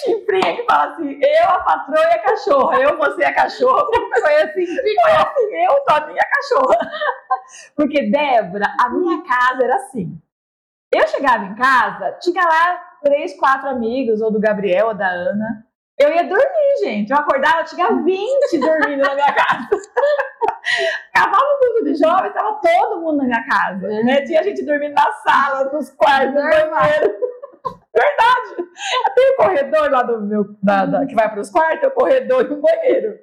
chifrinha 0.00 0.56
que 0.56 0.64
fala 0.64 0.92
assim, 0.92 1.20
eu, 1.20 1.48
a 1.48 1.58
patroa 1.60 2.00
e 2.00 2.12
a 2.12 2.18
cachorra, 2.18 2.80
eu, 2.80 2.96
você 2.96 3.24
a 3.24 3.34
cachorra. 3.34 3.86
Foi 4.20 4.34
assim, 4.42 4.66
foi 4.66 5.12
assim, 5.12 5.64
eu, 5.64 5.80
Toninho 5.86 6.16
e 6.16 6.20
a 6.20 6.30
cachorra. 6.30 6.90
Porque, 7.74 8.10
Débora, 8.10 8.66
a 8.78 8.88
minha 8.90 9.22
casa 9.22 9.64
era 9.64 9.76
assim. 9.76 10.18
Eu 10.92 11.06
chegava 11.06 11.44
em 11.44 11.54
casa, 11.54 12.12
tinha 12.20 12.44
lá 12.44 12.82
três, 13.02 13.36
quatro 13.38 13.68
amigos, 13.68 14.20
ou 14.20 14.30
do 14.30 14.40
Gabriel, 14.40 14.88
ou 14.88 14.94
da 14.94 15.08
Ana. 15.08 15.64
Eu 15.98 16.12
ia 16.12 16.24
dormir, 16.24 16.76
gente. 16.82 17.10
Eu 17.10 17.18
acordava, 17.18 17.62
tinha 17.64 17.92
20 17.92 18.58
dormindo 18.58 19.02
na 19.02 19.14
minha 19.14 19.32
casa. 19.32 19.68
Cavalo 21.14 21.44
mundo 21.60 21.84
de 21.84 21.94
jovens, 21.94 22.28
estava 22.28 22.54
todo 22.54 23.00
mundo 23.00 23.18
na 23.18 23.24
minha 23.24 23.46
casa. 23.46 23.86
Né? 23.86 24.22
Tinha 24.22 24.42
gente 24.42 24.64
dormindo 24.64 24.94
na 24.94 25.12
sala, 25.12 25.70
nos 25.72 25.90
quartos, 25.90 26.34
no 26.34 26.70
banheiro. 26.70 27.29
Verdade. 28.00 28.70
Tem 29.14 29.30
o 29.30 29.36
corredor 29.36 29.90
lá 29.90 30.02
do 30.02 30.20
meu, 30.22 30.44
da, 30.62 30.86
da, 30.86 31.06
que 31.06 31.14
vai 31.14 31.28
para 31.30 31.40
os 31.40 31.50
quartos, 31.50 31.88
o 31.88 31.92
corredor 31.92 32.46
e 32.48 32.54
o 32.54 32.60
banheiro. 32.60 33.18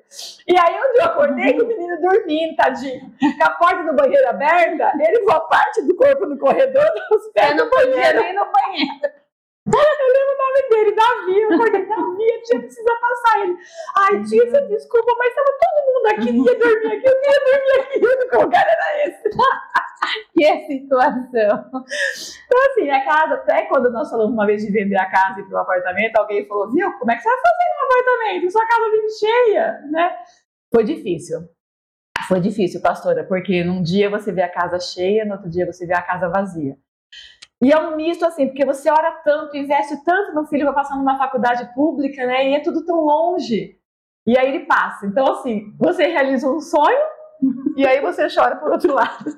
E 0.47 0.55
aí, 0.55 0.75
onde 0.75 0.99
eu 0.99 1.05
acordei 1.05 1.53
com 1.53 1.63
o 1.63 1.67
menino 1.67 1.99
dormindo, 1.99 2.55
tadinho, 2.55 3.11
com 3.19 3.43
a 3.43 3.49
porta 3.51 3.83
do 3.83 3.95
banheiro 3.95 4.29
aberta, 4.29 4.91
ele 4.99 5.19
com 5.21 5.31
a 5.31 5.39
parte 5.41 5.81
do 5.81 5.95
corpo 5.95 6.27
no 6.27 6.37
corredor, 6.37 6.85
os 7.11 7.27
pés 7.33 7.55
no 7.55 7.69
banheiro. 7.69 8.19
no 8.35 8.51
banheiro. 8.51 9.17
Eu 9.67 9.73
lembro 9.73 10.33
o 10.33 10.37
nome 10.37 10.69
dele, 10.69 10.95
Davi. 10.95 11.41
Eu 11.41 11.53
acordei, 11.53 11.85
Davi, 11.85 12.31
a 12.31 12.41
tia 12.41 12.59
precisa 12.59 12.89
passar 13.01 13.41
ele. 13.41 13.57
Ai, 13.97 14.23
tia, 14.23 14.49
você 14.49 14.61
desculpa, 14.61 15.13
mas 15.17 15.27
estava 15.27 15.49
todo 15.59 15.93
mundo 15.93 16.07
aqui, 16.07 16.29
ia 16.29 16.57
dormir 16.57 16.95
aqui, 16.95 17.05
eu 17.05 17.19
queria 17.19 17.39
dormir 17.43 17.81
aqui. 17.81 18.35
O 18.37 18.41
lugar 18.43 18.65
era 18.65 19.07
esse. 19.09 19.29
que 20.33 20.65
situação. 20.67 21.65
Então, 21.69 22.65
assim, 22.71 22.89
a 22.89 23.03
casa, 23.03 23.35
até 23.35 23.63
quando 23.63 23.91
nós 23.91 24.09
falamos 24.09 24.33
uma 24.33 24.45
vez 24.45 24.63
de 24.63 24.71
vender 24.71 24.97
a 24.97 25.09
casa 25.09 25.39
e 25.39 25.43
ir 25.43 25.47
para 25.47 25.57
o 25.57 25.61
apartamento, 25.61 26.17
alguém 26.17 26.45
falou, 26.47 26.71
viu, 26.71 26.91
como 26.93 27.11
é 27.11 27.15
que 27.15 27.21
você 27.21 27.29
vai 27.29 27.37
fazer 27.37 27.63
no 27.69 27.85
apartamento? 27.85 28.51
Sua 28.51 28.67
casa 28.67 28.91
vive 28.91 29.09
cheia, 29.19 29.81
né? 29.91 30.15
Foi 30.73 30.83
difícil. 30.83 31.39
Foi 32.27 32.39
difícil, 32.39 32.81
pastora, 32.81 33.23
porque 33.23 33.63
num 33.63 33.81
dia 33.81 34.09
você 34.09 34.31
vê 34.31 34.41
a 34.41 34.51
casa 34.51 34.79
cheia, 34.79 35.23
no 35.23 35.33
outro 35.33 35.49
dia 35.49 35.65
você 35.65 35.85
vê 35.85 35.93
a 35.93 36.01
casa 36.01 36.27
vazia. 36.27 36.75
E 37.61 37.71
é 37.71 37.79
um 37.79 37.95
misto 37.95 38.25
assim, 38.25 38.47
porque 38.47 38.65
você 38.65 38.89
ora 38.89 39.11
tanto, 39.23 39.57
investe 39.57 40.03
tanto 40.03 40.33
no 40.33 40.45
filho, 40.45 40.65
vai 40.65 40.75
passar 40.75 40.95
numa 40.95 41.17
faculdade 41.17 41.73
pública, 41.73 42.25
né? 42.25 42.49
E 42.49 42.55
é 42.55 42.59
tudo 42.59 42.85
tão 42.85 43.03
longe. 43.03 43.79
E 44.27 44.37
aí 44.37 44.49
ele 44.49 44.65
passa. 44.65 45.05
Então, 45.05 45.25
assim, 45.31 45.73
você 45.79 46.05
realiza 46.05 46.49
um 46.49 46.59
sonho 46.59 46.99
e 47.77 47.85
aí 47.85 48.01
você 48.01 48.27
chora 48.33 48.55
por 48.55 48.71
outro 48.71 48.93
lado. 48.93 49.25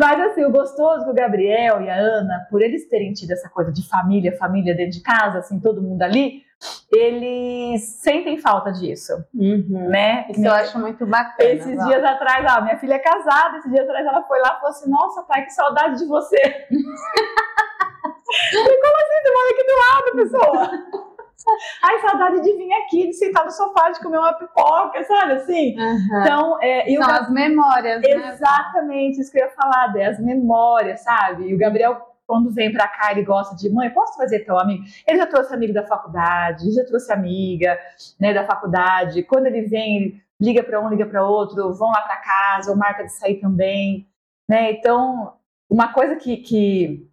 Mas 0.00 0.20
assim, 0.20 0.44
o 0.44 0.50
gostoso 0.50 1.04
do 1.04 1.12
Gabriel 1.12 1.82
e 1.82 1.90
a 1.90 1.96
Ana, 1.96 2.46
por 2.50 2.62
eles 2.62 2.88
terem 2.88 3.12
tido 3.12 3.32
essa 3.32 3.48
coisa 3.48 3.72
de 3.72 3.88
família, 3.88 4.36
família 4.36 4.74
dentro 4.74 4.92
de 4.92 5.02
casa, 5.02 5.38
assim, 5.38 5.60
todo 5.60 5.82
mundo 5.82 6.02
ali, 6.02 6.44
eles 6.90 7.82
sentem 8.00 8.38
falta 8.38 8.72
disso, 8.72 9.12
uhum. 9.34 9.88
né? 9.88 10.26
Isso 10.30 10.46
eu 10.46 10.52
acho 10.52 10.78
muito 10.78 11.04
bacana. 11.04 11.50
Esses 11.50 11.78
ó. 11.78 11.86
dias 11.86 12.02
atrás, 12.04 12.46
ah, 12.48 12.60
minha 12.60 12.78
filha 12.78 12.94
é 12.94 12.98
casada, 12.98 13.58
esses 13.58 13.70
dias 13.70 13.88
atrás 13.88 14.06
ela 14.06 14.22
foi 14.22 14.40
lá 14.40 14.54
e 14.54 14.60
falou 14.60 14.70
assim, 14.70 14.90
nossa 14.90 15.22
pai, 15.24 15.44
que 15.44 15.52
saudade 15.52 15.98
de 15.98 16.06
você. 16.06 16.40
Falei, 16.40 16.68
como 18.80 18.96
assim? 18.96 19.20
Você 19.22 19.32
mora 19.32 19.50
aqui 19.50 19.66
do 19.66 19.76
lado, 19.76 20.16
pessoa. 20.16 20.70
Ai, 21.82 21.98
saudade 22.00 22.40
de 22.40 22.56
vir 22.56 22.72
aqui, 22.74 23.08
de 23.08 23.14
sentar 23.14 23.44
no 23.44 23.50
sofá, 23.50 23.90
de 23.90 24.00
comer 24.00 24.18
uma 24.18 24.32
pipoca, 24.34 25.02
sabe 25.04 25.32
assim? 25.34 25.78
Uhum. 25.78 26.20
Então, 26.20 26.58
é, 26.62 26.94
São 26.96 27.10
as 27.10 27.30
memórias, 27.30 28.02
né? 28.02 28.28
Exatamente, 28.32 29.20
isso 29.20 29.30
que 29.30 29.38
eu 29.38 29.44
ia 29.44 29.50
falar, 29.50 29.94
é 29.96 30.06
as 30.06 30.20
memórias, 30.20 31.02
sabe? 31.02 31.48
E 31.48 31.54
o 31.54 31.58
Gabriel, 31.58 32.00
quando 32.26 32.50
vem 32.50 32.72
pra 32.72 32.88
cá, 32.88 33.12
ele 33.12 33.24
gosta 33.24 33.56
de, 33.56 33.68
mãe, 33.70 33.90
posso 33.90 34.16
fazer 34.16 34.40
teu 34.40 34.58
amigo? 34.58 34.84
Ele 35.06 35.18
já 35.18 35.26
trouxe 35.26 35.54
amigo 35.54 35.72
da 35.72 35.86
faculdade, 35.86 36.72
já 36.72 36.84
trouxe 36.84 37.12
amiga, 37.12 37.78
né, 38.18 38.32
da 38.32 38.44
faculdade. 38.44 39.22
Quando 39.22 39.46
ele 39.46 39.62
vem, 39.62 39.96
ele 39.96 40.22
liga 40.40 40.62
para 40.62 40.80
um, 40.80 40.88
liga 40.88 41.06
para 41.06 41.26
outro, 41.26 41.72
vão 41.74 41.90
lá 41.90 42.00
para 42.02 42.16
casa, 42.16 42.70
ou 42.70 42.76
marca 42.76 43.04
de 43.04 43.12
sair 43.12 43.40
também, 43.40 44.08
né? 44.48 44.72
Então, 44.72 45.34
uma 45.70 45.92
coisa 45.92 46.16
que, 46.16 46.36
que 46.38 47.08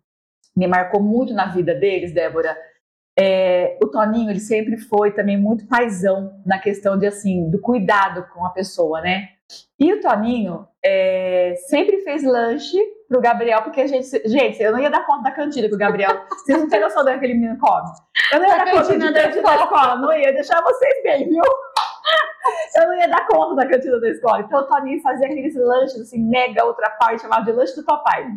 me 0.55 0.67
marcou 0.67 1.01
muito 1.01 1.33
na 1.33 1.45
vida 1.45 1.73
deles, 1.73 2.13
Débora, 2.13 2.57
é, 3.19 3.77
o 3.83 3.87
Toninho, 3.87 4.29
ele 4.29 4.39
sempre 4.39 4.77
foi 4.77 5.11
também 5.11 5.37
muito 5.37 5.67
paisão 5.67 6.41
na 6.45 6.57
questão 6.57 6.97
de, 6.97 7.05
assim, 7.05 7.49
do 7.49 7.59
cuidado 7.59 8.25
com 8.33 8.45
a 8.45 8.49
pessoa, 8.51 9.01
né? 9.01 9.29
E 9.79 9.91
o 9.91 9.99
Toninho 9.99 10.67
é, 10.83 11.55
sempre 11.67 12.01
fez 12.01 12.23
lanche 12.23 12.77
pro 13.07 13.19
Gabriel, 13.19 13.63
porque 13.63 13.81
a 13.81 13.87
gente, 13.87 14.07
gente, 14.25 14.61
eu 14.61 14.71
não 14.71 14.79
ia 14.79 14.89
dar 14.89 15.05
conta 15.05 15.23
da 15.23 15.31
cantina 15.31 15.67
com 15.67 15.75
o 15.75 15.77
Gabriel. 15.77 16.25
Vocês 16.29 16.59
não 16.59 16.69
têm 16.69 16.79
noção 16.79 17.03
daquele 17.03 17.33
menino 17.33 17.57
come. 17.57 17.89
Eu 18.31 18.39
não 18.39 18.47
ia 18.47 18.57
dar 18.57 18.71
conta 18.71 18.97
de 18.97 19.11
da 19.11 19.55
escola, 19.55 19.95
não 19.97 20.13
ia 20.13 20.31
deixar 20.31 20.61
vocês 20.61 21.03
bem, 21.03 21.27
viu? 21.27 21.43
Eu 22.75 22.87
não 22.87 22.95
ia 22.95 23.07
dar 23.07 23.27
conta 23.27 23.55
da 23.55 23.67
cantina 23.67 23.99
da 23.99 24.09
escola. 24.09 24.41
Então 24.41 24.61
o 24.61 24.67
Toninho 24.67 25.01
fazia 25.01 25.25
aqueles 25.25 25.55
lanches, 25.55 25.99
assim, 25.99 26.23
mega 26.23 26.63
outra 26.63 26.89
parte, 26.91 27.23
chamado 27.23 27.45
de 27.45 27.51
lanche 27.51 27.75
do 27.75 27.83
papai. 27.83 28.27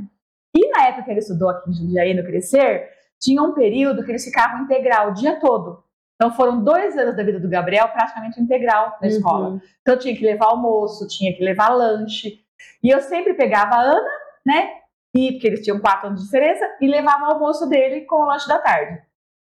E 0.57 0.69
na 0.71 0.89
época 0.89 1.05
que 1.05 1.11
ele 1.11 1.21
estudou 1.21 1.51
aqui 1.51 1.71
em 1.71 1.75
Jundiaí, 1.75 2.15
no 2.15 2.25
Crescer, 2.25 2.89
tinha 3.23 3.41
um 3.41 3.53
período 3.53 4.05
que 4.05 4.11
eles 4.11 4.25
ficavam 4.25 4.65
integral 4.65 5.11
o 5.11 5.15
dia 5.15 5.39
todo. 5.39 5.85
Então 6.17 6.33
foram 6.35 6.63
dois 6.63 6.97
anos 6.99 7.17
da 7.17 7.23
vida 7.23 7.39
do 7.39 7.49
Gabriel 7.49 7.89
praticamente 7.89 8.41
integral 8.41 8.99
na 9.01 9.09
uhum. 9.09 9.15
escola. 9.15 9.63
Então 9.81 9.97
tinha 9.97 10.15
que 10.15 10.25
levar 10.25 10.47
almoço, 10.47 11.07
tinha 11.07 11.35
que 11.35 11.43
levar 11.43 11.71
lanche. 11.71 12.41
E 12.83 12.91
eu 12.91 13.01
sempre 13.01 13.35
pegava 13.35 13.77
a 13.77 13.81
Ana, 13.81 14.11
né? 14.45 14.71
E, 15.15 15.33
porque 15.33 15.47
eles 15.47 15.63
tinham 15.63 15.81
quatro 15.81 16.09
anos 16.09 16.21
de 16.21 16.27
diferença, 16.27 16.65
e 16.81 16.89
levava 16.89 17.25
o 17.25 17.33
almoço 17.33 17.69
dele 17.69 18.03
com 18.03 18.17
o 18.17 18.27
lanche 18.27 18.49
da 18.49 18.59
tarde. 18.59 19.03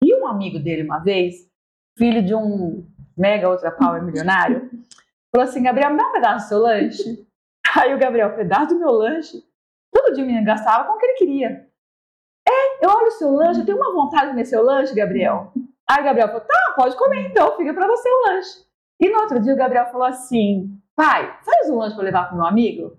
E 0.03 0.15
um 0.15 0.27
amigo 0.27 0.59
dele, 0.59 0.85
uma 0.85 0.99
vez, 0.99 1.49
filho 1.97 2.23
de 2.23 2.35
um 2.35 2.87
mega 3.17 3.51
ultra 3.51 3.73
power 3.73 4.03
milionário, 4.03 4.71
falou 5.35 5.49
assim: 5.49 5.63
Gabriel, 5.63 5.91
me 5.91 5.97
dá 5.97 6.09
um 6.09 6.13
pedaço 6.13 6.45
do 6.45 6.49
seu 6.49 6.59
lanche. 6.59 7.27
Aí 7.77 7.95
o 7.95 7.99
Gabriel, 7.99 8.35
pedaço 8.35 8.75
do 8.75 8.79
meu 8.79 8.93
lanche? 8.93 9.43
Todo 9.93 10.15
dia 10.15 10.23
o 10.23 10.27
menino 10.27 10.45
gastava 10.45 10.85
com 10.85 10.95
o 10.95 10.99
que 10.99 11.07
ele 11.07 11.19
queria. 11.19 11.68
Eu 12.81 12.91
olho 12.91 13.09
o 13.09 13.13
seu 13.13 13.31
lanche, 13.33 13.61
eu 13.61 13.67
tenho 13.67 13.79
uma 13.79 13.93
vontade 13.93 14.27
de 14.27 14.31
comer 14.31 14.45
seu 14.45 14.63
lanche, 14.63 14.95
Gabriel. 14.95 15.53
Aí 15.89 16.01
o 16.01 16.05
Gabriel 16.05 16.29
falou, 16.29 16.43
tá, 16.43 16.75
pode 16.77 16.97
comer 16.97 17.29
então, 17.29 17.57
fica 17.57 17.73
para 17.73 17.87
você 17.87 18.09
o 18.09 18.29
lanche. 18.29 18.65
E 19.01 19.09
no 19.09 19.21
outro 19.21 19.41
dia 19.41 19.55
o 19.55 19.57
Gabriel 19.57 19.87
falou 19.87 20.07
assim, 20.07 20.79
pai, 20.95 21.39
faz 21.45 21.71
um 21.71 21.79
lanche 21.79 21.95
para 21.95 22.05
levar 22.05 22.29
pro 22.29 22.37
meu 22.37 22.47
amigo? 22.47 22.99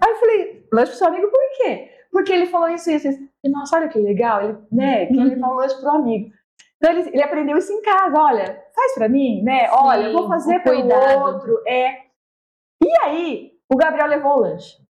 Aí 0.00 0.10
eu 0.10 0.16
falei, 0.16 0.68
lanche 0.72 0.90
pro 0.90 0.98
seu 0.98 1.08
amigo 1.08 1.28
por 1.30 1.40
quê? 1.56 1.90
Porque 2.10 2.32
ele 2.32 2.46
falou 2.46 2.68
isso 2.68 2.90
e 2.90 2.94
isso. 2.96 3.08
E, 3.08 3.48
nossa, 3.48 3.76
olha 3.76 3.88
que 3.88 3.98
legal, 3.98 4.42
ele, 4.42 4.58
né, 4.70 5.06
que 5.06 5.18
ele 5.18 5.40
falou 5.40 5.56
lanche 5.56 5.80
pro 5.80 5.90
amigo. 5.90 6.30
Então 6.76 6.92
ele, 6.92 7.08
ele, 7.08 7.22
aprendeu 7.22 7.56
isso 7.56 7.72
em 7.72 7.80
casa, 7.80 8.20
olha, 8.20 8.62
faz 8.74 8.94
para 8.94 9.08
mim, 9.08 9.42
né, 9.42 9.68
olha, 9.70 10.08
eu 10.08 10.12
vou 10.12 10.28
fazer 10.28 10.60
pelo 10.60 10.88
outro, 11.22 11.62
é. 11.66 12.02
E 12.82 13.00
aí, 13.02 13.52
o 13.72 13.76
Gabriel 13.76 14.08
levou 14.08 14.32
o 14.32 14.40
lanche. 14.40 14.82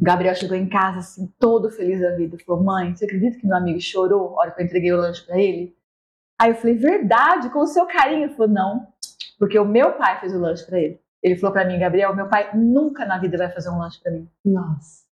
Gabriel 0.00 0.34
chegou 0.34 0.56
em 0.56 0.68
casa 0.68 0.98
assim, 0.98 1.32
todo 1.38 1.70
feliz 1.70 2.00
da 2.00 2.14
vida. 2.14 2.36
Falou: 2.46 2.62
Mãe, 2.62 2.94
você 2.94 3.04
acredita 3.04 3.38
que 3.38 3.46
meu 3.46 3.56
amigo 3.56 3.80
chorou 3.80 4.30
na 4.30 4.36
hora 4.36 4.50
que 4.50 4.60
eu 4.60 4.66
entreguei 4.66 4.92
o 4.92 4.96
lanche 4.96 5.24
para 5.24 5.38
ele? 5.38 5.76
Aí 6.40 6.50
eu 6.50 6.56
falei: 6.56 6.76
Verdade, 6.76 7.50
com 7.50 7.60
o 7.60 7.66
seu 7.66 7.86
carinho? 7.86 8.24
Ele 8.24 8.34
falou: 8.34 8.52
Não, 8.52 8.88
porque 9.38 9.58
o 9.58 9.64
meu 9.64 9.92
pai 9.92 10.20
fez 10.20 10.34
o 10.34 10.38
lanche 10.38 10.64
para 10.64 10.80
ele. 10.80 11.00
Ele 11.22 11.36
falou 11.36 11.52
para 11.52 11.64
mim: 11.64 11.78
Gabriel, 11.78 12.14
meu 12.14 12.28
pai 12.28 12.54
nunca 12.54 13.04
na 13.04 13.18
vida 13.18 13.38
vai 13.38 13.50
fazer 13.50 13.70
um 13.70 13.78
lanche 13.78 14.00
para 14.02 14.12
mim. 14.12 14.28
Nossa. 14.44 15.03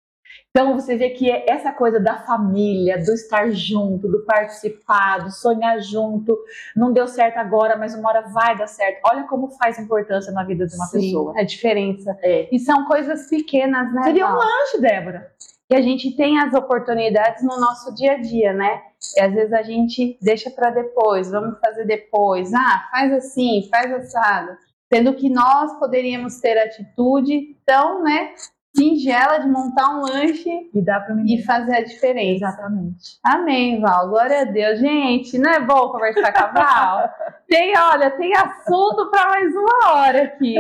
Então 0.51 0.75
você 0.75 0.97
vê 0.97 1.11
que 1.11 1.31
é 1.31 1.47
essa 1.49 1.73
coisa 1.73 1.99
da 1.99 2.19
família, 2.27 3.03
do 3.03 3.13
estar 3.13 3.51
junto, 3.51 4.07
do 4.07 4.25
participar, 4.25 5.25
do 5.25 5.31
sonhar 5.31 5.81
junto, 5.81 6.39
não 6.77 6.93
deu 6.93 7.09
certo 7.09 7.39
agora, 7.39 7.77
mas 7.77 7.95
uma 7.95 8.09
hora 8.11 8.23
vai 8.29 8.57
dar 8.57 8.67
certo. 8.67 9.01
Olha 9.11 9.25
como 9.25 9.49
faz 9.51 9.79
importância 9.79 10.31
na 10.33 10.45
vida 10.45 10.67
de 10.67 10.75
uma 10.77 10.87
Sim, 10.87 11.01
pessoa. 11.01 11.33
A 11.37 11.43
diferença. 11.43 12.17
É. 12.23 12.49
E 12.55 12.59
são 12.59 12.85
coisas 12.85 13.29
pequenas, 13.29 13.93
né? 13.95 14.03
Seria 14.03 14.27
um 14.27 14.35
lanche, 14.35 14.81
Débora. 14.81 15.33
E 15.71 15.75
a 15.75 15.81
gente 15.81 16.15
tem 16.15 16.39
as 16.39 16.53
oportunidades 16.53 17.43
no 17.43 17.59
nosso 17.59 17.95
dia 17.95 18.13
a 18.13 18.19
dia, 18.19 18.53
né? 18.53 18.83
E 19.17 19.21
às 19.23 19.33
vezes 19.33 19.55
a 19.55 19.63
gente 19.63 20.19
deixa 20.21 20.51
para 20.51 20.69
depois, 20.69 21.31
vamos 21.31 21.59
fazer 21.61 21.87
depois. 21.87 22.53
Ah, 22.53 22.89
faz 22.91 23.11
assim, 23.11 23.69
faz 23.71 23.91
assado. 23.91 24.51
Sendo 24.93 25.15
que 25.15 25.31
nós 25.31 25.79
poderíamos 25.79 26.39
ter 26.41 26.59
atitude 26.59 27.57
tão, 27.65 28.03
né, 28.03 28.35
singela 28.75 29.39
de 29.39 29.49
montar 29.49 29.97
um 29.97 30.01
lanche 30.01 30.71
e 30.75 30.83
dar 30.83 31.01
para 31.01 31.15
e 31.27 31.43
fazer 31.43 31.77
a 31.77 31.85
diferença. 31.85 32.47
Exatamente. 32.47 33.19
Amém, 33.23 33.81
Val. 33.81 34.09
Glória 34.09 34.41
a 34.41 34.45
Deus. 34.45 34.81
Gente, 34.81 35.39
não 35.39 35.51
é 35.51 35.61
bom 35.61 35.91
conversar 35.91 36.33
com 36.33 36.45
a 36.45 36.47
Val? 36.47 37.11
tem, 37.49 37.77
olha, 37.77 38.11
tem 38.13 38.33
assunto 38.35 39.11
para 39.11 39.29
mais 39.29 39.55
uma 39.55 39.93
hora 39.93 40.23
aqui. 40.25 40.55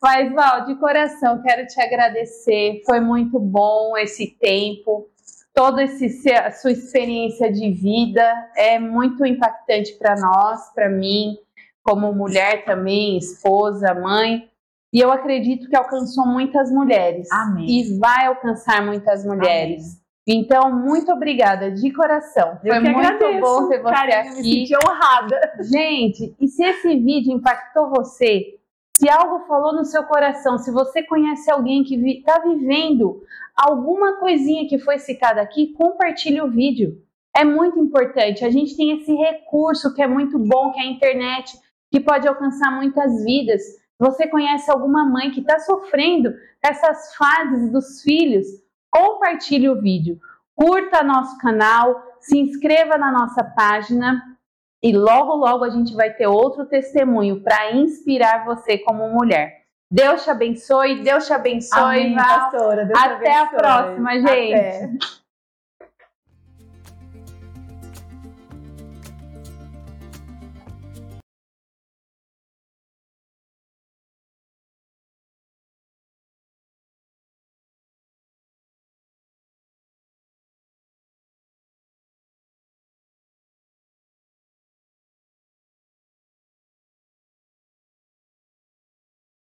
Mas, 0.00 0.32
Val, 0.32 0.64
de 0.66 0.76
coração, 0.76 1.42
quero 1.42 1.66
te 1.66 1.80
agradecer. 1.80 2.82
Foi 2.86 3.00
muito 3.00 3.38
bom 3.40 3.96
esse 3.96 4.36
tempo. 4.40 5.08
Toda 5.52 5.82
a 5.82 6.50
sua 6.52 6.70
experiência 6.70 7.52
de 7.52 7.72
vida 7.72 8.32
é 8.56 8.78
muito 8.78 9.26
impactante 9.26 9.98
para 9.98 10.14
nós, 10.14 10.72
para 10.72 10.88
mim, 10.88 11.36
como 11.82 12.12
mulher 12.12 12.64
também, 12.64 13.18
esposa, 13.18 13.92
mãe. 13.92 14.48
E 14.92 15.00
eu 15.00 15.12
acredito 15.12 15.68
que 15.68 15.76
alcançou 15.76 16.26
muitas 16.26 16.70
mulheres. 16.70 17.30
Amém. 17.30 17.66
E 17.68 17.98
vai 17.98 18.26
alcançar 18.26 18.84
muitas 18.84 19.24
mulheres. 19.24 19.82
Amém. 19.82 20.08
Então, 20.30 20.70
muito 20.70 21.10
obrigada 21.10 21.70
de 21.70 21.90
coração. 21.90 22.58
Eu 22.62 22.74
Foi 22.74 22.80
muito 22.80 22.98
agradeço. 22.98 23.40
bom 23.40 23.68
ter 23.68 23.80
você 23.80 23.94
Carinho, 23.94 24.18
aqui. 24.18 24.42
Me 24.42 24.66
senti 24.66 24.74
honrada. 24.76 25.40
Gente, 25.62 26.36
e 26.38 26.48
se 26.48 26.62
esse 26.62 26.96
vídeo 26.96 27.32
impactou 27.32 27.88
você, 27.88 28.58
se 28.98 29.08
algo 29.08 29.46
falou 29.46 29.72
no 29.74 29.84
seu 29.84 30.04
coração, 30.04 30.58
se 30.58 30.70
você 30.70 31.02
conhece 31.02 31.50
alguém 31.50 31.82
que 31.82 31.94
está 31.94 32.40
vi, 32.40 32.56
vivendo 32.56 33.22
alguma 33.56 34.18
coisinha 34.18 34.68
que 34.68 34.78
foi 34.78 34.98
citada 34.98 35.40
aqui, 35.40 35.72
compartilhe 35.72 36.42
o 36.42 36.50
vídeo. 36.50 37.00
É 37.34 37.44
muito 37.44 37.78
importante. 37.78 38.44
A 38.44 38.50
gente 38.50 38.76
tem 38.76 38.98
esse 38.98 39.14
recurso 39.14 39.94
que 39.94 40.02
é 40.02 40.06
muito 40.06 40.38
bom, 40.38 40.72
que 40.72 40.80
é 40.80 40.82
a 40.82 40.90
internet, 40.90 41.56
que 41.90 42.00
pode 42.00 42.28
alcançar 42.28 42.70
muitas 42.70 43.24
vidas. 43.24 43.62
Você 43.98 44.28
conhece 44.28 44.70
alguma 44.70 45.04
mãe 45.04 45.30
que 45.30 45.40
está 45.40 45.58
sofrendo 45.58 46.32
essas 46.62 47.14
fases 47.16 47.70
dos 47.72 48.02
filhos, 48.02 48.46
compartilhe 48.90 49.68
o 49.68 49.80
vídeo, 49.80 50.18
curta 50.54 51.02
nosso 51.02 51.36
canal, 51.38 52.00
se 52.20 52.38
inscreva 52.38 52.96
na 52.96 53.10
nossa 53.10 53.42
página 53.42 54.22
e 54.82 54.92
logo, 54.96 55.34
logo 55.34 55.64
a 55.64 55.70
gente 55.70 55.94
vai 55.94 56.12
ter 56.12 56.26
outro 56.26 56.64
testemunho 56.66 57.42
para 57.42 57.72
inspirar 57.72 58.44
você 58.44 58.78
como 58.78 59.08
mulher. 59.08 59.58
Deus 59.90 60.22
te 60.22 60.30
abençoe, 60.30 61.02
Deus 61.02 61.26
te 61.26 61.32
abençoe, 61.32 61.80
Amém, 61.80 62.14
pastora, 62.14 62.84
Deus 62.84 62.98
Até 63.00 63.24
te 63.24 63.28
a 63.30 63.40
abençoe. 63.40 63.58
próxima, 63.58 64.12
gente. 64.20 64.54
Até. 64.54 64.90